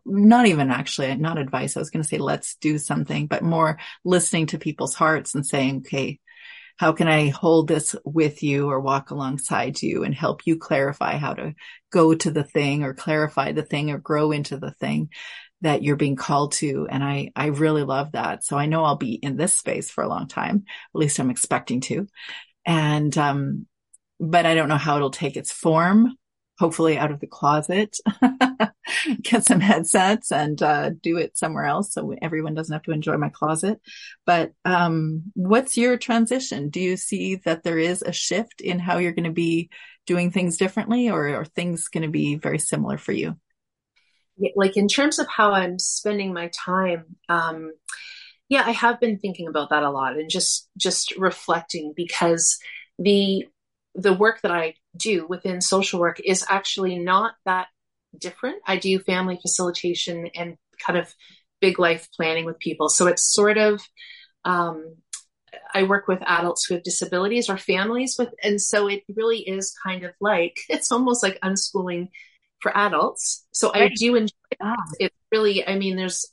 not 0.04 0.46
even 0.46 0.70
actually 0.70 1.14
not 1.16 1.38
advice. 1.38 1.76
I 1.76 1.80
was 1.80 1.90
going 1.90 2.02
to 2.02 2.08
say, 2.08 2.18
let's 2.18 2.56
do 2.56 2.78
something, 2.78 3.26
but 3.26 3.42
more 3.42 3.78
listening 4.04 4.46
to 4.46 4.58
people's 4.58 4.94
hearts 4.94 5.34
and 5.34 5.44
saying, 5.44 5.78
okay, 5.86 6.20
how 6.78 6.92
can 6.92 7.08
I 7.08 7.28
hold 7.28 7.68
this 7.68 7.96
with 8.04 8.42
you 8.42 8.70
or 8.70 8.80
walk 8.80 9.10
alongside 9.10 9.82
you 9.82 10.04
and 10.04 10.14
help 10.14 10.46
you 10.46 10.56
clarify 10.56 11.16
how 11.16 11.34
to 11.34 11.54
go 11.90 12.14
to 12.14 12.30
the 12.30 12.44
thing 12.44 12.84
or 12.84 12.94
clarify 12.94 13.52
the 13.52 13.64
thing 13.64 13.90
or 13.90 13.98
grow 13.98 14.30
into 14.30 14.56
the 14.56 14.70
thing 14.70 15.10
that 15.62 15.82
you're 15.82 15.96
being 15.96 16.16
called 16.16 16.52
to. 16.52 16.86
And 16.88 17.02
I, 17.02 17.32
I 17.34 17.46
really 17.46 17.82
love 17.82 18.12
that. 18.12 18.44
So 18.44 18.56
I 18.56 18.66
know 18.66 18.84
I'll 18.84 18.96
be 18.96 19.14
in 19.14 19.36
this 19.36 19.54
space 19.54 19.90
for 19.90 20.04
a 20.04 20.08
long 20.08 20.28
time. 20.28 20.64
At 20.94 20.98
least 20.98 21.18
I'm 21.18 21.30
expecting 21.30 21.80
to. 21.82 22.06
And, 22.64 23.16
um, 23.18 23.66
but 24.20 24.46
I 24.46 24.54
don't 24.54 24.68
know 24.68 24.76
how 24.76 24.96
it'll 24.96 25.10
take 25.10 25.36
its 25.36 25.52
form 25.52 26.16
hopefully 26.58 26.98
out 26.98 27.12
of 27.12 27.20
the 27.20 27.26
closet, 27.26 27.96
get 29.22 29.44
some 29.44 29.60
headsets 29.60 30.32
and 30.32 30.60
uh, 30.60 30.90
do 31.02 31.16
it 31.16 31.38
somewhere 31.38 31.64
else 31.64 31.92
so 31.92 32.14
everyone 32.20 32.54
doesn't 32.54 32.72
have 32.72 32.82
to 32.82 32.90
enjoy 32.90 33.16
my 33.16 33.28
closet. 33.28 33.80
But 34.26 34.52
um, 34.64 35.24
what's 35.34 35.76
your 35.76 35.96
transition? 35.96 36.68
Do 36.68 36.80
you 36.80 36.96
see 36.96 37.36
that 37.44 37.62
there 37.62 37.78
is 37.78 38.02
a 38.02 38.12
shift 38.12 38.60
in 38.60 38.80
how 38.80 38.98
you're 38.98 39.12
going 39.12 39.24
to 39.24 39.30
be 39.30 39.70
doing 40.06 40.30
things 40.30 40.56
differently 40.56 41.10
or 41.10 41.28
are 41.28 41.44
things 41.44 41.88
going 41.88 42.02
to 42.02 42.10
be 42.10 42.34
very 42.34 42.58
similar 42.58 42.98
for 42.98 43.12
you? 43.12 43.36
Like 44.56 44.76
in 44.76 44.88
terms 44.88 45.18
of 45.18 45.26
how 45.28 45.52
I'm 45.52 45.78
spending 45.78 46.32
my 46.32 46.50
time, 46.54 47.16
um, 47.28 47.72
yeah, 48.48 48.62
I 48.64 48.70
have 48.72 49.00
been 49.00 49.18
thinking 49.18 49.48
about 49.48 49.70
that 49.70 49.82
a 49.82 49.90
lot 49.90 50.16
and 50.16 50.30
just 50.30 50.68
just 50.76 51.16
reflecting 51.16 51.92
because 51.94 52.58
the 52.98 53.46
the 53.94 54.12
work 54.12 54.40
that 54.42 54.52
I 54.52 54.74
do 54.96 55.26
within 55.26 55.60
social 55.60 56.00
work 56.00 56.20
is 56.24 56.44
actually 56.48 56.98
not 56.98 57.34
that 57.44 57.68
different. 58.16 58.62
I 58.66 58.76
do 58.76 58.98
family 59.00 59.38
facilitation 59.40 60.28
and 60.34 60.56
kind 60.84 60.98
of 60.98 61.12
big 61.60 61.78
life 61.78 62.08
planning 62.16 62.44
with 62.44 62.58
people. 62.58 62.88
So 62.88 63.06
it's 63.06 63.32
sort 63.34 63.58
of, 63.58 63.80
um, 64.44 64.96
I 65.74 65.82
work 65.82 66.08
with 66.08 66.22
adults 66.26 66.64
who 66.64 66.74
have 66.74 66.84
disabilities 66.84 67.48
or 67.48 67.56
families 67.58 68.16
with, 68.18 68.28
and 68.42 68.60
so 68.60 68.88
it 68.88 69.02
really 69.14 69.38
is 69.38 69.74
kind 69.84 70.04
of 70.04 70.12
like, 70.20 70.56
it's 70.68 70.92
almost 70.92 71.22
like 71.22 71.38
unschooling 71.42 72.08
for 72.60 72.76
adults. 72.76 73.46
So 73.52 73.70
right. 73.70 73.90
I 73.90 73.94
do 73.94 74.16
enjoy 74.16 74.34
it. 74.50 74.78
It 75.00 75.12
really, 75.32 75.66
I 75.66 75.76
mean, 75.76 75.96
there's 75.96 76.26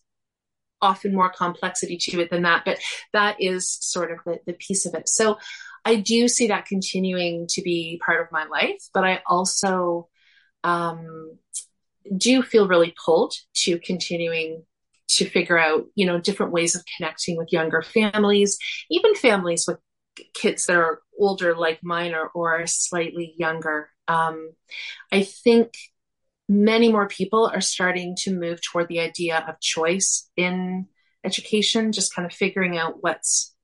often 0.82 1.13
more 1.13 1.30
complexity 1.30 1.97
to 1.97 2.21
it 2.21 2.30
than 2.30 2.43
that, 2.43 2.63
but 2.65 2.80
that 3.13 3.38
is 3.39 3.78
sort 3.82 4.11
of 4.11 4.19
the, 4.26 4.39
the 4.45 4.53
piece 4.53 4.86
of 4.86 4.93
it. 4.93 5.09
So 5.09 5.38
I 5.84 5.95
do 5.95 6.28
see 6.28 6.47
that 6.47 6.65
continuing 6.65 7.47
to 7.49 7.61
be 7.61 8.01
part 8.03 8.21
of 8.21 8.32
my 8.32 8.45
life, 8.45 8.82
but 8.93 9.03
I 9.03 9.21
also 9.26 10.09
um, 10.63 11.38
do 12.17 12.41
feel 12.41 12.67
really 12.67 12.93
pulled 13.03 13.34
to 13.63 13.80
continuing 13.80 14.63
to 15.07 15.30
figure 15.30 15.57
out, 15.57 15.86
you 15.95 16.05
know, 16.05 16.19
different 16.19 16.51
ways 16.51 16.76
of 16.76 16.84
connecting 16.97 17.38
with 17.38 17.53
younger 17.53 17.82
families, 17.82 18.57
even 18.89 19.15
families 19.15 19.65
with 19.67 19.78
kids 20.34 20.65
that 20.65 20.78
are 20.78 21.01
older 21.19 21.55
like 21.55 21.80
mine 21.84 22.13
or, 22.13 22.28
or 22.30 22.65
slightly 22.65 23.34
younger. 23.38 23.89
Um, 24.07 24.51
I 25.11 25.23
think 25.23 25.73
many 26.47 26.91
more 26.91 27.07
people 27.07 27.49
are 27.53 27.61
starting 27.61 28.15
to 28.19 28.33
move 28.33 28.59
toward 28.61 28.87
the 28.87 28.99
idea 28.99 29.43
of 29.47 29.59
choice 29.59 30.29
in 30.37 30.87
education, 31.23 31.91
just 31.91 32.13
kind 32.13 32.25
of 32.25 32.33
figuring 32.33 32.77
out 32.77 33.01
what's 33.01 33.55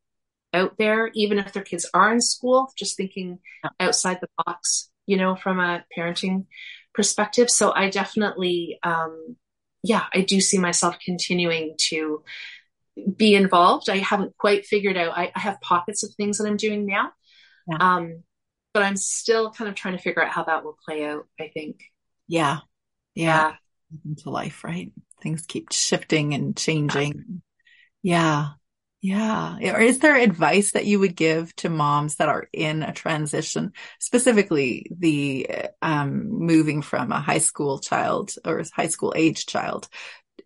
out 0.54 0.78
there, 0.78 1.10
even 1.14 1.40
if 1.40 1.54
their 1.54 1.64
kids 1.64 1.90
are 1.94 2.12
in 2.12 2.20
school, 2.20 2.72
just 2.78 2.98
thinking 2.98 3.40
outside 3.80 4.20
the 4.20 4.30
box, 4.46 4.90
you 5.06 5.16
know, 5.16 5.36
from 5.36 5.60
a 5.60 5.86
parenting 5.98 6.46
perspective. 6.94 7.50
So 7.50 7.72
I 7.72 7.90
definitely, 7.90 8.80
um, 8.84 9.38
yeah, 9.84 10.06
I 10.14 10.22
do 10.22 10.42
see 10.42 10.58
myself 10.58 10.98
continuing 11.04 11.76
to 11.90 12.24
be 13.16 13.36
involved. 13.36 13.90
I 13.90 13.98
haven't 13.98 14.36
quite 14.38 14.66
figured 14.66 14.98
out, 14.98 15.18
I, 15.18 15.32
I 15.34 15.40
have 15.40 15.62
pockets 15.62 16.04
of 16.04 16.14
things 16.16 16.38
that 16.38 16.48
I'm 16.48 16.58
doing 16.58 16.86
now. 16.86 17.12
Yeah. 17.68 17.78
Um, 17.80 18.24
but 18.74 18.84
I'm 18.84 18.98
still 18.98 19.52
kind 19.52 19.70
of 19.70 19.76
trying 19.76 19.96
to 19.96 20.04
figure 20.04 20.24
out 20.24 20.32
how 20.32 20.44
that 20.44 20.64
will 20.64 20.78
play 20.86 21.06
out, 21.06 21.28
I 21.40 21.50
think. 21.54 21.82
Yeah. 22.28 22.60
Yeah. 23.16 23.54
Into 24.06 24.30
life, 24.30 24.64
right? 24.64 24.92
Things 25.22 25.46
keep 25.46 25.72
shifting 25.72 26.34
and 26.34 26.56
changing. 26.56 27.42
Yeah. 28.02 28.50
Yeah. 29.02 29.58
Or 29.76 29.80
is 29.80 30.00
there 30.00 30.16
advice 30.16 30.74
that 30.74 30.86
you 30.86 31.00
would 31.00 31.16
give 31.16 31.56
to 31.58 31.70
moms 31.70 32.16
that 32.16 32.30
are 32.30 32.48
in 32.54 32.84
a 32.84 32.94
transition, 32.94 33.74
specifically 34.00 34.92
the 34.96 35.50
um, 35.82 36.30
moving 36.30 36.82
from 36.82 37.12
a 37.12 37.20
high 37.20 37.40
school 37.40 37.80
child 37.80 38.34
or 38.46 38.64
high 38.74 38.88
school 38.88 39.14
age 39.16 39.46
child, 39.48 39.88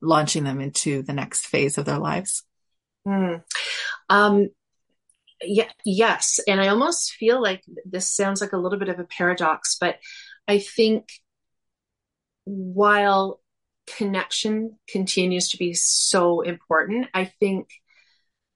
launching 0.02 0.46
them 0.46 0.62
into 0.62 1.04
the 1.04 1.14
next 1.14 1.48
phase 1.48 1.78
of 1.78 1.86
their 1.86 2.00
lives? 2.00 2.44
Mm. 3.06 3.44
Um, 4.10 4.50
yeah, 5.42 5.70
yes. 5.86 6.40
And 6.48 6.62
I 6.62 6.70
almost 6.70 7.14
feel 7.14 7.42
like 7.42 7.64
this 7.86 8.10
sounds 8.12 8.42
like 8.42 8.54
a 8.54 8.58
little 8.58 8.80
bit 8.80 8.90
of 8.90 9.00
a 9.00 9.06
paradox, 9.06 9.78
but 9.80 9.98
I 10.48 10.60
think 10.60 11.10
while 12.46 13.42
connection 13.88 14.78
continues 14.88 15.50
to 15.50 15.58
be 15.58 15.74
so 15.74 16.42
important. 16.42 17.08
I 17.14 17.26
think 17.26 17.70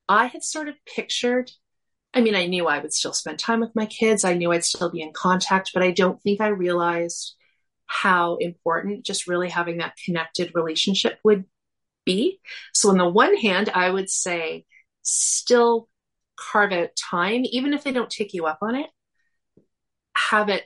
I 0.07 0.25
had 0.25 0.43
sort 0.43 0.69
of 0.69 0.75
pictured, 0.85 1.51
I 2.13 2.21
mean, 2.21 2.35
I 2.35 2.45
knew 2.47 2.67
I 2.67 2.79
would 2.79 2.93
still 2.93 3.13
spend 3.13 3.39
time 3.39 3.59
with 3.59 3.75
my 3.75 3.85
kids, 3.85 4.23
I 4.23 4.33
knew 4.33 4.51
I'd 4.51 4.65
still 4.65 4.89
be 4.89 5.01
in 5.01 5.13
contact, 5.13 5.71
but 5.73 5.83
I 5.83 5.91
don't 5.91 6.21
think 6.21 6.41
I 6.41 6.47
realized 6.47 7.35
how 7.85 8.37
important 8.37 9.05
just 9.05 9.27
really 9.27 9.49
having 9.49 9.77
that 9.77 9.97
connected 10.03 10.51
relationship 10.53 11.19
would 11.23 11.45
be. 12.05 12.39
So, 12.73 12.89
on 12.89 12.97
the 12.97 13.09
one 13.09 13.35
hand, 13.35 13.69
I 13.69 13.89
would 13.89 14.09
say 14.09 14.65
still 15.01 15.89
carve 16.35 16.71
out 16.71 16.89
time, 16.95 17.43
even 17.45 17.73
if 17.73 17.83
they 17.83 17.91
don't 17.91 18.09
take 18.09 18.33
you 18.33 18.45
up 18.45 18.59
on 18.61 18.75
it, 18.75 18.87
have 20.15 20.49
it 20.49 20.63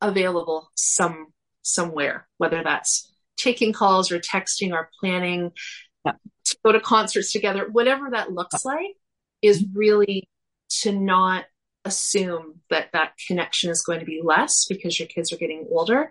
available 0.00 0.70
some 0.74 1.28
somewhere, 1.66 2.28
whether 2.38 2.62
that's 2.62 3.12
taking 3.36 3.72
calls 3.72 4.10
or 4.10 4.18
texting 4.18 4.72
or 4.72 4.88
planning 5.00 5.50
yeah. 6.04 6.12
to 6.44 6.56
go 6.64 6.72
to 6.72 6.80
concerts 6.80 7.32
together, 7.32 7.68
whatever 7.70 8.10
that 8.10 8.32
looks 8.32 8.64
like, 8.64 8.94
is 9.42 9.64
really 9.74 10.28
to 10.68 10.92
not 10.92 11.44
assume 11.84 12.60
that 12.70 12.88
that 12.92 13.12
connection 13.26 13.70
is 13.70 13.82
going 13.82 14.00
to 14.00 14.06
be 14.06 14.20
less 14.22 14.66
because 14.66 14.98
your 14.98 15.08
kids 15.08 15.32
are 15.32 15.36
getting 15.36 15.66
older. 15.70 16.10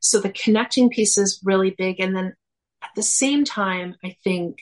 So 0.00 0.20
the 0.20 0.30
connecting 0.30 0.90
piece 0.90 1.16
is 1.16 1.40
really 1.44 1.70
big. 1.70 2.00
And 2.00 2.14
then 2.14 2.34
at 2.82 2.90
the 2.96 3.02
same 3.02 3.44
time, 3.44 3.96
I 4.04 4.16
think 4.24 4.58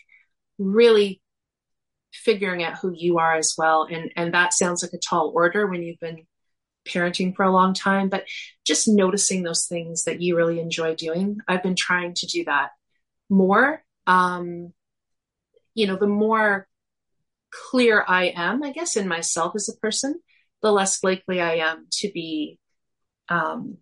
really 0.58 1.20
figuring 2.12 2.62
out 2.62 2.78
who 2.78 2.92
you 2.94 3.18
are 3.18 3.34
as 3.34 3.54
well. 3.56 3.88
And, 3.90 4.12
and 4.16 4.34
that 4.34 4.52
sounds 4.52 4.82
like 4.82 4.92
a 4.92 4.98
tall 4.98 5.32
order 5.34 5.66
when 5.66 5.82
you've 5.82 5.98
been 5.98 6.26
parenting 6.84 7.34
for 7.34 7.44
a 7.44 7.52
long 7.52 7.74
time, 7.74 8.08
but 8.08 8.24
just 8.64 8.88
noticing 8.88 9.42
those 9.42 9.66
things 9.66 10.04
that 10.04 10.20
you 10.20 10.36
really 10.36 10.60
enjoy 10.60 10.94
doing. 10.94 11.38
I've 11.48 11.62
been 11.62 11.76
trying 11.76 12.14
to 12.14 12.26
do 12.26 12.44
that 12.44 12.70
more. 13.28 13.84
Um, 14.06 14.72
you 15.74 15.86
know, 15.86 15.96
the 15.96 16.06
more 16.06 16.68
clear 17.50 18.04
I 18.06 18.32
am, 18.36 18.62
I 18.62 18.72
guess, 18.72 18.96
in 18.96 19.08
myself 19.08 19.54
as 19.54 19.68
a 19.68 19.76
person, 19.76 20.20
the 20.62 20.72
less 20.72 21.02
likely 21.02 21.40
I 21.40 21.56
am 21.56 21.86
to 21.92 22.10
be 22.12 22.58
um, 23.28 23.78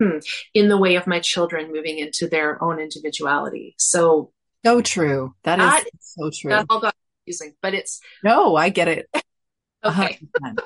hmm, 0.00 0.18
in 0.54 0.68
the 0.68 0.78
way 0.78 0.96
of 0.96 1.06
my 1.06 1.20
children 1.20 1.72
moving 1.72 1.98
into 1.98 2.28
their 2.28 2.62
own 2.62 2.80
individuality. 2.80 3.74
So, 3.78 4.32
so 4.64 4.80
true. 4.80 5.34
That, 5.44 5.56
that 5.56 5.84
is 5.86 6.14
so 6.16 6.30
true. 6.30 6.50
That 6.50 6.66
all 6.68 6.80
got 6.80 6.94
confusing, 7.24 7.54
but 7.60 7.74
it's 7.74 8.00
no, 8.22 8.56
I 8.56 8.68
get 8.68 8.88
it. 8.88 9.08
okay. 9.84 10.20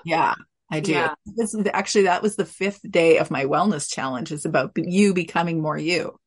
Yeah. 0.05 0.35
I 0.71 0.81
do. 0.81 0.93
Yeah. 0.93 1.15
This 1.27 1.55
is 1.55 1.67
actually 1.73 2.05
that 2.05 2.23
was 2.23 2.37
the 2.37 2.45
fifth 2.45 2.81
day 2.89 3.19
of 3.19 3.31
my 3.31 3.45
wellness 3.45 3.93
challenge. 3.93 4.33
Is 4.33 4.45
about 4.45 4.73
you 4.77 5.15
becoming 5.15 5.61
more 5.61 5.79
you, 5.79 6.13
oh, 6.15 6.19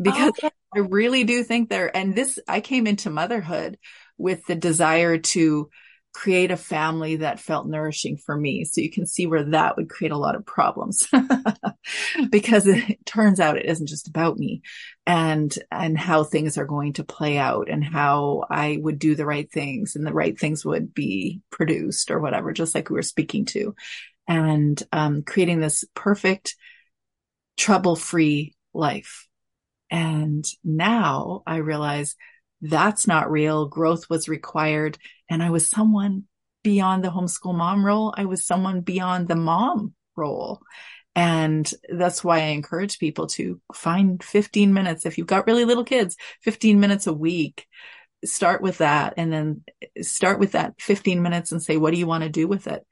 because 0.00 0.30
okay. 0.30 0.50
I 0.74 0.80
really 0.80 1.24
do 1.24 1.44
think 1.44 1.68
there. 1.68 1.94
And 1.94 2.14
this, 2.14 2.38
I 2.48 2.60
came 2.60 2.86
into 2.86 3.10
motherhood 3.10 3.78
with 4.16 4.44
the 4.46 4.54
desire 4.54 5.18
to 5.18 5.70
create 6.14 6.52
a 6.52 6.56
family 6.56 7.16
that 7.16 7.40
felt 7.40 7.66
nourishing 7.66 8.16
for 8.16 8.36
me. 8.36 8.64
So 8.64 8.80
you 8.80 8.90
can 8.90 9.04
see 9.04 9.26
where 9.26 9.42
that 9.50 9.76
would 9.76 9.90
create 9.90 10.12
a 10.12 10.16
lot 10.16 10.36
of 10.36 10.46
problems 10.46 11.08
because 12.30 12.68
it 12.68 13.04
turns 13.04 13.40
out 13.40 13.58
it 13.58 13.66
isn't 13.66 13.88
just 13.88 14.06
about 14.06 14.38
me 14.38 14.62
and, 15.06 15.52
and 15.72 15.98
how 15.98 16.22
things 16.22 16.56
are 16.56 16.66
going 16.66 16.94
to 16.94 17.04
play 17.04 17.36
out 17.36 17.68
and 17.68 17.84
how 17.84 18.44
I 18.48 18.78
would 18.80 19.00
do 19.00 19.16
the 19.16 19.26
right 19.26 19.50
things 19.50 19.96
and 19.96 20.06
the 20.06 20.12
right 20.12 20.38
things 20.38 20.64
would 20.64 20.94
be 20.94 21.42
produced 21.50 22.12
or 22.12 22.20
whatever, 22.20 22.52
just 22.52 22.76
like 22.76 22.88
we 22.88 22.94
were 22.94 23.02
speaking 23.02 23.44
to 23.46 23.74
and, 24.28 24.80
um, 24.92 25.24
creating 25.24 25.58
this 25.58 25.84
perfect 25.94 26.54
trouble 27.56 27.96
free 27.96 28.54
life. 28.72 29.26
And 29.90 30.44
now 30.62 31.42
I 31.44 31.56
realize 31.56 32.14
that's 32.60 33.06
not 33.06 33.30
real. 33.30 33.66
Growth 33.66 34.08
was 34.08 34.28
required. 34.28 34.96
And 35.28 35.42
I 35.42 35.50
was 35.50 35.68
someone 35.68 36.24
beyond 36.62 37.04
the 37.04 37.10
homeschool 37.10 37.54
mom 37.54 37.84
role. 37.84 38.14
I 38.16 38.24
was 38.24 38.46
someone 38.46 38.80
beyond 38.80 39.28
the 39.28 39.36
mom 39.36 39.94
role. 40.16 40.60
And 41.16 41.70
that's 41.88 42.24
why 42.24 42.38
I 42.38 42.46
encourage 42.46 42.98
people 42.98 43.28
to 43.28 43.60
find 43.72 44.22
15 44.22 44.72
minutes. 44.72 45.06
If 45.06 45.16
you've 45.16 45.26
got 45.26 45.46
really 45.46 45.64
little 45.64 45.84
kids, 45.84 46.16
15 46.42 46.80
minutes 46.80 47.06
a 47.06 47.12
week, 47.12 47.66
start 48.24 48.62
with 48.62 48.78
that 48.78 49.14
and 49.16 49.32
then 49.32 49.62
start 50.00 50.38
with 50.38 50.52
that 50.52 50.74
15 50.80 51.22
minutes 51.22 51.52
and 51.52 51.62
say, 51.62 51.76
what 51.76 51.92
do 51.92 51.98
you 51.98 52.06
want 52.06 52.24
to 52.24 52.30
do 52.30 52.48
with 52.48 52.66
it? 52.66 52.84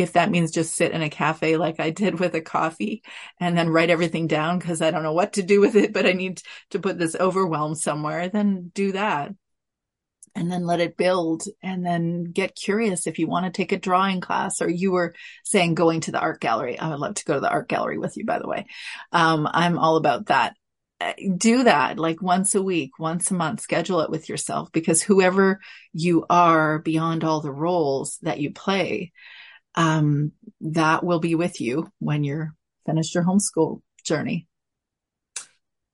if 0.00 0.14
that 0.14 0.30
means 0.30 0.50
just 0.50 0.74
sit 0.74 0.92
in 0.92 1.02
a 1.02 1.10
cafe 1.10 1.56
like 1.56 1.78
I 1.78 1.90
did 1.90 2.18
with 2.18 2.34
a 2.34 2.40
coffee 2.40 3.02
and 3.38 3.56
then 3.56 3.68
write 3.68 3.90
everything 3.90 4.26
down 4.26 4.58
because 4.58 4.80
I 4.82 4.90
don't 4.90 5.02
know 5.02 5.12
what 5.12 5.34
to 5.34 5.42
do 5.42 5.60
with 5.60 5.76
it, 5.76 5.92
but 5.92 6.06
I 6.06 6.12
need 6.12 6.42
to 6.70 6.78
put 6.78 6.98
this 6.98 7.14
overwhelm 7.14 7.74
somewhere, 7.74 8.28
then 8.28 8.70
do 8.74 8.92
that. 8.92 9.32
And 10.34 10.50
then 10.50 10.64
let 10.64 10.80
it 10.80 10.96
build 10.96 11.42
and 11.62 11.84
then 11.84 12.24
get 12.24 12.54
curious 12.54 13.06
if 13.06 13.18
you 13.18 13.26
want 13.26 13.46
to 13.46 13.52
take 13.52 13.72
a 13.72 13.78
drawing 13.78 14.20
class 14.20 14.62
or 14.62 14.68
you 14.68 14.92
were 14.92 15.14
saying 15.44 15.74
going 15.74 16.00
to 16.02 16.12
the 16.12 16.20
art 16.20 16.40
gallery. 16.40 16.78
I 16.78 16.88
would 16.88 17.00
love 17.00 17.14
to 17.14 17.24
go 17.24 17.34
to 17.34 17.40
the 17.40 17.50
art 17.50 17.68
gallery 17.68 17.98
with 17.98 18.16
you, 18.16 18.24
by 18.24 18.38
the 18.38 18.46
way. 18.46 18.66
Um, 19.10 19.48
I'm 19.50 19.76
all 19.76 19.96
about 19.96 20.26
that 20.26 20.54
do 21.36 21.64
that 21.64 21.98
like 21.98 22.20
once 22.20 22.54
a 22.54 22.62
week, 22.62 22.98
once 22.98 23.30
a 23.30 23.34
month, 23.34 23.60
schedule 23.60 24.00
it 24.00 24.10
with 24.10 24.28
yourself 24.28 24.70
because 24.72 25.02
whoever 25.02 25.60
you 25.92 26.26
are 26.28 26.78
beyond 26.78 27.24
all 27.24 27.40
the 27.40 27.52
roles 27.52 28.18
that 28.22 28.38
you 28.38 28.52
play, 28.52 29.12
um, 29.74 30.32
that 30.60 31.04
will 31.04 31.20
be 31.20 31.34
with 31.34 31.60
you 31.60 31.90
when 31.98 32.24
you're 32.24 32.54
finished 32.86 33.14
your 33.14 33.24
homeschool 33.24 33.80
journey. 34.04 34.46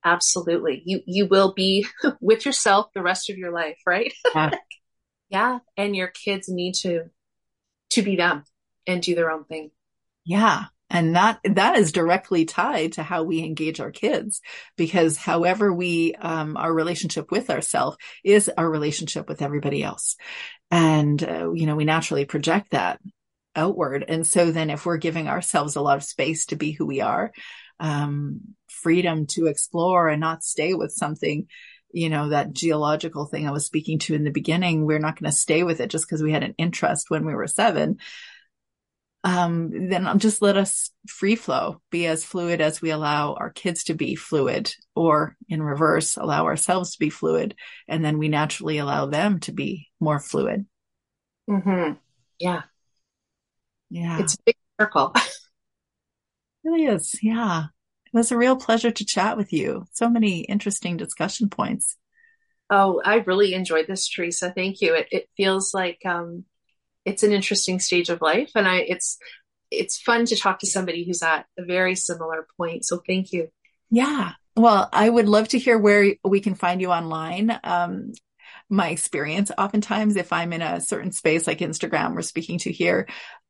Absolutely. 0.06 0.82
You, 0.86 1.00
you 1.04 1.26
will 1.26 1.52
be 1.52 1.84
with 2.20 2.46
yourself 2.46 2.92
the 2.94 3.02
rest 3.02 3.28
of 3.28 3.36
your 3.36 3.50
life, 3.50 3.78
right? 3.84 4.12
Yeah. 4.34 4.50
yeah. 5.28 5.58
And 5.76 5.96
your 5.96 6.06
kids 6.06 6.48
need 6.48 6.74
to, 6.82 7.10
to 7.90 8.02
be 8.02 8.14
them 8.14 8.44
and 8.86 9.02
do 9.02 9.16
their 9.16 9.32
own 9.32 9.44
thing. 9.44 9.72
Yeah. 10.24 10.66
And 10.88 11.16
that, 11.16 11.40
that 11.42 11.76
is 11.76 11.90
directly 11.90 12.44
tied 12.44 12.92
to 12.92 13.02
how 13.02 13.24
we 13.24 13.40
engage 13.42 13.80
our 13.80 13.90
kids 13.90 14.40
because 14.76 15.16
however 15.16 15.72
we, 15.72 16.14
um, 16.14 16.56
our 16.56 16.72
relationship 16.72 17.32
with 17.32 17.50
ourselves 17.50 17.96
is 18.22 18.48
our 18.56 18.70
relationship 18.70 19.28
with 19.28 19.42
everybody 19.42 19.82
else. 19.82 20.16
And, 20.70 21.20
uh, 21.20 21.50
you 21.52 21.66
know, 21.66 21.74
we 21.74 21.84
naturally 21.84 22.24
project 22.24 22.70
that 22.70 23.00
outward. 23.56 24.04
And 24.06 24.24
so 24.24 24.52
then 24.52 24.70
if 24.70 24.86
we're 24.86 24.98
giving 24.98 25.26
ourselves 25.26 25.74
a 25.74 25.80
lot 25.80 25.96
of 25.96 26.04
space 26.04 26.46
to 26.46 26.56
be 26.56 26.70
who 26.70 26.86
we 26.86 27.00
are, 27.00 27.32
um, 27.80 28.40
freedom 28.68 29.26
to 29.26 29.46
explore 29.46 30.08
and 30.08 30.20
not 30.20 30.44
stay 30.44 30.74
with 30.74 30.92
something, 30.92 31.46
you 31.92 32.08
know, 32.08 32.30
that 32.30 32.52
geological 32.52 33.26
thing 33.26 33.46
I 33.46 33.52
was 33.52 33.66
speaking 33.66 33.98
to 34.00 34.14
in 34.14 34.24
the 34.24 34.30
beginning, 34.30 34.84
we're 34.84 34.98
not 34.98 35.18
going 35.18 35.30
to 35.30 35.36
stay 35.36 35.62
with 35.62 35.80
it 35.80 35.90
just 35.90 36.06
because 36.06 36.22
we 36.22 36.32
had 36.32 36.42
an 36.42 36.54
interest 36.58 37.10
when 37.10 37.24
we 37.24 37.34
were 37.34 37.46
seven. 37.46 37.98
Um, 39.24 39.88
then 39.88 40.18
just 40.20 40.40
let 40.40 40.56
us 40.56 40.90
free 41.08 41.34
flow, 41.34 41.80
be 41.90 42.06
as 42.06 42.24
fluid 42.24 42.60
as 42.60 42.80
we 42.80 42.90
allow 42.90 43.34
our 43.34 43.50
kids 43.50 43.84
to 43.84 43.94
be 43.94 44.14
fluid, 44.14 44.72
or 44.94 45.36
in 45.48 45.60
reverse, 45.60 46.16
allow 46.16 46.44
ourselves 46.44 46.92
to 46.92 46.98
be 47.00 47.10
fluid, 47.10 47.56
and 47.88 48.04
then 48.04 48.18
we 48.18 48.28
naturally 48.28 48.78
allow 48.78 49.06
them 49.06 49.40
to 49.40 49.52
be 49.52 49.88
more 49.98 50.20
fluid. 50.20 50.66
Mm-hmm. 51.50 51.94
Yeah, 52.38 52.62
yeah. 53.90 54.20
It's 54.20 54.34
a 54.34 54.42
big 54.44 54.56
circle. 54.80 55.12
really 56.66 56.86
is. 56.86 57.18
Yeah. 57.22 57.64
It 58.06 58.16
was 58.16 58.32
a 58.32 58.36
real 58.36 58.56
pleasure 58.56 58.90
to 58.90 59.04
chat 59.04 59.36
with 59.36 59.52
you. 59.52 59.84
So 59.92 60.08
many 60.08 60.40
interesting 60.40 60.96
discussion 60.96 61.48
points. 61.48 61.96
Oh, 62.68 63.00
I 63.04 63.16
really 63.16 63.54
enjoyed 63.54 63.86
this, 63.86 64.08
Teresa. 64.08 64.52
Thank 64.52 64.80
you. 64.80 64.94
It, 64.94 65.08
it 65.12 65.28
feels 65.36 65.72
like 65.72 66.00
um, 66.04 66.44
it's 67.04 67.22
an 67.22 67.32
interesting 67.32 67.78
stage 67.78 68.08
of 68.08 68.20
life, 68.20 68.50
and 68.56 68.66
I 68.66 68.78
it's 68.78 69.18
it's 69.70 70.00
fun 70.00 70.24
to 70.26 70.36
talk 70.36 70.60
to 70.60 70.66
somebody 70.66 71.04
who's 71.04 71.22
at 71.22 71.46
a 71.58 71.64
very 71.64 71.94
similar 71.94 72.46
point. 72.56 72.84
So 72.84 73.00
thank 73.06 73.32
you. 73.32 73.48
Yeah. 73.90 74.32
Well, 74.56 74.88
I 74.92 75.08
would 75.08 75.28
love 75.28 75.48
to 75.48 75.58
hear 75.58 75.78
where 75.78 76.14
we 76.24 76.40
can 76.40 76.54
find 76.54 76.80
you 76.80 76.90
online. 76.90 77.56
Um, 77.62 78.12
my 78.68 78.88
experience 78.88 79.52
oftentimes 79.56 80.16
if 80.16 80.32
i'm 80.32 80.52
in 80.52 80.62
a 80.62 80.80
certain 80.80 81.12
space 81.12 81.46
like 81.46 81.58
instagram 81.58 82.14
we're 82.14 82.22
speaking 82.22 82.58
to 82.58 82.72
here 82.72 83.06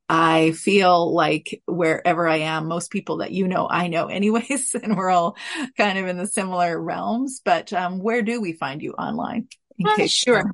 I 0.08 0.52
feel 0.52 1.14
like 1.14 1.62
wherever 1.66 2.28
I 2.28 2.38
am, 2.38 2.68
most 2.68 2.90
people 2.90 3.18
that 3.18 3.32
you 3.32 3.48
know, 3.48 3.68
I 3.68 3.88
know 3.88 4.06
anyways, 4.06 4.74
and 4.74 4.96
we're 4.96 5.10
all 5.10 5.36
kind 5.76 5.98
of 5.98 6.06
in 6.06 6.16
the 6.16 6.26
similar 6.26 6.80
realms. 6.80 7.40
But 7.44 7.72
um, 7.72 7.98
where 7.98 8.22
do 8.22 8.40
we 8.40 8.52
find 8.52 8.82
you 8.82 8.92
online? 8.92 9.48
Uh, 9.84 10.06
sure. 10.06 10.50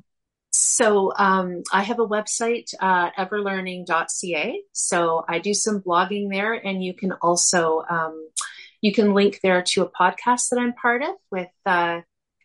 So 0.51 1.11
um, 1.15 1.63
I 1.71 1.81
have 1.81 1.99
a 1.99 2.07
website, 2.07 2.73
uh, 2.79 3.09
everlearning.ca. 3.11 4.61
So 4.71 5.25
I 5.27 5.39
do 5.39 5.53
some 5.53 5.81
blogging 5.81 6.29
there, 6.29 6.53
and 6.53 6.83
you 6.83 6.93
can 6.93 7.13
also 7.13 7.83
um, 7.89 8.29
you 8.81 8.93
can 8.93 9.13
link 9.13 9.39
there 9.41 9.61
to 9.61 9.83
a 9.83 9.89
podcast 9.89 10.49
that 10.49 10.59
I'm 10.59 10.73
part 10.73 11.01
of 11.01 11.15
with 11.31 11.49
uh, 11.65 12.01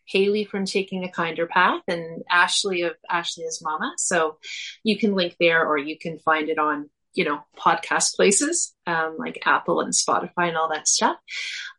Haley 0.07 0.45
from 0.45 0.65
Taking 0.65 1.05
a 1.05 1.11
Kinder 1.11 1.47
Path 1.47 1.83
and 1.89 2.23
Ashley 2.31 2.83
of 2.83 2.93
Ashley 3.11 3.45
as 3.45 3.61
Mama. 3.63 3.93
So 3.99 4.39
you 4.85 4.99
can 4.99 5.15
link 5.15 5.37
there, 5.39 5.67
or 5.67 5.77
you 5.77 5.99
can 5.99 6.19
find 6.19 6.49
it 6.49 6.59
on 6.59 6.89
you 7.19 7.25
know, 7.25 7.41
podcast 7.59 8.15
places 8.15 8.77
um, 8.87 9.17
like 9.19 9.43
Apple 9.45 9.81
and 9.81 9.93
Spotify 9.93 10.47
and 10.47 10.57
all 10.57 10.69
that 10.69 10.87
stuff. 10.87 11.17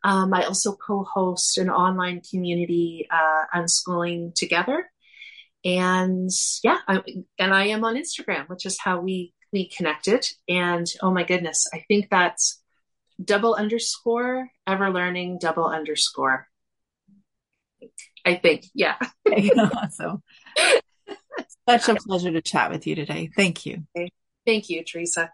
Um, 0.04 0.34
I 0.34 0.44
also 0.44 0.74
co-host 0.76 1.56
an 1.56 1.70
online 1.70 2.20
community, 2.30 3.08
uh, 3.10 3.58
Unschooling 3.58 4.34
Together, 4.34 4.90
and 5.64 6.28
yeah, 6.62 6.76
I, 6.86 7.02
and 7.38 7.54
I 7.54 7.68
am 7.68 7.84
on 7.84 7.96
Instagram, 7.96 8.50
which 8.50 8.66
is 8.66 8.78
how 8.78 9.00
we 9.00 9.32
we 9.50 9.70
connected. 9.70 10.26
And 10.46 10.86
oh 11.02 11.10
my 11.10 11.24
goodness, 11.24 11.66
I 11.72 11.84
think 11.88 12.08
that's 12.10 12.60
double 13.22 13.54
underscore 13.54 14.50
ever 14.66 14.90
learning 14.90 15.38
double 15.40 15.66
underscore. 15.66 16.48
I 18.26 18.34
think, 18.34 18.66
yeah. 18.74 18.96
awesome. 19.26 20.22
Such 21.66 21.88
a 21.88 21.94
pleasure 21.94 22.30
to 22.30 22.42
chat 22.42 22.70
with 22.70 22.86
you 22.86 22.94
today. 22.94 23.30
Thank 23.34 23.64
you. 23.64 23.86
Thank 24.50 24.68
you, 24.68 24.82
Teresa. 24.82 25.32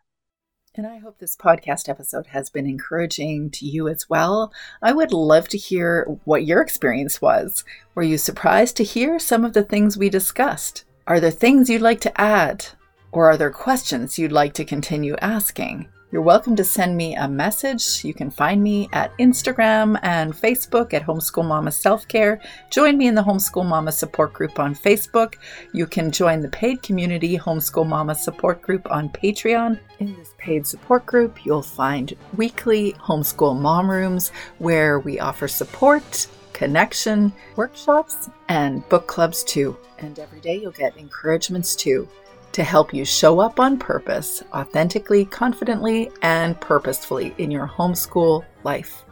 And 0.74 0.86
I 0.86 0.98
hope 0.98 1.18
this 1.18 1.38
podcast 1.38 1.88
episode 1.88 2.26
has 2.26 2.50
been 2.50 2.66
encouraging 2.66 3.50
to 3.52 3.64
you 3.64 3.88
as 3.88 4.10
well. 4.10 4.52
I 4.82 4.92
would 4.92 5.10
love 5.10 5.48
to 5.48 5.56
hear 5.56 6.04
what 6.24 6.44
your 6.44 6.60
experience 6.60 7.22
was. 7.22 7.64
Were 7.94 8.02
you 8.02 8.18
surprised 8.18 8.76
to 8.76 8.84
hear 8.84 9.18
some 9.18 9.42
of 9.42 9.54
the 9.54 9.62
things 9.62 9.96
we 9.96 10.10
discussed? 10.10 10.84
Are 11.06 11.18
there 11.18 11.30
things 11.30 11.70
you'd 11.70 11.80
like 11.80 12.02
to 12.02 12.20
add? 12.20 12.66
Or 13.10 13.30
are 13.30 13.38
there 13.38 13.50
questions 13.50 14.18
you'd 14.18 14.32
like 14.32 14.52
to 14.52 14.66
continue 14.66 15.16
asking? 15.22 15.88
You're 16.12 16.22
welcome 16.22 16.54
to 16.54 16.62
send 16.62 16.96
me 16.96 17.16
a 17.16 17.26
message. 17.26 18.04
You 18.04 18.14
can 18.14 18.30
find 18.30 18.62
me 18.62 18.88
at 18.92 19.16
Instagram 19.18 19.98
and 20.04 20.32
Facebook 20.32 20.94
at 20.94 21.02
Homeschool 21.02 21.44
Mama 21.44 21.72
Self 21.72 22.06
Care. 22.06 22.40
Join 22.70 22.96
me 22.96 23.08
in 23.08 23.16
the 23.16 23.24
Homeschool 23.24 23.66
Mama 23.66 23.90
Support 23.90 24.32
Group 24.32 24.60
on 24.60 24.72
Facebook. 24.72 25.34
You 25.72 25.84
can 25.84 26.12
join 26.12 26.42
the 26.42 26.48
paid 26.48 26.80
community 26.80 27.36
Homeschool 27.36 27.88
Mama 27.88 28.14
Support 28.14 28.62
Group 28.62 28.88
on 28.88 29.08
Patreon. 29.08 29.80
In 29.98 30.14
this 30.14 30.32
paid 30.38 30.64
support 30.64 31.06
group, 31.06 31.44
you'll 31.44 31.60
find 31.60 32.16
weekly 32.36 32.92
homeschool 33.00 33.58
mom 33.58 33.90
rooms 33.90 34.30
where 34.58 35.00
we 35.00 35.18
offer 35.18 35.48
support, 35.48 36.28
connection, 36.52 37.32
workshops, 37.56 38.30
and 38.48 38.88
book 38.88 39.08
clubs 39.08 39.42
too. 39.42 39.76
And 39.98 40.16
every 40.20 40.38
day 40.38 40.56
you'll 40.60 40.70
get 40.70 40.96
encouragements 40.96 41.74
too 41.74 42.08
to 42.56 42.64
help 42.64 42.92
you 42.94 43.04
show 43.04 43.38
up 43.38 43.60
on 43.60 43.78
purpose, 43.78 44.42
authentically, 44.54 45.26
confidently, 45.26 46.10
and 46.22 46.58
purposefully 46.58 47.34
in 47.36 47.50
your 47.50 47.68
homeschool 47.68 48.42
life. 48.64 49.04